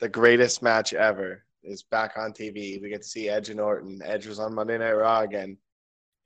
the 0.00 0.08
greatest 0.08 0.62
match 0.62 0.92
ever. 0.92 1.44
Is 1.62 1.82
back 1.82 2.16
on 2.16 2.32
TV. 2.32 2.80
We 2.80 2.88
get 2.88 3.02
to 3.02 3.08
see 3.08 3.28
Edge 3.28 3.50
and 3.50 3.60
Orton. 3.60 4.00
Edge 4.02 4.26
was 4.26 4.40
on 4.40 4.54
Monday 4.54 4.78
Night 4.78 4.92
Raw 4.92 5.20
again, 5.20 5.44
and 5.44 5.56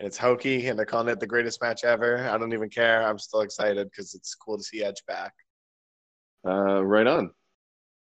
it's 0.05 0.19
hokey, 0.19 0.67
and 0.69 0.79
they're 0.79 0.87
calling 0.87 1.09
it 1.09 1.21
the 1.21 1.27
greatest 1.27 1.63
match 1.63 1.85
ever. 1.85 2.29
I 2.29 2.39
don't 2.39 2.53
even 2.53 2.69
care. 2.69 3.03
I'm 3.03 3.19
still 3.19 3.41
excited 3.41 3.91
because 3.91 4.15
it's 4.15 4.35
cool 4.35 4.59
to 4.59 4.65
see 4.65 4.83
Edge 4.83 5.03
back. 5.07 5.33
Uh, 6.47 6.85
right 6.85 7.07
on. 7.07 7.31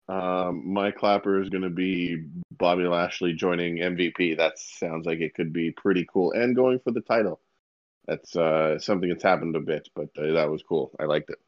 Um, 0.10 0.72
my 0.72 0.92
clapper 0.92 1.42
is 1.42 1.50
going 1.50 1.64
to 1.64 1.70
be 1.70 2.26
Bobby 2.52 2.88
Lashley 2.88 3.34
joining 3.34 3.78
MVP. 3.78 4.38
That 4.38 4.58
sounds 4.58 5.06
like 5.06 5.20
it 5.20 5.34
could 5.34 5.52
be 5.52 5.72
pretty 5.72 6.06
cool, 6.12 6.32
and 6.32 6.56
going 6.56 6.80
for 6.80 6.92
the 6.92 7.02
title. 7.02 7.42
That's 8.06 8.36
uh, 8.36 8.80
something 8.80 9.10
that's 9.10 9.24
happened 9.24 9.56
a 9.56 9.60
bit, 9.60 9.90
but 9.94 10.10
uh, 10.18 10.32
that 10.32 10.50
was 10.50 10.64
cool. 10.64 10.92
I 11.00 11.04
liked 11.04 11.30
it. 11.30 11.40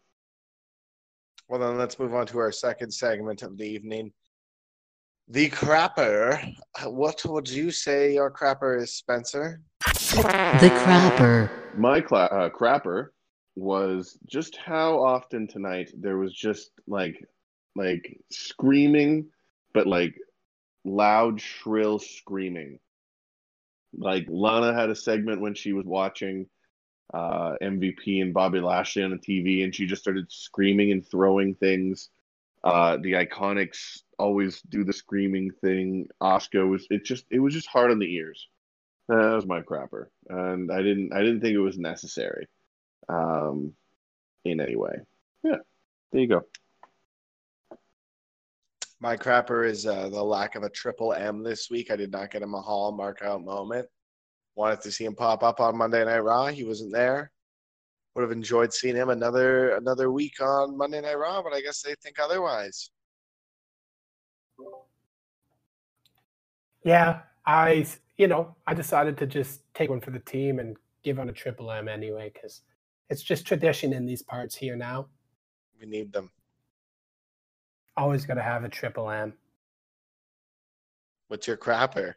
Well, 1.48 1.60
then 1.60 1.78
let's 1.78 1.98
move 1.98 2.14
on 2.14 2.28
to 2.28 2.38
our 2.40 2.52
second 2.52 2.92
segment 2.92 3.44
of 3.44 3.58
the 3.58 3.64
evening. 3.64 4.12
The 5.30 5.50
crapper. 5.50 6.54
What 6.84 7.24
would 7.26 7.50
you 7.50 7.72
say 7.72 8.14
your 8.14 8.30
crapper 8.30 8.82
is, 8.82 8.94
Spencer? 8.94 9.62
The 10.60 10.70
crapper. 10.84 11.50
My 11.78 12.02
cla- 12.02 12.26
uh, 12.26 12.50
crapper 12.50 13.10
was 13.56 14.18
just 14.28 14.58
how 14.58 15.02
often 15.02 15.48
tonight 15.48 15.92
there 15.98 16.18
was 16.18 16.34
just 16.34 16.72
like 16.88 17.24
like 17.76 18.20
screaming, 18.30 19.30
but 19.74 19.88
like 19.88 20.16
loud, 20.84 21.40
shrill 21.40 22.00
screaming. 22.00 22.80
Like 23.98 24.26
Lana 24.28 24.74
had 24.74 24.90
a 24.90 24.96
segment 24.96 25.40
when 25.42 25.54
she 25.54 25.72
was 25.72 25.86
watching 25.86 26.48
uh, 27.14 27.54
MVP 27.62 28.22
and 28.22 28.34
Bobby 28.34 28.60
Lashley 28.60 29.04
on 29.04 29.12
the 29.12 29.18
TV, 29.18 29.64
and 29.64 29.74
she 29.74 29.86
just 29.86 30.02
started 30.02 30.26
screaming 30.30 30.92
and 30.92 31.08
throwing 31.08 31.56
things. 31.56 32.10
Uh, 32.64 32.98
the 32.98 33.14
Iconics 33.14 34.02
always 34.18 34.62
do 34.64 34.84
the 34.84 34.94
screaming 34.94 35.52
thing. 35.62 36.10
Asuka 36.22 36.70
was 36.70 36.86
it 36.90 37.06
just 37.06 37.26
it 37.32 37.40
was 37.40 37.54
just 37.54 37.68
hard 37.68 37.92
on 37.92 38.00
the 38.00 38.14
ears. 38.14 38.48
Uh, 39.10 39.16
that 39.16 39.36
was 39.36 39.48
my 39.48 39.62
crapper, 39.62 40.06
and 40.30 40.72
I 40.72 40.84
didn't 40.84 41.14
I 41.14 41.20
didn't 41.20 41.42
think 41.42 41.56
it 41.56 41.60
was 41.60 41.80
necessary, 41.80 42.48
um, 43.08 43.74
in 44.46 44.62
any 44.62 44.76
way. 44.76 44.94
Yeah, 45.44 45.58
there 46.12 46.22
you 46.22 46.28
go. 46.28 46.44
My 49.00 49.18
crapper 49.18 49.68
is 49.68 49.88
uh, 49.88 50.10
the 50.10 50.24
lack 50.24 50.56
of 50.56 50.64
a 50.64 50.70
triple 50.70 51.14
M 51.14 51.42
this 51.42 51.70
week. 51.72 51.90
I 51.90 51.96
did 51.96 52.12
not 52.12 52.30
get 52.30 52.44
him 52.44 52.54
a 52.54 52.58
Mahal 52.58 52.92
mark 52.92 53.22
out 53.24 53.44
moment. 53.44 53.88
Wanted 54.56 54.82
to 54.82 54.92
see 54.92 55.06
him 55.06 55.16
pop 55.16 55.42
up 55.42 55.60
on 55.60 55.78
Monday 55.78 56.04
Night 56.06 56.20
Raw. 56.20 56.48
He 56.48 56.64
wasn't 56.66 56.92
there. 56.92 57.32
Would 58.14 58.24
have 58.24 58.32
enjoyed 58.32 58.74
seeing 58.74 58.96
him 58.96 59.10
another 59.10 59.76
another 59.78 60.12
week 60.12 60.40
on 60.42 60.78
Monday 60.78 61.02
Night 61.02 61.18
Raw, 61.18 61.42
but 61.42 61.54
I 61.54 61.62
guess 61.62 61.82
they 61.82 61.96
think 62.04 62.20
otherwise. 62.20 62.92
Yeah, 66.84 67.22
I 67.50 67.88
you 68.18 68.28
know 68.28 68.56
I 68.68 68.76
decided 68.76 69.18
to 69.18 69.26
just 69.26 69.62
take 69.74 69.90
one 69.90 70.02
for 70.02 70.12
the 70.12 70.20
team 70.20 70.60
and 70.60 70.78
give 71.04 71.18
on 71.18 71.30
a 71.30 71.34
triple 71.34 71.72
M 71.72 71.88
anyway 71.88 72.32
because 72.32 72.62
it's 73.10 73.24
just 73.24 73.48
tradition 73.48 73.92
in 73.92 74.06
these 74.06 74.22
parts 74.22 74.56
here 74.56 74.76
now. 74.76 75.08
We 75.80 75.88
need 75.88 76.14
them. 76.14 76.30
Always 77.98 78.24
got 78.28 78.36
to 78.36 78.44
have 78.44 78.64
a 78.64 78.70
triple 78.70 79.10
M. 79.10 79.34
What's 81.28 81.48
your 81.48 81.58
crapper? 81.58 82.14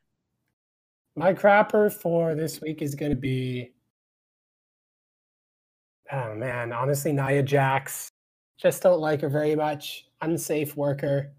My 1.16 1.32
crapper 1.32 1.90
for 1.90 2.34
this 2.34 2.60
week 2.60 2.82
is 2.82 2.94
going 2.94 3.12
to 3.12 3.16
be. 3.16 3.72
Oh 6.12 6.34
man, 6.34 6.74
honestly, 6.74 7.12
Nia 7.12 7.42
Jax. 7.42 8.10
Just 8.58 8.82
don't 8.82 9.00
like 9.00 9.22
her 9.22 9.30
very 9.30 9.56
much. 9.56 10.08
Unsafe 10.20 10.76
worker. 10.76 11.32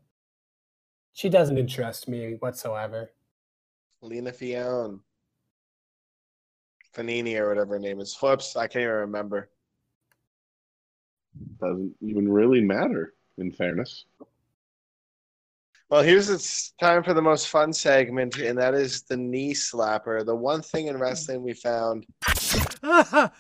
She 1.14 1.30
doesn't 1.30 1.60
interest 1.60 2.08
me 2.08 2.38
whatsoever. 2.40 3.12
Lena 4.04 4.32
Fione. 4.34 5.00
Fanini 6.94 7.36
or 7.38 7.48
whatever 7.50 7.74
her 7.76 7.80
name 7.80 8.00
is. 8.00 8.14
Flips. 8.14 8.56
I 8.56 8.68
can't 8.68 8.84
even 8.84 8.94
remember. 8.96 9.50
Doesn't 11.60 11.96
even 12.02 12.32
really 12.32 12.62
matter. 12.62 13.14
In 13.40 13.52
fairness, 13.52 14.06
Well, 15.90 16.04
here's 16.04 16.30
it's 16.30 16.74
time 16.80 17.02
for 17.04 17.16
the 17.16 17.22
most 17.24 17.48
fun 17.48 17.74
segment, 17.74 18.38
and 18.38 18.56
that 18.60 18.76
is 18.76 19.02
the 19.02 19.18
knee 19.18 19.56
slapper. 19.56 20.24
The 20.24 20.36
one 20.36 20.62
thing 20.62 20.86
in 20.86 21.00
wrestling 21.00 21.42
we 21.42 21.54
found 21.54 22.06
The 22.22 23.32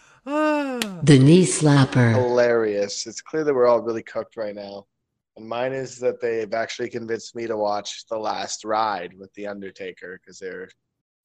knee 1.05 1.45
slapper. 1.45 2.15
hilarious. 2.15 3.05
It's 3.05 3.21
clear 3.21 3.43
that 3.43 3.53
we're 3.53 3.67
all 3.67 3.81
really 3.81 4.01
cooked 4.01 4.35
right 4.35 4.55
now. 4.55 4.87
And 5.35 5.47
mine 5.47 5.73
is 5.73 5.99
that 5.99 6.21
they've 6.21 6.53
actually 6.53 6.89
convinced 6.89 7.35
me 7.35 7.47
to 7.47 7.57
watch 7.57 8.05
The 8.09 8.17
Last 8.17 8.63
Ride 8.65 9.13
with 9.17 9.33
The 9.33 9.47
Undertaker 9.47 10.19
because 10.19 10.39
they're 10.39 10.69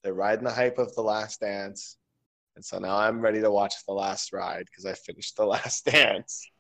They're 0.03 0.15
riding 0.15 0.45
the 0.45 0.53
hype 0.53 0.79
of 0.79 0.95
the 0.95 1.03
Last 1.03 1.41
Dance, 1.41 1.99
and 2.57 2.65
so 2.65 2.79
now 2.79 2.97
I'm 2.97 3.21
ready 3.21 3.41
to 3.43 3.51
watch 3.51 3.75
the 3.87 3.95
last 3.95 4.33
ride 4.33 4.65
because 4.67 4.87
I 4.87 4.95
finished 4.95 5.37
the 5.37 5.47
Last 5.47 5.85
Dance. 5.93 6.51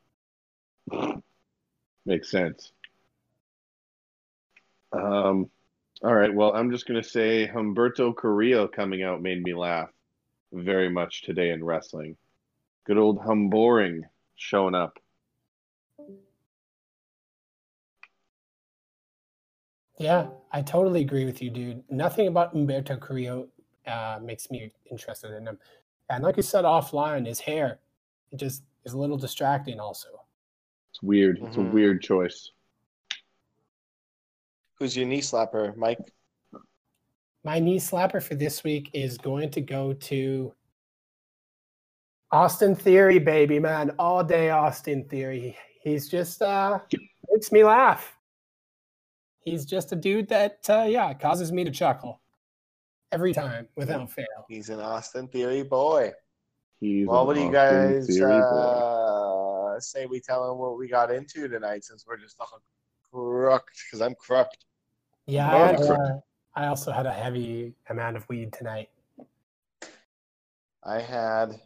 Makes 2.06 2.30
sense. 2.30 2.72
Um, 4.92 5.50
all 6.02 6.14
right. 6.14 6.32
Well, 6.34 6.52
I'm 6.54 6.70
just 6.70 6.86
gonna 6.86 7.02
say 7.02 7.46
Humberto 7.48 8.14
Carrillo 8.16 8.68
coming 8.68 9.02
out 9.02 9.22
made 9.22 9.42
me 9.42 9.54
laugh 9.54 9.90
very 10.52 10.88
much 10.90 11.22
today 11.22 11.50
in 11.50 11.64
wrestling. 11.64 12.16
Good 12.86 12.98
old 12.98 13.20
Humboring 13.20 14.04
showing 14.36 14.74
up. 14.74 14.98
Yeah, 19.98 20.28
I 20.52 20.62
totally 20.62 21.00
agree 21.00 21.24
with 21.24 21.42
you, 21.42 21.50
dude. 21.50 21.82
Nothing 21.90 22.28
about 22.28 22.54
Umberto 22.54 22.96
Carrillo 22.96 23.48
uh, 23.86 24.18
makes 24.22 24.50
me 24.50 24.70
interested 24.90 25.32
in 25.36 25.46
him. 25.46 25.58
And 26.10 26.22
like 26.22 26.36
you 26.36 26.42
said 26.42 26.64
offline, 26.64 27.26
his 27.26 27.40
hair 27.40 27.80
it 28.30 28.36
just 28.36 28.62
is 28.84 28.92
a 28.92 28.98
little 28.98 29.16
distracting. 29.16 29.80
Also, 29.80 30.08
It's 30.90 31.02
weird. 31.02 31.38
It's 31.42 31.56
a 31.56 31.60
Mhm. 31.60 31.72
weird 31.72 32.02
choice. 32.02 32.52
Who's 34.74 34.96
your 34.96 35.06
knee 35.06 35.20
slapper, 35.20 35.76
Mike? 35.76 35.98
my 37.44 37.58
knee 37.58 37.78
slapper 37.78 38.22
for 38.22 38.34
this 38.34 38.62
week 38.64 38.90
is 38.92 39.16
going 39.16 39.50
to 39.50 39.60
go 39.60 39.94
to 39.94 40.52
Austin 42.30 42.74
Theory, 42.74 43.18
baby 43.18 43.58
man, 43.58 43.90
all 43.98 44.22
day 44.22 44.50
Austin 44.50 45.04
Theory. 45.08 45.56
He's 45.82 46.08
just 46.10 46.42
uh, 46.42 46.80
makes 47.30 47.50
me 47.50 47.64
laugh. 47.64 48.17
He's 49.50 49.64
just 49.64 49.92
a 49.92 49.96
dude 49.96 50.28
that 50.28 50.58
uh, 50.68 50.86
yeah 50.88 51.12
causes 51.14 51.52
me 51.52 51.64
to 51.64 51.70
chuckle 51.70 52.20
every 53.12 53.32
time 53.32 53.68
without 53.76 54.10
fail. 54.10 54.46
He's 54.48 54.68
an 54.68 54.80
Austin 54.80 55.28
Theory 55.28 55.62
boy. 55.62 56.12
He's 56.80 57.06
Well, 57.06 57.26
what 57.26 57.34
do 57.34 57.42
you 57.42 57.50
guys 57.50 58.08
uh, 58.20 59.80
say 59.80 60.06
we 60.06 60.20
tell 60.20 60.50
him 60.50 60.58
what 60.58 60.78
we 60.78 60.88
got 60.88 61.10
into 61.10 61.48
tonight 61.48 61.84
since 61.84 62.04
we're 62.06 62.16
just 62.16 62.36
all 62.40 62.62
crooked? 63.10 63.74
Because 63.86 64.00
I'm 64.00 64.14
crooked. 64.14 64.64
Yeah, 65.26 65.54
I, 65.54 65.58
had, 65.58 65.80
uh, 65.80 66.20
I 66.54 66.66
also 66.66 66.92
had 66.92 67.06
a 67.06 67.12
heavy 67.12 67.74
amount 67.90 68.16
of 68.16 68.28
weed 68.28 68.52
tonight. 68.52 68.90
I 70.84 71.00
had 71.00 71.60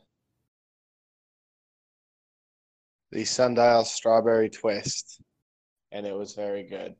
the 3.10 3.24
Sundial 3.24 3.84
Strawberry 3.84 4.48
Twist, 4.48 5.20
and 5.92 6.06
it 6.06 6.14
was 6.14 6.34
very 6.34 6.62
good. 6.62 6.96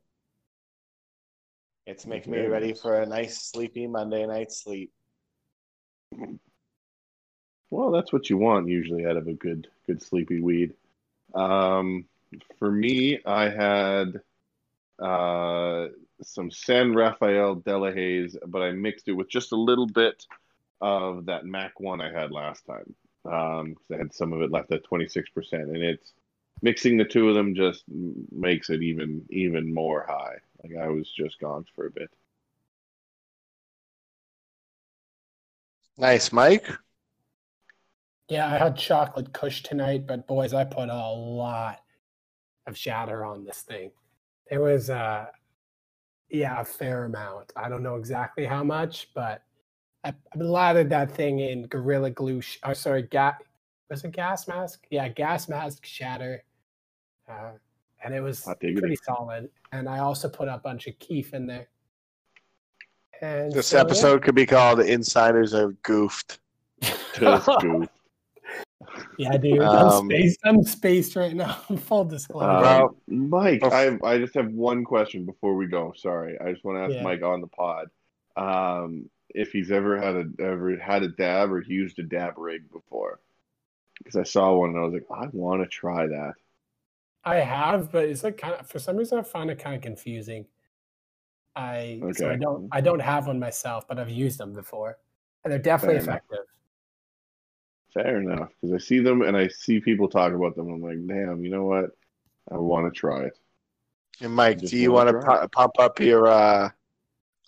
It's 1.85 2.05
making 2.05 2.31
me 2.31 2.39
ready 2.45 2.73
for 2.73 3.01
a 3.01 3.05
nice 3.05 3.41
sleepy 3.41 3.87
Monday 3.87 4.25
night 4.25 4.51
sleep. 4.51 4.91
Well, 7.69 7.91
that's 7.91 8.13
what 8.13 8.29
you 8.29 8.37
want 8.37 8.69
usually 8.69 9.05
out 9.05 9.17
of 9.17 9.27
a 9.27 9.33
good, 9.33 9.67
good 9.87 10.01
sleepy 10.01 10.39
weed. 10.39 10.73
Um, 11.33 12.05
for 12.59 12.71
me, 12.71 13.19
I 13.25 13.49
had 13.49 14.21
uh, 14.99 15.87
some 16.21 16.51
San 16.51 16.93
Rafael 16.93 17.55
Delahaze, 17.55 18.37
but 18.47 18.61
I 18.61 18.71
mixed 18.71 19.07
it 19.07 19.13
with 19.13 19.27
just 19.29 19.51
a 19.51 19.57
little 19.57 19.87
bit 19.87 20.25
of 20.81 21.25
that 21.25 21.45
Mac 21.45 21.79
one 21.79 21.99
I 21.99 22.11
had 22.11 22.31
last 22.31 22.65
time. 22.65 22.95
Um, 23.25 23.75
'cause 23.75 23.91
I 23.91 23.97
had 23.97 24.13
some 24.13 24.33
of 24.33 24.41
it 24.41 24.51
left 24.51 24.71
at 24.71 24.83
26%, 24.83 25.69
and 25.69 25.83
it's 25.83 26.13
mixing 26.61 26.97
the 26.97 27.05
two 27.05 27.29
of 27.29 27.35
them 27.35 27.55
just 27.55 27.83
makes 28.31 28.69
it 28.69 28.81
even 28.83 29.25
even 29.29 29.73
more 29.73 30.05
high. 30.07 30.37
Like 30.63 30.77
I 30.81 30.87
was 30.87 31.11
just 31.11 31.39
gone 31.39 31.65
for 31.75 31.87
a 31.87 31.91
bit. 31.91 32.09
Nice, 35.97 36.31
Mike. 36.31 36.67
Yeah, 38.29 38.47
I 38.47 38.57
had 38.57 38.77
chocolate 38.77 39.33
kush 39.33 39.63
tonight, 39.63 40.07
but 40.07 40.27
boys, 40.27 40.53
I 40.53 40.63
put 40.63 40.89
a 40.89 41.09
lot 41.09 41.81
of 42.65 42.77
shatter 42.77 43.25
on 43.25 43.43
this 43.43 43.61
thing. 43.61 43.91
There 44.49 44.61
was 44.61 44.89
uh 44.89 45.27
yeah, 46.29 46.61
a 46.61 46.65
fair 46.65 47.05
amount. 47.05 47.53
I 47.55 47.69
don't 47.69 47.83
know 47.83 47.95
exactly 47.95 48.45
how 48.45 48.63
much, 48.63 49.09
but 49.13 49.43
I, 50.03 50.09
I 50.09 50.37
lathered 50.37 50.89
that 50.89 51.11
thing 51.11 51.39
in 51.39 51.67
Gorilla 51.67 52.09
Glue. 52.09 52.41
Sh- 52.41 52.57
oh, 52.63 52.73
sorry, 52.73 53.03
gas. 53.03 53.35
Was 53.89 54.03
it 54.03 54.11
gas 54.11 54.47
mask? 54.47 54.85
Yeah, 54.89 55.07
gas 55.09 55.47
mask 55.47 55.85
shatter. 55.85 56.43
Uh, 57.29 57.51
and 58.03 58.13
it 58.13 58.21
was 58.21 58.43
Hot 58.45 58.59
diggity. 58.59 58.79
pretty 58.81 58.95
solid. 59.03 59.49
And 59.71 59.87
I 59.89 59.99
also 59.99 60.29
put 60.29 60.47
a 60.47 60.57
bunch 60.57 60.87
of 60.87 60.97
kief 60.99 61.33
in 61.33 61.45
there. 61.47 61.67
And 63.21 63.51
This 63.51 63.67
so, 63.67 63.77
yeah. 63.77 63.81
episode 63.83 64.21
could 64.23 64.35
be 64.35 64.45
called 64.45 64.79
"Insiders 64.81 65.53
Are 65.53 65.71
Goofed." 65.83 66.39
Just 67.15 67.49
goof. 67.61 67.87
Yeah, 69.17 69.37
dude, 69.37 69.59
Um, 69.59 69.87
I'm 70.03 70.09
spaced. 70.09 70.39
I'm 70.43 70.63
spaced 70.63 71.15
right 71.15 71.33
now. 71.35 71.53
Full 71.77 72.05
disclosure. 72.05 72.49
Uh, 72.49 72.61
Well- 72.61 72.97
Mike, 73.07 73.63
I 73.63 73.97
I 74.03 74.17
just 74.17 74.33
have 74.35 74.51
one 74.51 74.83
question 74.83 75.25
before 75.25 75.55
we 75.55 75.67
go. 75.67 75.93
Sorry, 75.95 76.37
I 76.39 76.51
just 76.51 76.63
want 76.65 76.77
to 76.77 76.83
ask 76.83 76.93
Yeah. 76.93 77.03
Mike 77.03 77.23
on 77.23 77.39
the 77.41 77.47
pod 77.47 77.87
um, 78.35 79.09
if 79.29 79.51
he's 79.51 79.71
ever 79.71 79.97
had 79.99 80.15
a 80.15 80.25
ever 80.43 80.77
had 80.77 81.03
a 81.03 81.07
dab 81.09 81.51
or 81.51 81.61
used 81.61 81.99
a 81.99 82.03
dab 82.03 82.37
rig 82.37 82.69
before. 82.71 83.19
Because 83.99 84.15
I 84.17 84.23
saw 84.23 84.53
one 84.53 84.71
and 84.71 84.79
I 84.79 84.81
was 84.81 84.93
like, 84.93 85.05
I 85.09 85.27
want 85.31 85.61
to 85.61 85.67
try 85.67 86.07
that. 86.07 86.33
I 87.25 87.35
have, 87.37 87.91
but 87.91 88.05
it's 88.05 88.23
like 88.23 88.37
kind 88.37 88.55
of 88.55 88.67
for 88.67 88.79
some 88.79 88.97
reason 88.97 89.17
I 89.19 89.23
find 89.23 89.49
it 89.49 89.59
kind 89.59 89.75
of 89.75 89.81
confusing. 89.81 90.45
I 91.55 92.01
so 92.11 92.29
I 92.29 92.35
don't 92.35 92.67
I 92.71 92.81
don't 92.81 92.99
have 93.01 93.27
one 93.27 93.39
myself, 93.39 93.87
but 93.87 93.99
I've 93.99 94.09
used 94.09 94.39
them 94.39 94.53
before, 94.53 94.97
and 95.43 95.51
they're 95.51 95.59
definitely 95.59 95.95
Fair 95.95 96.03
enough. 96.03 96.19
effective. 96.19 96.45
Fair 97.93 98.21
enough, 98.21 98.49
because 98.61 98.73
I 98.73 98.77
see 98.79 98.99
them 98.99 99.21
and 99.21 99.37
I 99.37 99.47
see 99.47 99.79
people 99.79 100.09
talk 100.09 100.33
about 100.33 100.55
them. 100.55 100.69
I'm 100.69 100.81
like, 100.81 101.05
damn, 101.07 101.43
you 101.43 101.51
know 101.51 101.65
what? 101.65 101.91
I 102.51 102.57
want 102.57 102.91
to 102.91 102.99
try 102.99 103.23
it. 103.23 103.37
And 104.21 104.33
Mike, 104.33 104.59
do 104.59 104.77
you 104.77 104.91
wanna 104.91 105.13
want 105.13 105.25
pu- 105.41 105.47
pump 105.49 105.79
up 105.79 105.99
your? 105.99 106.27
uh 106.27 106.69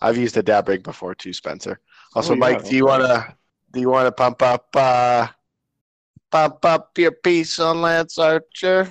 I've 0.00 0.16
used 0.18 0.36
a 0.36 0.42
dab 0.42 0.68
rig 0.68 0.82
before 0.82 1.14
too, 1.14 1.32
Spencer. 1.32 1.80
Also, 2.14 2.32
Oh, 2.32 2.36
yeah, 2.36 2.40
Mike, 2.40 2.64
do 2.64 2.76
you 2.76 2.86
want 2.86 3.02
to? 3.02 3.34
Do 3.72 3.80
you 3.80 3.90
want 3.90 4.06
to 4.06 4.12
pump 4.12 4.42
up? 4.42 4.68
uh 4.74 5.28
Pump 6.30 6.64
up 6.64 6.98
your 6.98 7.12
piece 7.12 7.58
on 7.60 7.80
Lance 7.82 8.18
Archer. 8.18 8.90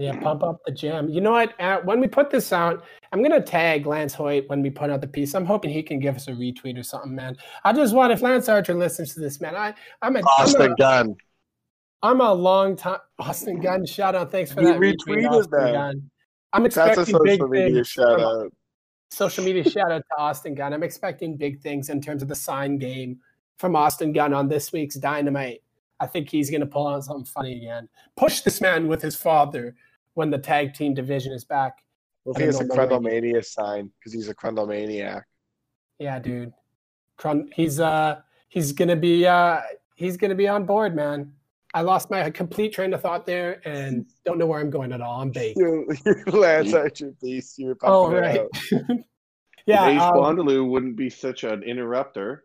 Yeah, 0.00 0.18
pump 0.18 0.42
up 0.42 0.62
the 0.64 0.72
gym. 0.72 1.10
You 1.10 1.20
know 1.20 1.32
what? 1.32 1.60
Uh, 1.60 1.80
when 1.84 2.00
we 2.00 2.08
put 2.08 2.30
this 2.30 2.54
out, 2.54 2.84
I'm 3.12 3.22
gonna 3.22 3.38
tag 3.40 3.84
Lance 3.84 4.14
Hoyt 4.14 4.48
when 4.48 4.62
we 4.62 4.70
put 4.70 4.88
out 4.88 5.02
the 5.02 5.06
piece. 5.06 5.34
I'm 5.34 5.44
hoping 5.44 5.70
he 5.70 5.82
can 5.82 5.98
give 6.00 6.16
us 6.16 6.26
a 6.26 6.30
retweet 6.32 6.78
or 6.78 6.82
something, 6.82 7.14
man. 7.14 7.36
I 7.64 7.74
just 7.74 7.94
want 7.94 8.10
if 8.10 8.22
Lance 8.22 8.48
Archer 8.48 8.72
listens 8.72 9.12
to 9.12 9.20
this, 9.20 9.42
man. 9.42 9.54
I 9.54 9.74
I'm 10.00 10.16
a 10.16 10.20
I'm 10.20 10.24
Austin 10.24 10.72
a, 10.72 10.76
Gunn. 10.76 11.16
I'm 12.02 12.22
a 12.22 12.32
long 12.32 12.76
time 12.76 13.00
Austin 13.18 13.60
Gunn. 13.60 13.84
Shout 13.84 14.14
out, 14.14 14.32
thanks 14.32 14.50
for 14.50 14.62
You 14.62 14.68
that 14.68 14.80
retweet, 14.80 14.96
retweeted 15.06 15.30
Austin 15.30 15.50
that. 15.50 15.72
Gunn. 15.74 16.10
I'm 16.54 16.62
That's 16.62 16.76
a 16.76 16.80
expecting 16.90 17.18
big 17.22 17.38
social 17.40 17.48
media 17.48 17.74
things 17.74 17.88
shout 17.88 18.20
out. 18.20 18.52
social 19.10 19.44
media 19.44 19.68
shout 19.68 19.92
out 19.92 20.02
to 20.10 20.18
Austin 20.18 20.54
Gunn. 20.54 20.72
I'm 20.72 20.82
expecting 20.82 21.36
big 21.36 21.60
things 21.60 21.90
in 21.90 22.00
terms 22.00 22.22
of 22.22 22.28
the 22.28 22.34
sign 22.34 22.78
game 22.78 23.20
from 23.58 23.76
Austin 23.76 24.14
Gunn 24.14 24.32
on 24.32 24.48
this 24.48 24.72
week's 24.72 24.94
Dynamite. 24.94 25.62
I 26.00 26.06
think 26.06 26.30
he's 26.30 26.48
going 26.48 26.62
to 26.62 26.66
pull 26.66 26.86
on 26.86 27.02
something 27.02 27.26
funny 27.26 27.58
again. 27.58 27.86
Push 28.16 28.40
this 28.40 28.62
man 28.62 28.88
with 28.88 29.02
his 29.02 29.14
father 29.14 29.76
when 30.14 30.30
the 30.30 30.38
tag 30.38 30.74
team 30.74 30.94
division 30.94 31.32
is 31.32 31.44
back. 31.44 31.78
Well, 32.24 32.34
I 32.36 32.40
he 32.40 32.46
has 32.46 32.60
a 32.60 32.66
don't 32.66 32.76
Crundlemania 32.76 33.44
sign 33.44 33.90
because 33.98 34.12
he's 34.12 34.28
a 34.28 34.34
Crundlemaniac. 34.34 35.22
Yeah, 35.98 36.18
dude. 36.18 36.52
Crun- 37.16 37.50
He's 37.54 37.80
uh 37.80 38.20
he's 38.48 38.72
gonna 38.72 38.96
be 38.96 39.26
uh 39.26 39.60
he's 39.94 40.16
gonna 40.16 40.34
be 40.34 40.48
on 40.48 40.64
board, 40.64 40.94
man. 40.94 41.32
I 41.72 41.82
lost 41.82 42.10
my 42.10 42.28
complete 42.30 42.72
train 42.72 42.92
of 42.94 43.00
thought 43.00 43.26
there 43.26 43.60
and 43.66 44.06
don't 44.24 44.38
know 44.38 44.46
where 44.46 44.60
I'm 44.60 44.70
going 44.70 44.92
at 44.92 45.00
all. 45.00 45.20
I'm 45.20 45.30
baked. 45.30 45.58
Your, 45.58 45.84
your 46.04 46.24
Lance 46.26 46.74
Archer 46.74 47.14
piece. 47.22 47.56
You 47.58 47.68
were 47.68 47.76
Oh 47.82 48.04
pumping 48.04 48.20
right. 48.20 48.40
out. 48.40 48.98
yeah. 49.66 49.88
Ace 49.88 50.02
um, 50.02 50.14
Bondaloo 50.14 50.68
wouldn't 50.68 50.96
be 50.96 51.08
such 51.10 51.44
an 51.44 51.62
interrupter. 51.62 52.44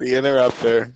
The 0.00 0.16
interrupter. 0.16 0.94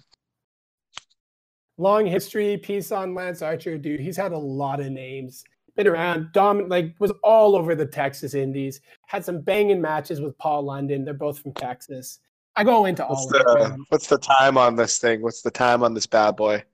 long 1.79 2.07
history 2.07 2.57
piece 2.57 2.91
on 2.91 3.15
Lance 3.15 3.43
Archer, 3.43 3.79
dude. 3.79 4.01
He's 4.01 4.17
had 4.17 4.33
a 4.33 4.39
lot 4.39 4.81
of 4.81 4.91
names. 4.91 5.45
Been 5.77 5.87
around, 5.87 6.33
dominant, 6.33 6.71
like 6.71 6.95
was 6.99 7.13
all 7.23 7.55
over 7.55 7.75
the 7.75 7.85
Texas 7.85 8.33
Indies. 8.33 8.81
Had 9.07 9.25
some 9.25 9.43
banging 9.43 9.81
matches 9.81 10.23
with 10.23 10.37
Paul 10.39 10.63
London. 10.63 11.05
They're 11.05 11.13
both 11.13 11.39
from 11.39 11.53
Texas. 11.53 12.21
I 12.57 12.65
go 12.65 12.87
into 12.87 13.05
What's 13.05 13.21
all 13.21 13.29
the 13.29 13.85
what's 13.91 14.07
the 14.07 14.17
time 14.17 14.57
on 14.57 14.75
this 14.75 14.99
thing? 14.99 15.21
What's 15.21 15.43
the 15.43 15.51
time 15.51 15.83
on 15.83 15.93
this 15.93 16.07
bad 16.07 16.37
boy? 16.37 16.65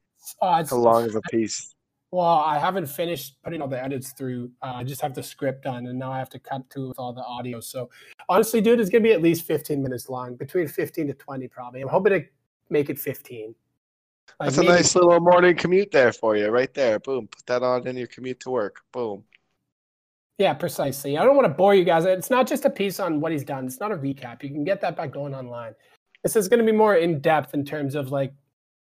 Uh, 0.41 0.59
it's, 0.61 0.71
How 0.71 0.77
long 0.77 1.05
is 1.05 1.17
a 1.17 1.21
piece? 1.23 1.75
Well, 2.13 2.27
I 2.27 2.59
haven't 2.59 2.87
finished 2.87 3.43
putting 3.43 3.61
all 3.61 3.69
the 3.69 3.83
edits 3.83 4.13
through. 4.13 4.53
Uh, 4.63 4.75
I 4.77 4.85
just 4.85 5.01
have 5.01 5.15
the 5.15 5.23
script 5.23 5.65
done, 5.65 5.87
and 5.87 5.99
now 5.99 6.13
I 6.13 6.19
have 6.19 6.29
to 6.31 6.39
cut 6.39 6.63
through 6.71 6.89
with 6.89 6.99
all 6.99 7.13
the 7.13 7.25
audio. 7.25 7.59
So, 7.59 7.91
honestly, 8.29 8.61
dude, 8.61 8.79
it's 8.79 8.91
gonna 8.91 9.03
be 9.03 9.13
at 9.13 9.23
least 9.23 9.45
15 9.47 9.83
minutes 9.83 10.09
long, 10.09 10.37
between 10.37 10.69
15 10.69 11.09
to 11.09 11.15
20, 11.15 11.49
probably. 11.49 11.81
I'm 11.81 11.89
hoping 11.89 12.13
to 12.13 12.25
make 12.69 12.89
it 12.89 12.99
15. 12.99 13.55
That's 14.41 14.57
a 14.59 14.61
maybe- 14.63 14.73
nice 14.73 14.95
little 14.95 15.21
morning 15.21 15.57
commute 15.57 15.91
there 15.93 16.13
for 16.13 16.37
you, 16.37 16.49
right 16.49 16.73
there. 16.75 16.99
Boom. 16.99 17.29
Put 17.29 17.47
that 17.47 17.63
on 17.63 17.87
in 17.87 17.97
your 17.97 18.07
commute 18.09 18.41
to 18.41 18.51
work. 18.51 18.81
Boom. 18.93 19.25
Yeah, 20.39 20.55
precisely. 20.55 21.19
I 21.19 21.25
don't 21.25 21.37
want 21.37 21.47
to 21.47 21.55
bore 21.55 21.75
you 21.75 21.85
guys. 21.85 22.05
It's 22.05 22.31
not 22.31 22.49
just 22.49 22.65
a 22.65 22.71
piece 22.71 22.99
on 22.99 23.21
what 23.21 23.31
he's 23.31 23.45
done. 23.45 23.67
It's 23.67 23.79
not 23.79 23.93
a 23.93 23.97
recap. 23.97 24.43
You 24.43 24.49
can 24.49 24.65
get 24.65 24.81
that 24.81 24.97
by 24.97 25.07
going 25.07 25.35
online. 25.35 25.75
this 26.23 26.35
is 26.37 26.49
going 26.49 26.59
to 26.59 26.67
be 26.67 26.77
more 26.77 26.97
in 26.97 27.21
depth 27.21 27.55
in 27.55 27.65
terms 27.65 27.95
of 27.95 28.11
like 28.11 28.33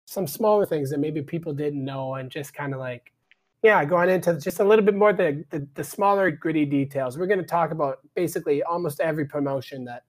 some 0.06 0.26
smaller 0.26 0.64
things 0.66 0.90
that 0.90 0.98
maybe 0.98 1.22
people 1.22 1.52
didn't 1.52 1.84
know 1.84 2.14
and 2.14 2.30
just 2.30 2.52
kind 2.54 2.72
of 2.74 2.80
like 2.80 3.12
yeah 3.62 3.84
going 3.84 4.08
into 4.10 4.34
just 4.38 4.60
a 4.60 4.64
little 4.64 4.84
bit 4.84 4.94
more 4.94 5.12
the, 5.12 5.44
the, 5.50 5.66
the 5.74 5.84
smaller 5.84 6.30
gritty 6.30 6.64
details 6.64 7.16
we're 7.16 7.26
going 7.26 7.38
to 7.38 7.46
talk 7.46 7.70
about 7.70 7.98
basically 8.14 8.62
almost 8.64 9.00
every 9.00 9.24
promotion 9.24 9.84
that 9.84 10.02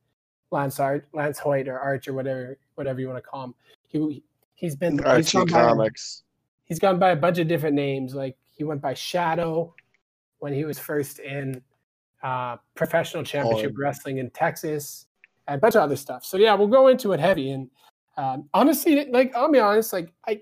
lance 0.51 0.79
Ar- 0.79 1.05
lance 1.13 1.37
hoyt 1.37 1.67
or 1.67 1.79
arch 1.79 2.07
or 2.07 2.13
whatever 2.13 2.57
whatever 2.75 2.99
you 2.99 3.07
want 3.07 3.17
to 3.23 3.29
call 3.29 3.43
him 3.45 3.53
he, 3.87 4.23
he's 4.61 4.75
been 4.75 4.93
he's 5.15 5.31
gone, 5.33 5.77
by, 5.77 5.89
he's 6.65 6.79
gone 6.79 6.99
by 6.99 7.09
a 7.11 7.15
bunch 7.15 7.37
of 7.39 7.47
different 7.47 7.75
names 7.75 8.15
like 8.15 8.37
he 8.55 8.63
went 8.63 8.81
by 8.81 8.93
shadow 8.93 9.73
when 10.39 10.53
he 10.53 10.63
was 10.63 10.79
first 10.79 11.19
in 11.19 11.61
uh, 12.23 12.55
professional 12.75 13.23
championship 13.23 13.73
Oh. 13.75 13.81
wrestling 13.81 14.19
in 14.19 14.29
texas 14.29 15.07
and 15.47 15.57
a 15.57 15.59
bunch 15.59 15.75
of 15.75 15.81
other 15.81 15.95
stuff 15.95 16.23
so 16.23 16.37
yeah 16.37 16.53
we'll 16.53 16.67
go 16.67 16.87
into 16.87 17.11
it 17.11 17.19
heavy 17.19 17.51
and 17.51 17.69
um, 18.17 18.49
honestly, 18.53 19.07
like 19.09 19.33
I'll 19.35 19.51
be 19.51 19.59
honest, 19.59 19.93
like 19.93 20.11
I, 20.27 20.41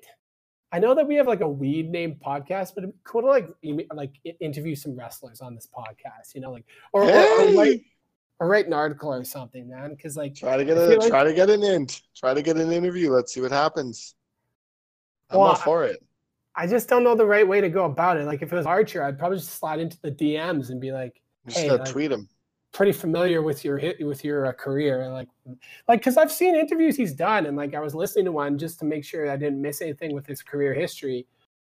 I 0.72 0.80
know 0.80 0.96
that 0.96 1.08
we 1.08 1.16
have 1.16 1.28
like 1.28 1.42
a 1.42 1.48
weed 1.48 1.92
named 1.92 2.20
podcast, 2.20 2.74
but 2.74 2.80
it'd 2.84 2.92
be 2.94 3.00
cool 3.04 3.22
to 3.22 3.28
like 3.28 3.48
email, 3.64 3.86
like 3.94 4.14
interview 4.40 4.76
some 4.76 4.96
wrestlers 4.96 5.40
on 5.40 5.54
this 5.54 5.68
podcast, 5.68 6.34
you 6.34 6.42
know, 6.42 6.52
like 6.52 6.66
or 6.94 7.04
or, 7.04 7.08
or, 7.10 7.46
Hey! 7.46 7.86
Write, 8.40 8.46
or 8.46 8.48
write 8.50 8.68
an 8.68 8.74
article 8.74 9.14
or 9.14 9.24
something, 9.24 9.70
man. 9.70 9.92
Because 9.92 10.18
like 10.18 10.36
Try 10.36 10.58
to 10.58 10.66
get 10.66 10.78
a 10.78 10.98
like- 10.98 11.10
try 11.10 11.24
to 11.24 11.34
get 11.34 11.50
an 11.50 11.64
int, 11.64 12.02
Try 12.16 12.34
to 12.34 12.42
get 12.42 12.58
an 12.58 12.72
interview. 12.72 13.12
Let's 13.12 13.34
see 13.34 13.42
what 13.42 13.52
happens. 13.52 14.16
I'm 15.30 15.40
Well, 15.40 15.50
all 15.50 15.56
for 15.56 15.84
it. 15.86 16.04
I 16.56 16.68
just 16.68 16.90
don't 16.90 17.04
know 17.04 17.16
the 17.16 17.26
right 17.26 17.48
way 17.48 17.62
to 17.62 17.70
go 17.70 17.86
about 17.86 18.18
it. 18.18 18.26
Like 18.26 18.42
if 18.42 18.52
it 18.52 18.56
was 18.56 18.66
Archer, 18.66 19.04
I'd 19.04 19.18
probably 19.20 19.38
just 19.38 19.52
slide 19.58 19.80
into 19.80 19.98
the 20.02 20.12
DMs 20.12 20.70
and 20.72 20.82
be 20.82 20.92
like, 20.92 21.22
Just 21.48 21.60
hey, 21.60 21.72
like- 21.72 21.86
tweet 21.86 22.12
him. 22.12 22.28
pretty 22.72 22.92
familiar 22.92 23.42
with 23.42 23.64
your 23.66 23.78
hit 23.80 24.06
with 24.06 24.24
your 24.24 24.46
uh, 24.48 24.52
career 24.52 25.02
and 25.02 25.12
like 25.12 25.28
like 25.88 26.00
because 26.02 26.18
i've 26.18 26.32
seen 26.32 26.54
interviews 26.56 26.96
he's 26.96 27.14
done 27.14 27.48
and 27.48 27.58
like 27.58 27.74
i 27.74 27.80
was 27.80 27.96
listening 27.96 28.26
to 28.26 28.32
one 28.32 28.60
just 28.60 28.78
to 28.78 28.86
make 28.86 29.04
sure 29.04 29.32
i 29.32 29.36
didn't 29.36 29.60
miss 29.60 29.82
anything 29.82 30.14
with 30.14 30.28
his 30.28 30.44
career 30.44 30.72
history 30.72 31.26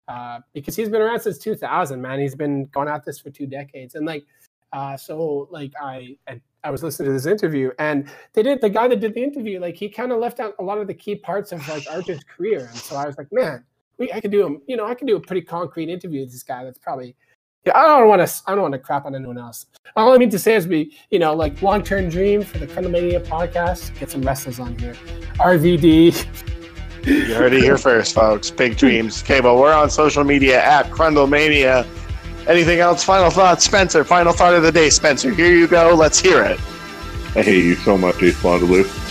uh, 0.09 0.39
because 0.53 0.75
he's 0.75 0.89
been 0.89 0.99
around 0.99 1.21
since 1.21 1.37
2000 1.37 2.01
man 2.01 2.19
he's 2.19 2.35
been 2.35 2.65
going 2.65 2.89
at 2.89 3.05
this 3.05 3.17
for 3.17 3.29
two 3.29 3.47
decades 3.47 3.95
and 3.95 4.05
like 4.05 4.25
uh, 4.73 4.97
so 4.97 5.47
like 5.49 5.71
I, 5.81 6.17
I 6.27 6.41
i 6.63 6.71
was 6.71 6.83
listening 6.83 7.07
to 7.07 7.13
this 7.13 7.25
interview 7.25 7.71
and 7.79 8.09
they 8.33 8.43
did 8.43 8.61
the 8.61 8.69
guy 8.69 8.87
that 8.87 8.99
did 8.99 9.13
the 9.13 9.23
interview 9.23 9.59
like 9.59 9.75
he 9.75 9.89
kind 9.89 10.11
of 10.11 10.19
left 10.19 10.39
out 10.39 10.53
a 10.59 10.63
lot 10.63 10.77
of 10.77 10.87
the 10.87 10.93
key 10.93 11.15
parts 11.15 11.51
of 11.51 11.67
like 11.67 11.83
archer's 11.89 12.23
career 12.37 12.67
and 12.71 12.77
so 12.77 12.95
i 12.95 13.05
was 13.05 13.17
like 13.17 13.27
man 13.31 13.63
we, 13.97 14.11
i 14.13 14.19
could 14.19 14.31
do 14.31 14.45
a 14.47 14.71
you 14.71 14.77
know 14.77 14.85
i 14.85 14.93
could 14.93 15.07
do 15.07 15.15
a 15.15 15.19
pretty 15.19 15.41
concrete 15.41 15.89
interview 15.89 16.21
with 16.21 16.31
this 16.31 16.43
guy 16.43 16.63
that's 16.63 16.79
probably 16.79 17.15
yeah, 17.65 17.77
I 17.77 17.99
don't 17.99 18.07
want 18.07 18.25
to. 18.25 18.43
I 18.47 18.53
don't 18.53 18.61
want 18.61 18.73
to 18.73 18.79
crap 18.79 19.05
on 19.05 19.13
anyone 19.15 19.37
else. 19.37 19.65
All 19.97 20.13
I 20.13 20.17
mean 20.17 20.29
to 20.29 20.39
say 20.39 20.55
is, 20.55 20.65
we, 20.65 20.95
you 21.09 21.19
know, 21.19 21.35
like 21.35 21.61
long 21.61 21.83
term 21.83 22.09
dream 22.09 22.41
for 22.41 22.57
the 22.57 22.65
Crundlemania 22.65 23.23
podcast. 23.25 23.97
Get 23.99 24.09
some 24.09 24.21
wrestlers 24.21 24.59
on 24.59 24.77
here. 24.79 24.93
RVD. 25.39 26.25
You 27.05 27.33
heard 27.33 27.53
it 27.53 27.61
here 27.61 27.77
first, 27.77 28.15
folks. 28.15 28.49
Big 28.49 28.77
dreams. 28.77 29.21
Okay, 29.23 29.41
well, 29.41 29.57
we're 29.57 29.73
on 29.73 29.89
social 29.89 30.23
media 30.23 30.63
at 30.63 30.89
Crundlemania. 30.89 31.85
Anything 32.47 32.79
else? 32.79 33.03
Final 33.03 33.29
thoughts, 33.29 33.65
Spencer. 33.65 34.03
Final 34.03 34.33
thought 34.33 34.53
of 34.53 34.63
the 34.63 34.71
day, 34.71 34.89
Spencer. 34.89 35.31
Here 35.31 35.53
you 35.55 35.67
go. 35.67 35.93
Let's 35.95 36.19
hear 36.19 36.43
it. 36.43 36.59
I 37.35 37.43
hate 37.43 37.63
you 37.63 37.75
so 37.75 37.97
much, 37.97 38.21
Ace 38.23 38.41
Blondaloo. 38.41 39.08